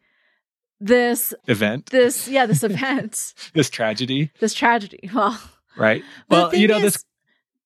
this 0.79 1.33
event. 1.47 1.87
This, 1.87 2.27
yeah, 2.27 2.45
this 2.45 2.63
event. 2.63 3.33
this 3.53 3.69
tragedy. 3.69 4.31
This 4.39 4.53
tragedy. 4.53 5.09
Well, 5.13 5.39
right. 5.77 6.03
Well, 6.29 6.53
you 6.53 6.67
know, 6.67 6.77
is, 6.77 7.03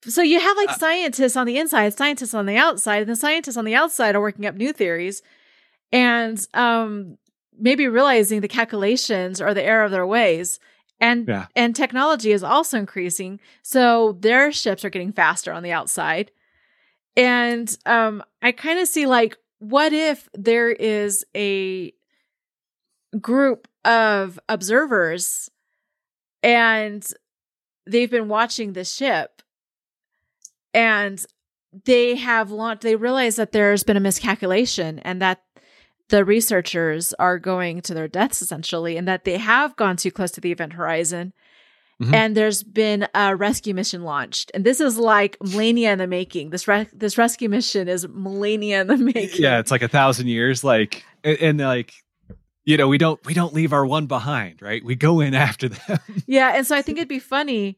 this. 0.04 0.14
So 0.14 0.22
you 0.22 0.40
have 0.40 0.58
like 0.58 0.70
uh, 0.70 0.78
scientists 0.78 1.36
on 1.36 1.48
the 1.48 1.58
inside, 1.58 1.94
scientists 1.94 2.34
on 2.34 2.46
the 2.46 2.58
outside, 2.58 3.02
and 3.02 3.10
the 3.10 3.16
scientists 3.16 3.58
on 3.58 3.66
the 3.66 3.76
outside 3.76 4.16
are 4.16 4.22
working 4.22 4.46
up 4.46 4.56
new 4.56 4.72
theories 4.72 5.22
and 5.92 6.46
um, 6.54 7.18
maybe 7.58 7.88
realizing 7.88 8.42
the 8.42 8.48
calculations 8.48 9.42
or 9.42 9.54
the 9.54 9.64
error 9.64 9.84
of 9.84 9.92
their 9.92 10.08
ways 10.08 10.60
and 11.04 11.28
yeah. 11.28 11.48
and 11.56 11.76
technology 11.76 12.32
is 12.32 12.44
also 12.44 12.78
increasing 12.80 13.40
so 13.62 14.14
their 14.20 14.52
ships 14.52 14.86
are 14.86 14.90
getting 14.90 15.12
faster 15.12 15.52
on 15.52 15.62
the 15.62 15.72
outside 15.72 16.32
and 17.18 17.78
um 17.86 18.24
i 18.42 18.52
kind 18.52 18.80
of 18.80 18.88
see 18.88 19.06
like 19.06 19.38
what 19.60 19.94
if 19.94 20.30
there 20.34 20.72
is 20.72 21.26
a 21.36 21.94
group 23.20 23.68
of 23.86 24.40
observers 24.48 25.50
and 26.42 27.06
they've 27.86 28.12
been 28.12 28.30
watching 28.30 28.74
the 28.74 28.86
ship 28.86 29.42
and 30.74 31.26
they 31.86 32.16
have 32.16 32.50
launched 32.50 32.82
they 32.82 32.96
realize 32.96 33.36
that 33.36 33.52
there's 33.52 33.84
been 33.84 33.98
a 33.98 34.02
miscalculation 34.02 35.00
and 35.00 35.22
that 35.22 35.44
the 36.14 36.24
researchers 36.24 37.12
are 37.14 37.40
going 37.40 37.82
to 37.82 37.96
their 37.96 38.08
deaths 38.08 38.40
essentially, 38.40 38.98
and 38.98 39.08
that 39.08 39.24
they 39.24 39.40
have 39.40 39.76
gone 39.76 39.98
too 39.98 40.12
close 40.12 40.30
to 40.30 40.40
the 40.40 40.52
event 40.52 40.74
horizon. 40.74 41.34
Mm-hmm. 42.00 42.14
And 42.14 42.38
there's 42.38 42.62
been 42.62 43.08
a 43.16 43.36
rescue 43.36 43.74
mission 43.74 44.04
launched, 44.04 44.52
and 44.54 44.64
this 44.64 44.80
is 44.80 45.00
like 45.00 45.38
millennia 45.42 45.92
in 45.92 45.98
the 45.98 46.06
making. 46.06 46.52
This 46.52 46.68
re- 46.68 46.88
this 46.94 47.18
rescue 47.18 47.50
mission 47.50 47.88
is 47.88 48.08
millennia 48.08 48.82
in 48.82 48.88
the 48.88 48.98
making. 48.98 49.42
Yeah, 49.42 49.58
it's 49.58 49.72
like 49.72 49.82
a 49.82 49.88
thousand 49.88 50.28
years. 50.28 50.64
Like, 50.64 51.04
and, 51.24 51.38
and 51.40 51.60
like 51.60 51.96
you 52.64 52.78
know 52.78 52.88
we 52.88 53.00
don't 53.00 53.26
we 53.26 53.34
don't 53.34 53.56
leave 53.56 53.74
our 53.74 53.86
one 53.86 54.06
behind 54.06 54.62
right 54.62 54.86
we 54.86 54.96
go 54.96 55.20
in 55.20 55.34
after 55.34 55.68
them 55.68 56.00
yeah 56.28 56.54
and 56.56 56.66
so 56.66 56.74
i 56.74 56.82
think 56.82 56.98
it'd 56.98 57.10
be 57.10 57.20
funny 57.20 57.78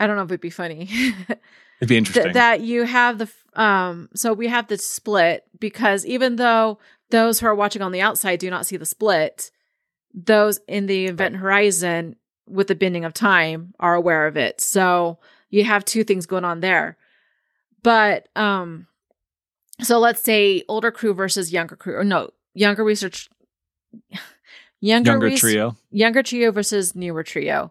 i 0.00 0.06
don't 0.06 0.16
know 0.16 0.22
if 0.22 0.30
it'd 0.30 0.40
be 0.40 0.48
funny 0.48 0.88
it'd 1.28 1.88
be 1.88 1.98
interesting 1.98 2.22
th- 2.22 2.34
that 2.34 2.62
you 2.62 2.84
have 2.84 3.18
the 3.18 3.28
um 3.60 4.08
so 4.14 4.32
we 4.32 4.48
have 4.48 4.66
the 4.68 4.78
split 4.78 5.44
because 5.60 6.06
even 6.06 6.36
though 6.36 6.78
those 7.14 7.38
who 7.38 7.46
are 7.46 7.54
watching 7.54 7.80
on 7.80 7.92
the 7.92 8.00
outside 8.00 8.40
do 8.40 8.50
not 8.50 8.66
see 8.66 8.76
the 8.76 8.84
split. 8.84 9.52
Those 10.12 10.58
in 10.66 10.86
the 10.86 11.06
event 11.06 11.36
horizon 11.36 12.16
with 12.48 12.66
the 12.66 12.74
bending 12.74 13.04
of 13.04 13.14
time 13.14 13.72
are 13.78 13.94
aware 13.94 14.26
of 14.26 14.36
it. 14.36 14.60
So 14.60 15.20
you 15.48 15.62
have 15.62 15.84
two 15.84 16.02
things 16.02 16.26
going 16.26 16.44
on 16.44 16.58
there. 16.58 16.96
But 17.84 18.28
um 18.34 18.88
so 19.80 20.00
let's 20.00 20.22
say 20.22 20.64
older 20.68 20.90
crew 20.90 21.14
versus 21.14 21.52
younger 21.52 21.76
crew 21.76 21.94
or 21.94 22.02
no, 22.02 22.30
younger 22.52 22.82
research 22.82 23.30
younger, 24.80 25.12
younger 25.12 25.26
res- 25.26 25.38
trio. 25.38 25.76
Younger 25.92 26.24
trio 26.24 26.50
versus 26.50 26.96
newer 26.96 27.22
trio. 27.22 27.70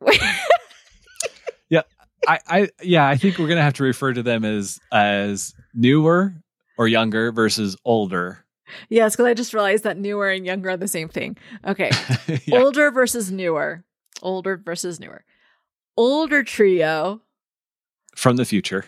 yeah. 1.68 1.82
I, 2.28 2.38
I 2.46 2.68
yeah, 2.80 3.08
I 3.08 3.16
think 3.16 3.38
we're 3.38 3.48
gonna 3.48 3.62
have 3.62 3.74
to 3.74 3.82
refer 3.82 4.12
to 4.12 4.22
them 4.22 4.44
as 4.44 4.78
as 4.92 5.52
newer 5.74 6.36
or 6.76 6.88
younger 6.88 7.32
versus 7.32 7.76
older. 7.84 8.44
Yes, 8.88 9.14
because 9.14 9.26
I 9.26 9.34
just 9.34 9.54
realized 9.54 9.84
that 9.84 9.98
newer 9.98 10.30
and 10.30 10.46
younger 10.46 10.70
are 10.70 10.76
the 10.76 10.88
same 10.88 11.08
thing. 11.08 11.36
Okay. 11.66 11.90
yeah. 12.46 12.58
Older 12.58 12.90
versus 12.90 13.30
newer. 13.30 13.84
Older 14.22 14.56
versus 14.56 14.98
newer. 14.98 15.24
Older 15.96 16.42
trio. 16.42 17.20
From 18.16 18.36
the 18.36 18.44
future. 18.44 18.86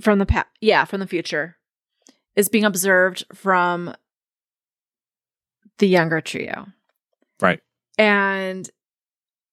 From 0.00 0.18
the 0.18 0.26
past. 0.26 0.48
Yeah, 0.60 0.84
from 0.84 1.00
the 1.00 1.06
future. 1.06 1.56
Is 2.34 2.48
being 2.48 2.64
observed 2.64 3.24
from 3.32 3.94
the 5.78 5.86
younger 5.86 6.20
trio. 6.20 6.66
Right. 7.40 7.60
And 7.96 8.68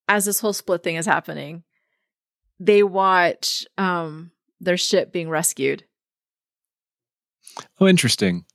as 0.07 0.25
this 0.25 0.39
whole 0.39 0.53
split 0.53 0.83
thing 0.83 0.95
is 0.95 1.05
happening, 1.05 1.63
they 2.59 2.83
watch 2.83 3.65
um, 3.77 4.31
their 4.59 4.77
ship 4.77 5.11
being 5.11 5.29
rescued 5.29 5.83
Oh, 7.79 7.87
interesting. 7.87 8.45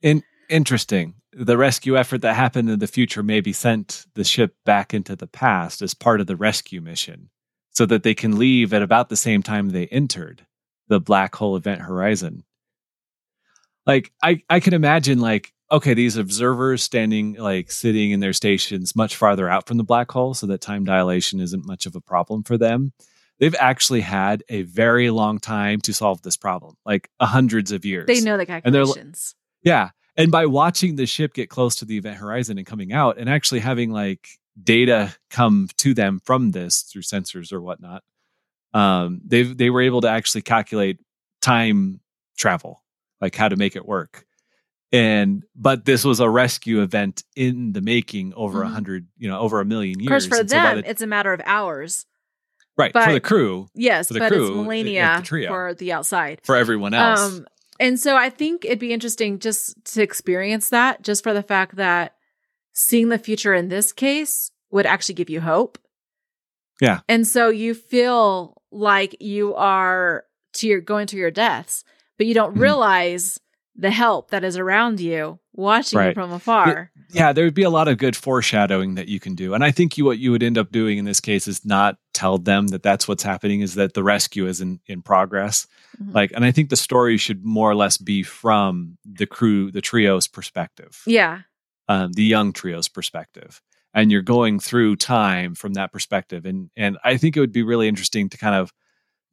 In, 0.00 0.22
interesting. 0.48 1.14
The 1.32 1.56
rescue 1.56 1.96
effort 1.96 2.22
that 2.22 2.36
happened 2.36 2.68
in 2.70 2.78
the 2.78 2.86
future 2.86 3.22
maybe 3.22 3.52
sent 3.52 4.06
the 4.14 4.24
ship 4.24 4.54
back 4.64 4.92
into 4.92 5.16
the 5.16 5.26
past 5.26 5.82
as 5.82 5.94
part 5.94 6.20
of 6.20 6.26
the 6.26 6.36
rescue 6.36 6.80
mission 6.80 7.30
so 7.70 7.86
that 7.86 8.02
they 8.02 8.14
can 8.14 8.38
leave 8.38 8.74
at 8.74 8.82
about 8.82 9.08
the 9.08 9.16
same 9.16 9.42
time 9.42 9.70
they 9.70 9.86
entered 9.86 10.46
the 10.88 11.00
black 11.00 11.34
hole 11.34 11.56
event 11.56 11.80
horizon. 11.80 12.44
Like 13.86 14.12
I, 14.22 14.42
I 14.50 14.60
can 14.60 14.74
imagine 14.74 15.20
like, 15.20 15.52
okay, 15.70 15.94
these 15.94 16.18
observers 16.18 16.82
standing 16.82 17.34
like 17.34 17.70
sitting 17.70 18.10
in 18.10 18.20
their 18.20 18.34
stations 18.34 18.94
much 18.94 19.16
farther 19.16 19.48
out 19.48 19.66
from 19.66 19.78
the 19.78 19.84
black 19.84 20.10
hole 20.10 20.34
so 20.34 20.46
that 20.48 20.60
time 20.60 20.84
dilation 20.84 21.40
isn't 21.40 21.66
much 21.66 21.86
of 21.86 21.96
a 21.96 22.00
problem 22.00 22.42
for 22.42 22.58
them 22.58 22.92
they've 23.42 23.56
actually 23.58 24.02
had 24.02 24.44
a 24.48 24.62
very 24.62 25.10
long 25.10 25.40
time 25.40 25.80
to 25.80 25.92
solve 25.92 26.22
this 26.22 26.36
problem, 26.36 26.76
like 26.86 27.10
hundreds 27.20 27.72
of 27.72 27.84
years. 27.84 28.06
They 28.06 28.20
know 28.20 28.36
the 28.36 28.46
calculations. 28.46 29.34
yeah. 29.64 29.90
And 30.16 30.30
by 30.30 30.46
watching 30.46 30.94
the 30.94 31.06
ship 31.06 31.34
get 31.34 31.50
close 31.50 31.74
to 31.76 31.84
the 31.84 31.96
event 31.96 32.18
horizon 32.18 32.56
and 32.56 32.66
coming 32.66 32.92
out 32.92 33.18
and 33.18 33.28
actually 33.28 33.58
having 33.58 33.90
like 33.90 34.28
data 34.62 35.16
come 35.28 35.68
to 35.78 35.92
them 35.92 36.20
from 36.24 36.52
this 36.52 36.82
through 36.82 37.02
sensors 37.02 37.52
or 37.52 37.60
whatnot, 37.60 38.04
um, 38.74 39.20
they 39.26 39.42
they 39.42 39.70
were 39.70 39.82
able 39.82 40.02
to 40.02 40.08
actually 40.08 40.42
calculate 40.42 41.00
time 41.40 42.00
travel, 42.38 42.84
like 43.20 43.34
how 43.34 43.48
to 43.48 43.56
make 43.56 43.74
it 43.74 43.84
work. 43.84 44.24
And 44.92 45.42
but 45.56 45.84
this 45.84 46.04
was 46.04 46.20
a 46.20 46.30
rescue 46.30 46.80
event 46.80 47.24
in 47.34 47.72
the 47.72 47.80
making 47.80 48.34
over 48.34 48.62
a 48.62 48.66
mm-hmm. 48.66 48.74
hundred, 48.74 49.08
you 49.18 49.28
know, 49.28 49.40
over 49.40 49.58
a 49.60 49.64
million 49.64 49.98
years. 49.98 50.26
Of 50.26 50.30
course, 50.30 50.40
for 50.42 50.46
them, 50.46 50.82
so 50.84 50.88
it's 50.88 51.02
a 51.02 51.08
matter 51.08 51.32
of 51.32 51.40
hours. 51.44 52.06
Right. 52.76 52.92
But, 52.92 53.04
for 53.04 53.12
the 53.12 53.20
crew. 53.20 53.68
Yes, 53.74 54.08
for 54.08 54.14
the 54.14 54.20
but 54.20 54.32
crew, 54.32 54.46
it's 54.46 54.56
millennia 54.56 55.22
the 55.28 55.46
for 55.46 55.74
the 55.74 55.92
outside. 55.92 56.40
For 56.42 56.56
everyone 56.56 56.94
else. 56.94 57.20
Um, 57.20 57.46
and 57.78 57.98
so 57.98 58.16
I 58.16 58.30
think 58.30 58.64
it'd 58.64 58.78
be 58.78 58.92
interesting 58.92 59.38
just 59.38 59.74
to 59.94 60.02
experience 60.02 60.70
that, 60.70 61.02
just 61.02 61.22
for 61.22 61.34
the 61.34 61.42
fact 61.42 61.76
that 61.76 62.14
seeing 62.72 63.08
the 63.08 63.18
future 63.18 63.54
in 63.54 63.68
this 63.68 63.92
case 63.92 64.50
would 64.70 64.86
actually 64.86 65.16
give 65.16 65.28
you 65.28 65.40
hope. 65.40 65.78
Yeah. 66.80 67.00
And 67.08 67.26
so 67.26 67.48
you 67.48 67.74
feel 67.74 68.62
like 68.70 69.16
you 69.20 69.54
are 69.54 70.24
to 70.54 70.66
your 70.66 70.80
going 70.80 71.06
to 71.08 71.16
your 71.16 71.30
deaths, 71.30 71.84
but 72.18 72.26
you 72.26 72.34
don't 72.34 72.52
mm-hmm. 72.52 72.62
realize 72.62 73.38
the 73.76 73.90
help 73.90 74.30
that 74.30 74.44
is 74.44 74.56
around 74.56 75.00
you 75.00 75.38
watching 75.54 75.98
right. 75.98 76.08
you 76.08 76.14
from 76.14 76.32
afar. 76.32 76.90
Yeah, 77.12 77.32
there 77.32 77.44
would 77.44 77.54
be 77.54 77.62
a 77.62 77.70
lot 77.70 77.88
of 77.88 77.98
good 77.98 78.16
foreshadowing 78.16 78.94
that 78.94 79.08
you 79.08 79.20
can 79.20 79.34
do. 79.34 79.54
And 79.54 79.62
I 79.62 79.70
think 79.70 79.98
you, 79.98 80.04
what 80.04 80.18
you 80.18 80.30
would 80.30 80.42
end 80.42 80.56
up 80.56 80.72
doing 80.72 80.98
in 80.98 81.04
this 81.04 81.20
case 81.20 81.46
is 81.46 81.64
not 81.64 81.98
tell 82.14 82.38
them 82.38 82.68
that 82.68 82.82
that's 82.82 83.06
what's 83.06 83.22
happening, 83.22 83.60
is 83.60 83.74
that 83.74 83.94
the 83.94 84.02
rescue 84.02 84.46
is 84.46 84.60
in, 84.60 84.80
in 84.86 85.02
progress. 85.02 85.66
Mm-hmm. 86.00 86.12
Like, 86.12 86.32
and 86.34 86.44
I 86.44 86.52
think 86.52 86.70
the 86.70 86.76
story 86.76 87.16
should 87.16 87.44
more 87.44 87.70
or 87.70 87.74
less 87.74 87.98
be 87.98 88.22
from 88.22 88.96
the 89.04 89.26
crew, 89.26 89.70
the 89.70 89.82
trio's 89.82 90.26
perspective. 90.26 91.02
Yeah. 91.06 91.40
Um, 91.88 92.12
the 92.12 92.24
young 92.24 92.52
trio's 92.52 92.88
perspective. 92.88 93.60
And 93.92 94.10
you're 94.10 94.22
going 94.22 94.58
through 94.58 94.96
time 94.96 95.54
from 95.54 95.74
that 95.74 95.92
perspective. 95.92 96.46
And, 96.46 96.70
and 96.76 96.96
I 97.04 97.18
think 97.18 97.36
it 97.36 97.40
would 97.40 97.52
be 97.52 97.62
really 97.62 97.88
interesting 97.88 98.30
to 98.30 98.38
kind 98.38 98.54
of 98.54 98.72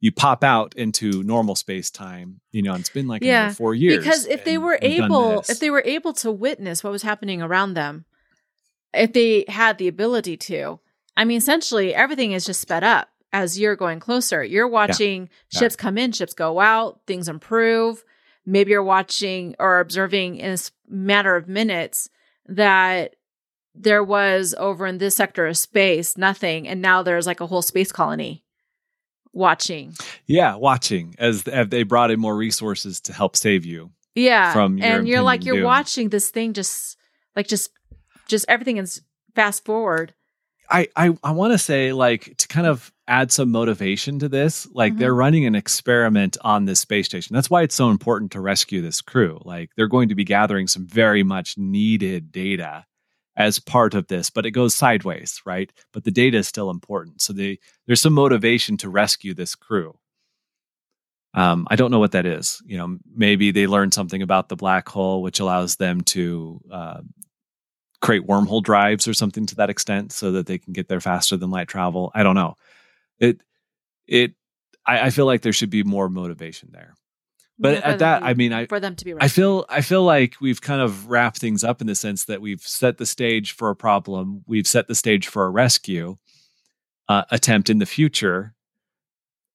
you 0.00 0.10
pop 0.10 0.42
out 0.42 0.74
into 0.76 1.22
normal 1.22 1.54
space 1.54 1.90
time, 1.90 2.40
you 2.52 2.62
know, 2.62 2.72
and 2.72 2.80
it's 2.80 2.90
been 2.90 3.06
like 3.06 3.22
yeah, 3.22 3.52
four 3.52 3.74
years. 3.74 3.98
Because 3.98 4.26
if 4.26 4.44
they 4.44 4.56
were 4.56 4.78
able, 4.80 5.40
if 5.48 5.60
they 5.60 5.70
were 5.70 5.82
able 5.84 6.14
to 6.14 6.32
witness 6.32 6.82
what 6.82 6.90
was 6.90 7.02
happening 7.02 7.42
around 7.42 7.74
them, 7.74 8.06
if 8.94 9.12
they 9.12 9.44
had 9.46 9.76
the 9.76 9.88
ability 9.88 10.38
to, 10.38 10.80
I 11.16 11.24
mean, 11.24 11.36
essentially 11.36 11.94
everything 11.94 12.32
is 12.32 12.46
just 12.46 12.62
sped 12.62 12.82
up 12.82 13.08
as 13.32 13.58
you're 13.58 13.76
going 13.76 14.00
closer. 14.00 14.42
You're 14.42 14.66
watching 14.66 15.28
yeah. 15.52 15.60
ships 15.60 15.76
yeah. 15.78 15.82
come 15.82 15.98
in, 15.98 16.12
ships 16.12 16.32
go 16.32 16.60
out, 16.60 17.00
things 17.06 17.28
improve. 17.28 18.02
Maybe 18.46 18.70
you're 18.70 18.82
watching 18.82 19.54
or 19.58 19.80
observing 19.80 20.36
in 20.36 20.52
a 20.54 20.58
matter 20.88 21.36
of 21.36 21.46
minutes 21.46 22.08
that 22.46 23.16
there 23.74 24.02
was 24.02 24.54
over 24.58 24.86
in 24.86 24.96
this 24.96 25.14
sector 25.14 25.46
of 25.46 25.58
space 25.58 26.16
nothing, 26.16 26.66
and 26.66 26.80
now 26.80 27.02
there's 27.02 27.26
like 27.26 27.40
a 27.40 27.46
whole 27.46 27.62
space 27.62 27.92
colony 27.92 28.44
watching. 29.32 29.94
Yeah, 30.26 30.56
watching 30.56 31.14
as, 31.18 31.44
they 31.44 31.82
brought 31.82 32.10
in 32.10 32.20
more 32.20 32.36
resources 32.36 33.00
to 33.02 33.12
help 33.12 33.36
save 33.36 33.64
you. 33.64 33.90
Yeah, 34.14 34.52
from 34.52 34.82
and 34.82 35.06
you're 35.06 35.22
like 35.22 35.44
you're 35.44 35.56
doom. 35.56 35.64
watching 35.64 36.08
this 36.08 36.30
thing 36.30 36.52
just 36.52 36.96
like 37.36 37.46
just 37.46 37.70
just 38.26 38.44
everything 38.48 38.76
is 38.76 39.02
fast 39.34 39.64
forward. 39.64 40.12
I 40.68 40.88
I, 40.96 41.16
I 41.22 41.30
want 41.30 41.52
to 41.52 41.58
say 41.58 41.92
like 41.92 42.36
to 42.38 42.48
kind 42.48 42.66
of 42.66 42.92
add 43.06 43.30
some 43.30 43.50
motivation 43.50 44.18
to 44.18 44.28
this. 44.28 44.66
Like 44.72 44.92
mm-hmm. 44.92 45.00
they're 45.00 45.14
running 45.14 45.46
an 45.46 45.54
experiment 45.54 46.36
on 46.42 46.64
this 46.64 46.80
space 46.80 47.06
station. 47.06 47.34
That's 47.34 47.50
why 47.50 47.62
it's 47.62 47.74
so 47.74 47.90
important 47.90 48.32
to 48.32 48.40
rescue 48.40 48.80
this 48.80 49.00
crew. 49.00 49.40
Like 49.44 49.70
they're 49.76 49.88
going 49.88 50.08
to 50.08 50.14
be 50.14 50.24
gathering 50.24 50.66
some 50.66 50.86
very 50.86 51.22
much 51.22 51.56
needed 51.56 52.32
data 52.32 52.86
as 53.36 53.58
part 53.58 53.94
of 53.94 54.08
this, 54.08 54.30
but 54.30 54.46
it 54.46 54.50
goes 54.50 54.74
sideways, 54.74 55.40
right? 55.46 55.72
But 55.92 56.04
the 56.04 56.10
data 56.10 56.38
is 56.38 56.48
still 56.48 56.70
important. 56.70 57.22
So 57.22 57.32
they, 57.32 57.58
there's 57.86 58.00
some 58.00 58.12
motivation 58.12 58.76
to 58.78 58.88
rescue 58.88 59.34
this 59.34 59.54
crew. 59.54 59.96
Um, 61.32 61.66
I 61.70 61.76
don't 61.76 61.92
know 61.92 62.00
what 62.00 62.12
that 62.12 62.26
is. 62.26 62.60
You 62.66 62.76
know, 62.76 62.98
maybe 63.14 63.52
they 63.52 63.66
learned 63.66 63.94
something 63.94 64.20
about 64.20 64.48
the 64.48 64.56
black 64.56 64.88
hole, 64.88 65.22
which 65.22 65.38
allows 65.38 65.76
them 65.76 66.00
to 66.02 66.60
uh, 66.70 67.00
create 68.00 68.26
wormhole 68.26 68.62
drives 68.62 69.06
or 69.06 69.14
something 69.14 69.46
to 69.46 69.54
that 69.56 69.70
extent, 69.70 70.10
so 70.10 70.32
that 70.32 70.46
they 70.46 70.58
can 70.58 70.72
get 70.72 70.88
there 70.88 71.00
faster 71.00 71.36
than 71.36 71.50
light 71.50 71.68
travel. 71.68 72.10
I 72.14 72.24
don't 72.24 72.34
know. 72.34 72.56
It, 73.20 73.40
it. 74.08 74.34
I, 74.84 75.06
I 75.06 75.10
feel 75.10 75.26
like 75.26 75.42
there 75.42 75.52
should 75.52 75.70
be 75.70 75.84
more 75.84 76.08
motivation 76.08 76.70
there 76.72 76.94
but 77.60 77.74
at 77.84 77.98
that 77.98 78.22
i 78.22 78.34
mean 78.34 78.52
i 78.52 78.66
for 78.66 78.80
them 78.80 78.96
to 78.96 79.04
be 79.04 79.14
i 79.20 79.28
feel 79.28 79.66
i 79.68 79.80
feel 79.80 80.02
like 80.02 80.34
we've 80.40 80.60
kind 80.60 80.80
of 80.80 81.08
wrapped 81.08 81.38
things 81.38 81.62
up 81.62 81.80
in 81.80 81.86
the 81.86 81.94
sense 81.94 82.24
that 82.24 82.40
we've 82.40 82.62
set 82.62 82.98
the 82.98 83.06
stage 83.06 83.52
for 83.52 83.70
a 83.70 83.76
problem. 83.76 84.42
We've 84.46 84.66
set 84.66 84.88
the 84.88 84.94
stage 84.94 85.28
for 85.28 85.44
a 85.44 85.50
rescue 85.50 86.16
uh, 87.08 87.24
attempt 87.30 87.70
in 87.70 87.78
the 87.78 87.86
future. 87.86 88.54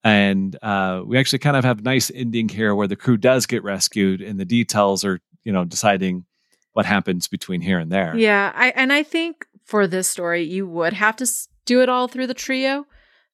And 0.03 0.55
uh, 0.61 1.01
we 1.05 1.17
actually 1.17 1.39
kind 1.39 1.57
of 1.57 1.63
have 1.63 1.79
a 1.79 1.83
nice 1.83 2.11
ending 2.13 2.47
here 2.47 2.75
where 2.75 2.87
the 2.87 2.95
crew 2.95 3.17
does 3.17 3.47
get 3.47 3.63
rescued 3.63 4.21
and 4.21 4.39
the 4.39 4.45
details 4.45 5.03
are 5.03 5.19
you 5.43 5.51
know 5.51 5.65
deciding 5.65 6.25
what 6.73 6.85
happens 6.85 7.27
between 7.27 7.61
here 7.61 7.79
and 7.79 7.91
there. 7.91 8.15
Yeah 8.15 8.51
i 8.53 8.69
and 8.75 8.91
i 8.91 9.01
think 9.01 9.45
for 9.63 9.87
this 9.87 10.07
story 10.07 10.43
you 10.43 10.67
would 10.67 10.93
have 10.93 11.15
to 11.15 11.27
do 11.65 11.81
it 11.81 11.89
all 11.89 12.07
through 12.07 12.27
the 12.27 12.33
trio 12.33 12.85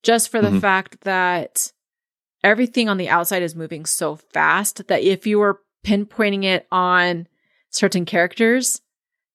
just 0.04 0.30
for 0.30 0.42
the 0.42 0.50
mm-hmm. 0.50 0.60
fact 0.60 1.02
that 1.02 1.72
everything 2.44 2.90
on 2.90 2.98
the 2.98 3.10
outside 3.10 3.44
is 3.44 3.56
moving 3.56 3.86
so 3.86 4.16
fast 4.16 4.88
that 4.88 5.02
if 5.02 5.28
you 5.28 5.40
were 5.40 5.60
pinpointing 5.86 6.44
it 6.44 6.68
on 6.72 7.28
certain 7.70 8.06
characters, 8.06 8.82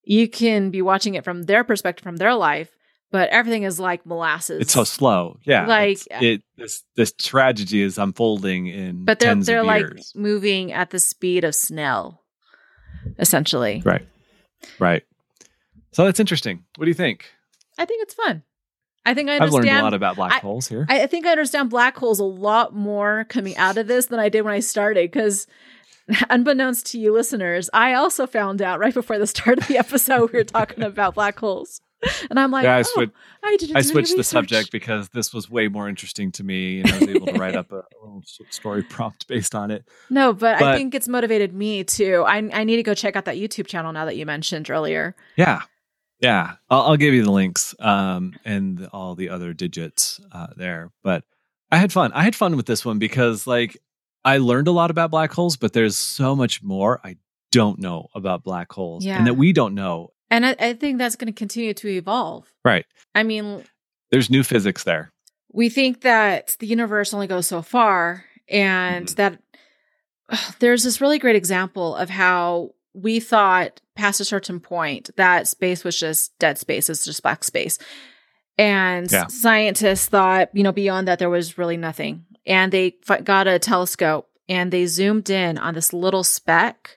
you 0.05 0.29
can 0.29 0.71
be 0.71 0.83
watching 0.83 1.15
it 1.15 1.25
from 1.25 1.45
their 1.45 1.65
perspective, 1.65 2.03
from 2.03 2.17
their 2.17 2.35
life, 2.35 2.71
but 3.11 3.29
everything 3.31 3.65
is 3.65 3.81
like 3.81 4.07
molasses. 4.07 4.61
It's 4.61 4.73
so 4.73 4.85
slow. 4.85 5.39
Yeah. 5.45 5.67
Like 5.67 5.99
it 6.11 6.43
this 6.57 6.85
this 6.97 7.13
tragedy 7.13 7.83
is 7.83 7.99
unfolding 7.99 8.67
in 8.67 9.05
But 9.05 9.19
they're 9.21 9.35
they're 9.35 9.65
like 9.65 9.87
moving 10.15 10.73
at 10.73 10.91
the 10.91 10.99
speed 10.99 11.45
of 11.45 11.55
Snell, 11.55 12.23
essentially. 13.19 13.83
Right. 13.85 14.07
Right. 14.79 15.03
So 15.93 16.05
that's 16.05 16.21
interesting. 16.21 16.65
What 16.77 16.85
do 16.85 16.91
you 16.91 16.95
think? 16.95 17.27
I 17.79 17.85
think 17.85 18.03
it's 18.03 18.15
fun. 18.15 18.43
I 19.07 19.15
think 19.15 19.31
I 19.31 19.35
understand. 19.35 19.65
I've 19.65 19.67
learned 19.67 19.81
a 19.81 19.83
lot 19.85 19.95
about 19.95 20.17
black 20.17 20.33
I, 20.33 20.39
holes 20.41 20.67
here. 20.67 20.85
I, 20.89 21.05
I 21.05 21.07
think 21.07 21.27
I 21.27 21.31
understand 21.31 21.71
black 21.71 21.97
holes 21.97 22.19
a 22.19 22.25
lot 22.25 22.75
more 22.75 23.25
coming 23.29 23.57
out 23.57 23.79
of 23.79 23.87
this 23.87 24.07
than 24.07 24.19
I 24.19 24.29
did 24.29 24.43
when 24.43 24.53
I 24.53 24.61
started 24.61 25.11
because 25.11 25.47
unbeknownst 26.31 26.87
to 26.87 26.99
you 26.99 27.13
listeners, 27.13 27.71
I 27.73 27.95
also 27.95 28.27
found 28.27 28.61
out 28.61 28.81
right 28.81 28.93
before 28.93 29.19
the 29.19 29.27
start 29.27 29.59
of 29.59 29.69
the 29.69 29.79
episode 29.79 30.33
we 30.33 30.41
were 30.41 30.45
talking 30.45 30.83
about 30.83 31.15
black 31.15 31.39
holes. 31.39 31.81
And 32.29 32.39
I'm 32.39 32.51
like, 32.51 32.65
yeah, 32.65 32.83
oh, 32.85 33.01
I, 33.01 33.05
oh, 33.05 33.57
I, 33.75 33.79
I 33.79 33.81
switched 33.81 34.17
the 34.17 34.25
subject 34.25 34.71
because 34.71 35.09
this 35.11 35.33
was 35.33 35.49
way 35.49 35.69
more 35.69 35.89
interesting 35.89 36.31
to 36.33 36.45
me, 36.45 36.81
and 36.81 36.93
I 36.93 36.99
was 36.99 37.09
able 37.09 37.27
to 37.29 37.33
write 37.35 37.57
up 37.57 37.73
a, 37.73 37.79
a 37.79 37.83
little 38.03 38.23
story 38.51 38.83
prompt 38.83 39.27
based 39.29 39.55
on 39.55 39.71
it. 39.71 39.89
No, 40.11 40.33
but, 40.33 40.59
but 40.59 40.69
I 40.69 40.77
think 40.77 40.95
it's 40.95 41.09
motivated 41.09 41.55
me 41.55 41.85
too. 41.85 42.23
I 42.27 42.49
I 42.53 42.65
need 42.65 42.77
to 42.77 42.83
go 42.83 42.95
check 42.95 43.17
out 43.17 43.25
that 43.25 43.37
YouTube 43.37 43.67
channel 43.67 43.93
now 43.93 44.05
that 44.05 44.17
you 44.17 44.27
mentioned 44.27 44.69
earlier. 44.69 45.17
Yeah, 45.37 45.63
yeah, 46.21 46.55
I'll, 46.71 46.83
I'll, 46.83 46.97
give 46.97 47.15
you 47.15 47.25
the 47.25 47.31
links 47.31 47.75
um, 47.79 48.35
and 48.45 48.89
all 48.93 49.15
the 49.15 49.29
other 49.29 49.53
digits 49.53 50.21
uh, 50.33 50.49
there. 50.57 50.91
But 51.03 51.25
I 51.71 51.77
had 51.77 51.93
fun. 51.93 52.13
I 52.13 52.23
had 52.23 52.35
fun 52.35 52.57
with 52.57 52.67
this 52.67 52.85
one 52.85 52.99
because, 52.99 53.47
like, 53.47 53.77
I 54.25 54.39
learned 54.39 54.69
a 54.69 54.73
lot 54.73 54.91
about 54.91 55.11
black 55.11 55.33
holes, 55.33 55.57
but 55.57 55.73
there's 55.73 55.97
so 55.97 56.35
much 56.35 56.63
more 56.63 57.01
I 57.05 57.17
don't 57.53 57.79
know 57.79 58.09
about 58.15 58.43
black 58.43 58.73
holes 58.73 59.05
yeah. 59.05 59.19
and 59.19 59.27
that 59.27 59.35
we 59.35 59.53
don't 59.53 59.75
know. 59.75 60.13
And 60.31 60.45
I, 60.45 60.57
I 60.59 60.73
think 60.75 60.99
that's 60.99 61.17
going 61.17 61.33
to 61.33 61.39
continue 61.39 61.75
to 61.75 61.89
evolve. 61.89 62.53
Right. 62.65 62.85
I 63.15 63.23
mean, 63.23 63.65
there's 64.11 64.31
new 64.31 64.43
physics 64.43 64.85
there. 64.85 65.13
We 65.53 65.69
think 65.69 66.03
that 66.03 66.57
the 66.59 66.67
universe 66.67 67.15
only 67.15 67.27
goes 67.27 67.47
so 67.47 67.63
far, 67.63 68.25
and 68.49 69.07
mm-hmm. 69.07 69.15
that 69.15 69.41
uh, 70.29 70.53
there's 70.59 70.83
this 70.83 71.01
really 71.01 71.19
great 71.19 71.37
example 71.37 71.95
of 71.95 72.11
how 72.11 72.71
we 72.97 73.21
thought 73.21 73.81
past 73.95 74.21
a 74.21 74.25
certain 74.25 74.61
point 74.61 75.11
that 75.17 75.47
space 75.47 75.85
was 75.85 75.99
just 75.99 76.39
dead 76.39 76.59
space, 76.59 76.89
it's 76.89 77.05
just 77.05 77.23
black 77.23 77.45
space. 77.45 77.79
And 78.59 79.11
yeah. 79.13 79.27
scientists 79.27 80.07
thought, 80.07 80.49
you 80.55 80.63
know, 80.63 80.73
beyond 80.73 81.09
that, 81.09 81.19
there 81.19 81.31
was 81.31 81.59
really 81.59 81.77
nothing. 81.77 82.25
And 82.47 82.73
they 82.73 82.97
got 83.25 83.47
a 83.47 83.59
telescope 83.59 84.29
and 84.49 84.73
they 84.73 84.87
zoomed 84.87 85.29
in 85.29 85.59
on 85.59 85.75
this 85.75 85.93
little 85.93 86.25
speck, 86.25 86.97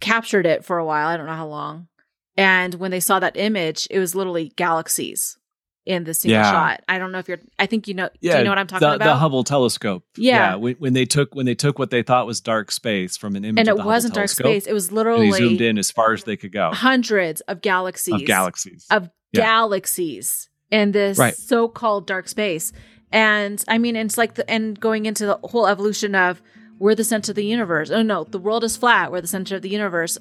captured 0.00 0.44
it 0.44 0.64
for 0.64 0.76
a 0.76 0.84
while. 0.84 1.08
I 1.08 1.16
don't 1.16 1.26
know 1.26 1.32
how 1.32 1.46
long. 1.46 1.88
And 2.36 2.74
when 2.74 2.90
they 2.90 3.00
saw 3.00 3.20
that 3.20 3.36
image, 3.36 3.86
it 3.90 3.98
was 3.98 4.14
literally 4.14 4.52
galaxies 4.56 5.38
in 5.86 6.04
the 6.04 6.14
single 6.14 6.40
yeah. 6.40 6.50
shot. 6.50 6.84
I 6.88 6.98
don't 6.98 7.12
know 7.12 7.18
if 7.18 7.28
you're. 7.28 7.40
I 7.58 7.66
think 7.66 7.88
you 7.88 7.94
know. 7.94 8.08
Yeah, 8.20 8.32
do 8.32 8.38
you 8.38 8.44
know 8.44 8.50
what 8.50 8.58
I'm 8.58 8.66
talking 8.66 8.88
the, 8.88 8.94
about? 8.94 9.04
The 9.04 9.16
Hubble 9.16 9.44
telescope. 9.44 10.04
Yeah, 10.16 10.50
yeah 10.50 10.54
when, 10.56 10.74
when, 10.76 10.92
they 10.92 11.04
took 11.04 11.34
when 11.34 11.46
they 11.46 11.54
took 11.54 11.78
what 11.78 11.90
they 11.90 12.02
thought 12.02 12.26
was 12.26 12.40
dark 12.40 12.70
space 12.70 13.16
from 13.16 13.36
an 13.36 13.44
image, 13.44 13.60
and 13.60 13.68
it 13.68 13.84
wasn't 13.84 14.14
dark 14.14 14.28
space. 14.28 14.66
It 14.66 14.72
was 14.72 14.92
literally 14.92 15.30
they 15.30 15.38
zoomed 15.38 15.60
in 15.60 15.78
as 15.78 15.90
far 15.90 16.12
as 16.12 16.24
they 16.24 16.36
could 16.36 16.52
go. 16.52 16.70
Hundreds 16.72 17.40
of 17.42 17.60
galaxies. 17.60 18.14
Of 18.14 18.24
galaxies. 18.24 18.86
Of 18.90 19.10
yeah. 19.32 19.42
galaxies 19.42 20.48
in 20.70 20.92
this 20.92 21.18
right. 21.18 21.36
so-called 21.36 22.06
dark 22.06 22.28
space. 22.28 22.72
And 23.12 23.62
I 23.68 23.78
mean, 23.78 23.94
it's 23.96 24.18
like 24.18 24.34
the 24.34 24.48
and 24.50 24.78
going 24.78 25.06
into 25.06 25.26
the 25.26 25.38
whole 25.44 25.66
evolution 25.66 26.14
of 26.14 26.42
we're 26.78 26.94
the 26.94 27.04
center 27.04 27.32
of 27.32 27.36
the 27.36 27.44
universe. 27.44 27.90
Oh 27.90 28.02
no, 28.02 28.24
the 28.24 28.38
world 28.38 28.64
is 28.64 28.76
flat. 28.76 29.12
We're 29.12 29.20
the 29.20 29.28
center 29.28 29.56
of 29.56 29.62
the 29.62 29.68
universe. 29.68 30.18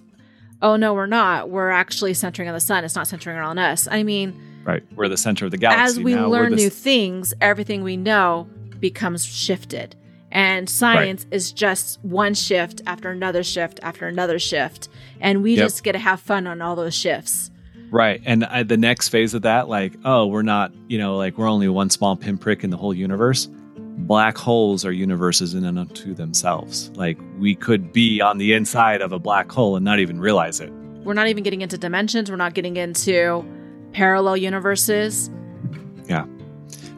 Oh 0.63 0.75
no, 0.75 0.95
we're 0.95 1.05
not. 1.05 1.51
We're 1.51 1.69
actually 1.69 2.15
centering 2.15 2.47
on 2.49 2.55
the 2.55 2.61
sun. 2.61 2.83
It's 2.83 2.95
not 2.95 3.07
centering 3.07 3.37
on 3.37 3.59
us. 3.59 3.87
I 3.91 4.01
mean 4.01 4.39
Right. 4.63 4.83
We're 4.95 5.09
the 5.09 5.17
center 5.17 5.45
of 5.45 5.51
the 5.51 5.57
galaxy. 5.57 5.83
As 5.83 5.99
we 5.99 6.15
now. 6.15 6.27
learn 6.27 6.55
new 6.55 6.69
things, 6.69 7.33
everything 7.41 7.83
we 7.83 7.97
know 7.97 8.47
becomes 8.79 9.25
shifted. 9.25 9.95
And 10.31 10.67
science 10.69 11.25
right. 11.25 11.33
is 11.33 11.51
just 11.51 12.03
one 12.03 12.33
shift 12.33 12.81
after 12.87 13.11
another 13.11 13.43
shift 13.43 13.79
after 13.83 14.07
another 14.07 14.39
shift. 14.39 14.89
And 15.19 15.43
we 15.43 15.55
yep. 15.55 15.65
just 15.65 15.83
get 15.83 15.91
to 15.91 15.99
have 15.99 16.19
fun 16.19 16.47
on 16.47 16.61
all 16.61 16.75
those 16.75 16.95
shifts. 16.95 17.51
Right. 17.91 18.21
And 18.25 18.45
uh, 18.45 18.63
the 18.63 18.77
next 18.77 19.09
phase 19.09 19.35
of 19.35 19.43
that, 19.43 19.69
like, 19.69 19.93
oh, 20.03 20.25
we're 20.25 20.41
not, 20.41 20.71
you 20.87 20.97
know, 20.97 21.17
like 21.17 21.37
we're 21.37 21.47
only 21.47 21.67
one 21.67 21.91
small 21.91 22.15
pinprick 22.15 22.63
in 22.63 22.71
the 22.71 22.77
whole 22.77 22.93
universe. 22.93 23.47
Black 23.95 24.37
holes 24.37 24.83
are 24.85 24.91
universes 24.91 25.53
in 25.53 25.63
and 25.63 25.79
unto 25.79 26.13
themselves. 26.13 26.89
Like, 26.95 27.17
we 27.37 27.55
could 27.55 27.93
be 27.93 28.21
on 28.21 28.37
the 28.37 28.53
inside 28.53 29.01
of 29.01 29.11
a 29.11 29.19
black 29.19 29.51
hole 29.51 29.75
and 29.75 29.85
not 29.85 29.99
even 29.99 30.19
realize 30.19 30.59
it. 30.59 30.71
We're 31.03 31.13
not 31.13 31.27
even 31.27 31.43
getting 31.43 31.61
into 31.61 31.77
dimensions. 31.77 32.29
We're 32.29 32.37
not 32.37 32.53
getting 32.53 32.75
into 32.77 33.45
parallel 33.93 34.37
universes. 34.37 35.29
Yeah. 36.07 36.25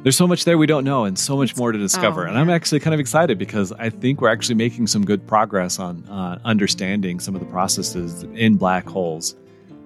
there's 0.04 0.16
so 0.16 0.28
much 0.28 0.46
there 0.46 0.58
we 0.58 0.68
don't 0.68 0.84
know 0.84 1.06
and 1.06 1.18
so 1.18 1.36
much 1.36 1.58
more 1.58 1.72
to 1.72 1.80
discover. 1.80 2.26
Oh, 2.26 2.30
and 2.30 2.38
I'm 2.38 2.50
actually 2.50 2.80
kind 2.80 2.94
of 2.94 3.00
excited 3.00 3.38
because 3.40 3.72
I 3.74 3.90
think 3.90 4.22
we're 4.22 4.30
actually 4.32 4.56
making 4.56 4.86
some 4.88 5.04
good 5.04 5.26
progress 5.26 5.80
on 5.80 6.06
uh, 6.08 6.40
understanding 6.46 7.20
some 7.20 7.34
of 7.36 7.42
the 7.42 7.48
processes 7.48 8.24
in 8.36 8.56
black 8.58 8.88
holes, 8.88 9.36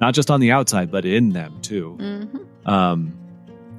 not 0.02 0.14
just 0.14 0.30
on 0.30 0.42
the 0.42 0.52
outside, 0.52 0.92
but 0.92 1.06
in 1.06 1.30
them 1.30 1.58
too. 1.62 1.98
Mm-hmm. 2.00 2.70
Um, 2.70 3.18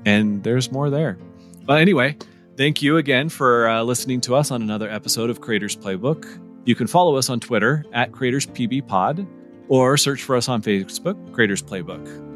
and 0.06 0.42
there's 0.42 0.72
more 0.72 0.88
there. 0.88 1.18
But 1.64 1.80
anyway, 1.80 2.16
thank 2.56 2.82
you 2.82 2.96
again 2.96 3.28
for 3.28 3.68
uh, 3.68 3.82
listening 3.82 4.20
to 4.22 4.34
us 4.34 4.50
on 4.50 4.62
another 4.62 4.90
episode 4.90 5.30
of 5.30 5.40
Creators 5.40 5.76
Playbook. 5.76 6.26
You 6.64 6.74
can 6.74 6.86
follow 6.86 7.16
us 7.16 7.30
on 7.30 7.40
Twitter 7.40 7.84
at 7.92 8.12
Creators 8.12 8.46
PB 8.46 8.86
Pod 8.86 9.26
or 9.68 9.96
search 9.96 10.22
for 10.22 10.36
us 10.36 10.48
on 10.48 10.62
Facebook, 10.62 11.32
Creators 11.32 11.62
Playbook. 11.62 12.26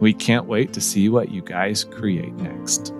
We 0.00 0.12
can't 0.12 0.46
wait 0.46 0.72
to 0.74 0.80
see 0.80 1.08
what 1.08 1.30
you 1.30 1.42
guys 1.42 1.84
create 1.84 2.34
next. 2.34 2.90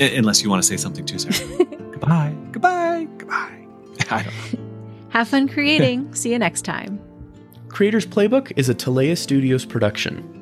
Unless 0.00 0.42
you 0.42 0.48
want 0.48 0.62
to 0.62 0.66
say 0.66 0.76
something 0.76 1.04
too, 1.04 1.18
Sarah. 1.18 1.64
goodbye. 1.90 2.34
Goodbye. 2.52 3.08
Goodbye. 3.18 3.66
I 4.10 4.22
don't 4.22 5.10
Have 5.10 5.28
fun 5.28 5.48
creating. 5.48 6.14
See 6.14 6.32
you 6.32 6.38
next 6.38 6.62
time. 6.62 7.00
Creators 7.68 8.06
Playbook 8.06 8.52
is 8.56 8.68
a 8.68 8.74
Talea 8.74 9.16
Studios 9.18 9.64
production. 9.64 10.37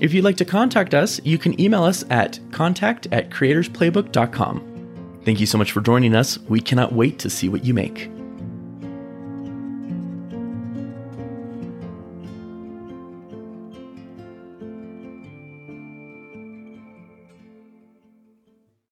If 0.00 0.14
you'd 0.14 0.24
like 0.24 0.38
to 0.38 0.46
contact 0.46 0.94
us, 0.94 1.20
you 1.24 1.36
can 1.36 1.60
email 1.60 1.84
us 1.84 2.04
at 2.08 2.40
contact 2.52 3.06
at 3.12 3.28
creatorsplaybook.com. 3.28 5.20
Thank 5.26 5.40
you 5.40 5.46
so 5.46 5.58
much 5.58 5.72
for 5.72 5.82
joining 5.82 6.16
us. 6.16 6.38
We 6.48 6.60
cannot 6.60 6.94
wait 6.94 7.18
to 7.18 7.28
see 7.28 7.50
what 7.50 7.64
you 7.66 7.74
make. 7.74 8.10